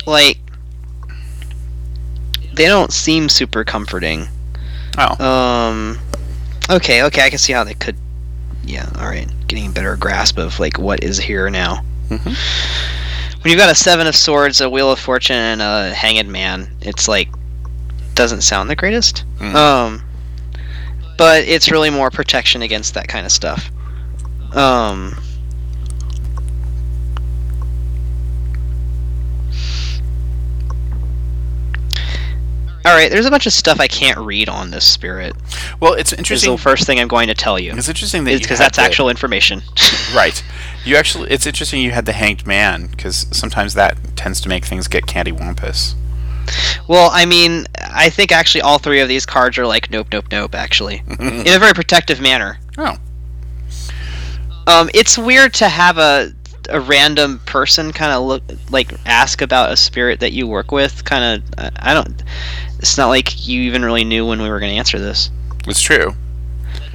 [0.05, 0.37] Like,
[2.53, 4.27] they don't seem super comforting.
[4.99, 5.99] Oh, Um,
[6.69, 7.95] okay, okay, I can see how they could.
[8.65, 11.81] Yeah, all right, getting a better grasp of like what is here now.
[12.09, 12.35] Mhm.
[13.41, 16.69] When you've got a seven of swords, a wheel of fortune, and a hanged man,
[16.81, 17.29] it's like
[18.15, 19.23] doesn't sound the greatest.
[19.39, 19.53] Mm.
[19.55, 20.03] Um,
[21.17, 23.71] but it's really more protection against that kind of stuff.
[24.53, 25.15] Um.
[32.85, 35.35] All right, there's a bunch of stuff I can't read on this spirit.
[35.79, 36.51] well, it's Is interesting.
[36.51, 37.73] the first thing I'm going to tell you.
[37.75, 39.63] It's interesting that Because that's actual information.
[40.15, 40.43] right.
[40.85, 44.65] You actually, it's interesting you had the hanged man because sometimes that tends to make
[44.65, 45.95] things get candywampus.
[46.87, 50.25] Well, I mean, I think actually all three of these cards are like nope, nope,
[50.31, 50.55] nope.
[50.55, 52.59] Actually, in a very protective manner.
[52.77, 52.97] Oh,
[54.67, 56.33] Um, it's weird to have a
[56.69, 58.41] a random person kind of look
[58.71, 61.03] like ask about a spirit that you work with.
[61.05, 62.23] Kind of, I don't.
[62.79, 65.29] It's not like you even really knew when we were going to answer this.
[65.67, 66.13] it's true.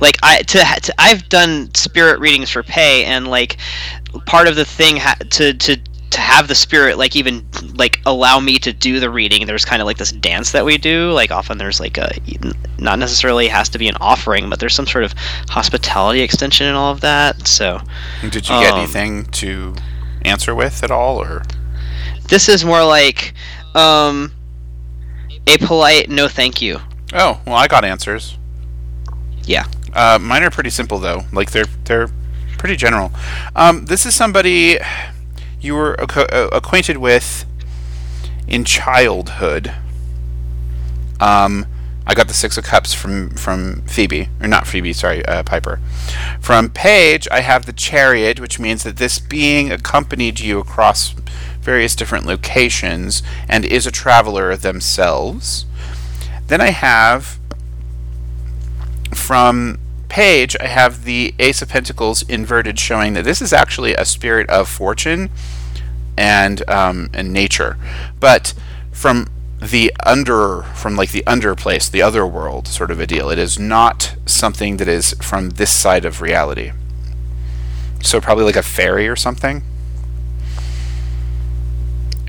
[0.01, 3.59] like I to, to I've done spirit readings for pay, and like
[4.27, 5.77] part of the thing ha- to to
[6.11, 9.47] to have the spirit like even like allow me to do the reading.
[9.47, 11.13] There's kind of like this dance that we do.
[11.13, 12.11] Like often there's like a
[12.79, 15.13] not necessarily has to be an offering, but there's some sort of
[15.49, 17.47] hospitality extension and all of that.
[17.47, 17.81] So
[18.23, 19.75] Did you get Um, anything to
[20.23, 21.43] answer with at all, or
[22.29, 23.35] this is more like
[23.75, 24.33] um
[25.47, 26.79] a polite no thank you.
[27.15, 28.37] oh, well, I got answers.
[29.45, 29.65] Yeah.
[29.95, 31.23] Uh, mine are pretty simple though.
[31.33, 32.09] Like they're they're
[32.59, 33.13] pretty general.
[33.57, 34.79] Um, this is somebody
[35.61, 37.45] you were uh, acquainted with
[38.47, 39.75] in childhood.
[41.21, 41.67] Um,
[42.07, 45.79] I got the Six of Cups from from Phoebe, or not Phoebe, sorry, uh, Piper.
[46.41, 51.15] From Paige, I have the Chariot, which means that this being accompanied you across
[51.61, 55.67] various different locations and is a traveler themselves.
[56.49, 57.39] Then I have
[59.15, 59.79] from
[60.11, 64.51] Paige, I have the Ace of Pentacles inverted, showing that this is actually a spirit
[64.51, 65.31] of fortune
[66.19, 67.79] and um, and nature.
[68.19, 68.53] But
[68.93, 69.29] from
[69.63, 73.31] the under, from like the under place, the other world, sort of a deal.
[73.31, 76.73] It is not something that is from this side of reality.
[78.03, 79.63] So probably like a fairy or something.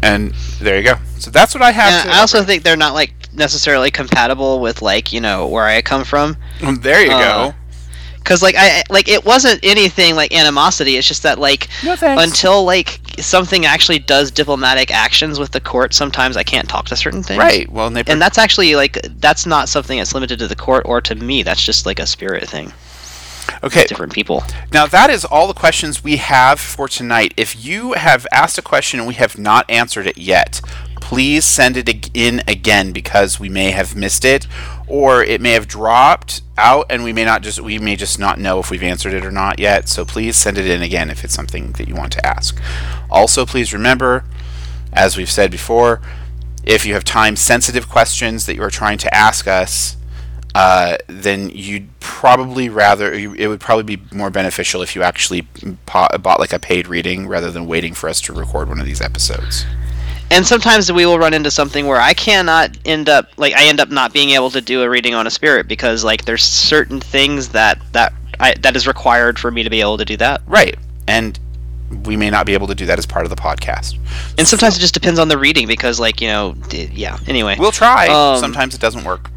[0.03, 0.95] And there you go.
[1.19, 2.07] So that's what I have.
[2.07, 6.03] I also think they're not like necessarily compatible with like you know where I come
[6.03, 6.37] from.
[6.61, 7.19] there you uh,
[7.51, 7.55] go.
[8.23, 10.97] Because like I like it wasn't anything like animosity.
[10.97, 15.93] It's just that like No until like something actually does diplomatic actions with the court,
[15.93, 17.39] sometimes I can't talk to certain things.
[17.39, 17.69] Right.
[17.69, 20.83] Well, and, they And that's actually like that's not something that's limited to the court
[20.85, 21.43] or to me.
[21.43, 22.71] That's just like a spirit thing.
[23.63, 23.85] okay.
[23.85, 24.43] Different people.
[24.71, 27.33] Now that is all the questions we have for tonight.
[27.37, 30.61] If you have asked a question and we have not answered it yet,
[31.01, 34.47] please send it in again because we may have missed it
[34.91, 38.37] or it may have dropped out and we may not just we may just not
[38.37, 39.87] know if we've answered it or not yet.
[39.87, 42.61] So please send it in again if it's something that you want to ask.
[43.09, 44.25] Also, please remember
[44.91, 46.01] as we've said before,
[46.65, 49.95] if you have time sensitive questions that you are trying to ask us,
[50.53, 55.47] uh, then you'd probably rather it would probably be more beneficial if you actually
[55.85, 58.99] bought like a paid reading rather than waiting for us to record one of these
[58.99, 59.65] episodes.
[60.31, 63.79] And sometimes we will run into something where I cannot end up like I end
[63.79, 67.01] up not being able to do a reading on a spirit because like there's certain
[67.01, 70.41] things that that I, that is required for me to be able to do that.
[70.47, 70.75] Right.
[71.07, 71.37] And
[72.05, 73.97] we may not be able to do that as part of the podcast.
[74.37, 77.19] And sometimes it just depends on the reading because like you know d- yeah.
[77.27, 77.57] Anyway.
[77.59, 78.07] We'll try.
[78.07, 79.29] Um, Sometimes it doesn't work.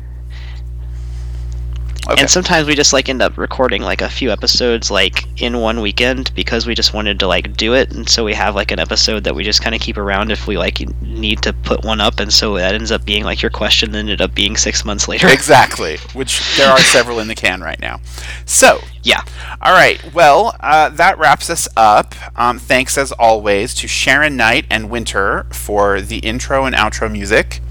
[2.06, 2.20] Okay.
[2.20, 5.80] And sometimes we just like end up recording like a few episodes like in one
[5.80, 8.78] weekend because we just wanted to like do it, and so we have like an
[8.78, 12.02] episode that we just kind of keep around if we like need to put one
[12.02, 15.08] up, and so that ends up being like your question ended up being six months
[15.08, 15.28] later.
[15.32, 15.96] exactly.
[16.12, 18.00] Which there are several in the can right now.
[18.44, 19.22] So, yeah.
[19.62, 20.12] All right.
[20.12, 22.14] Well, uh, that wraps us up.
[22.38, 27.62] Um, thanks as always to Sharon Knight and Winter for the intro and outro music.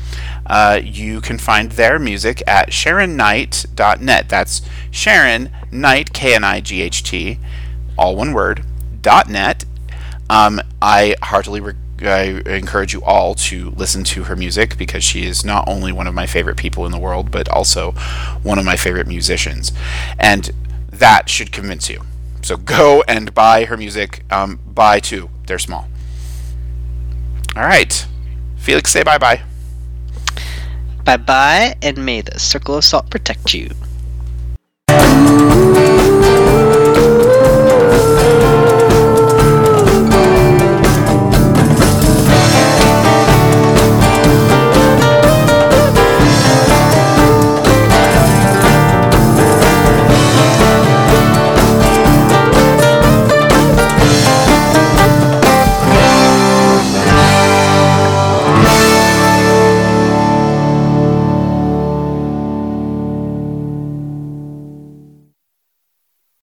[0.45, 4.29] Uh, you can find their music at sharonknight.net.
[4.29, 4.61] That's
[4.91, 7.39] Sharon Knight, K N I G H T,
[7.97, 8.63] all one word,
[9.01, 9.65] dot net.
[10.29, 15.25] Um, I heartily re- I encourage you all to listen to her music because she
[15.25, 17.91] is not only one of my favorite people in the world, but also
[18.41, 19.71] one of my favorite musicians.
[20.19, 20.51] And
[20.91, 22.01] that should convince you.
[22.41, 24.23] So go and buy her music.
[24.31, 25.87] Um, buy two, they're small.
[27.55, 28.05] All right.
[28.57, 29.43] Felix, say bye bye.
[31.05, 33.69] Bye bye, and may the circle of salt protect you.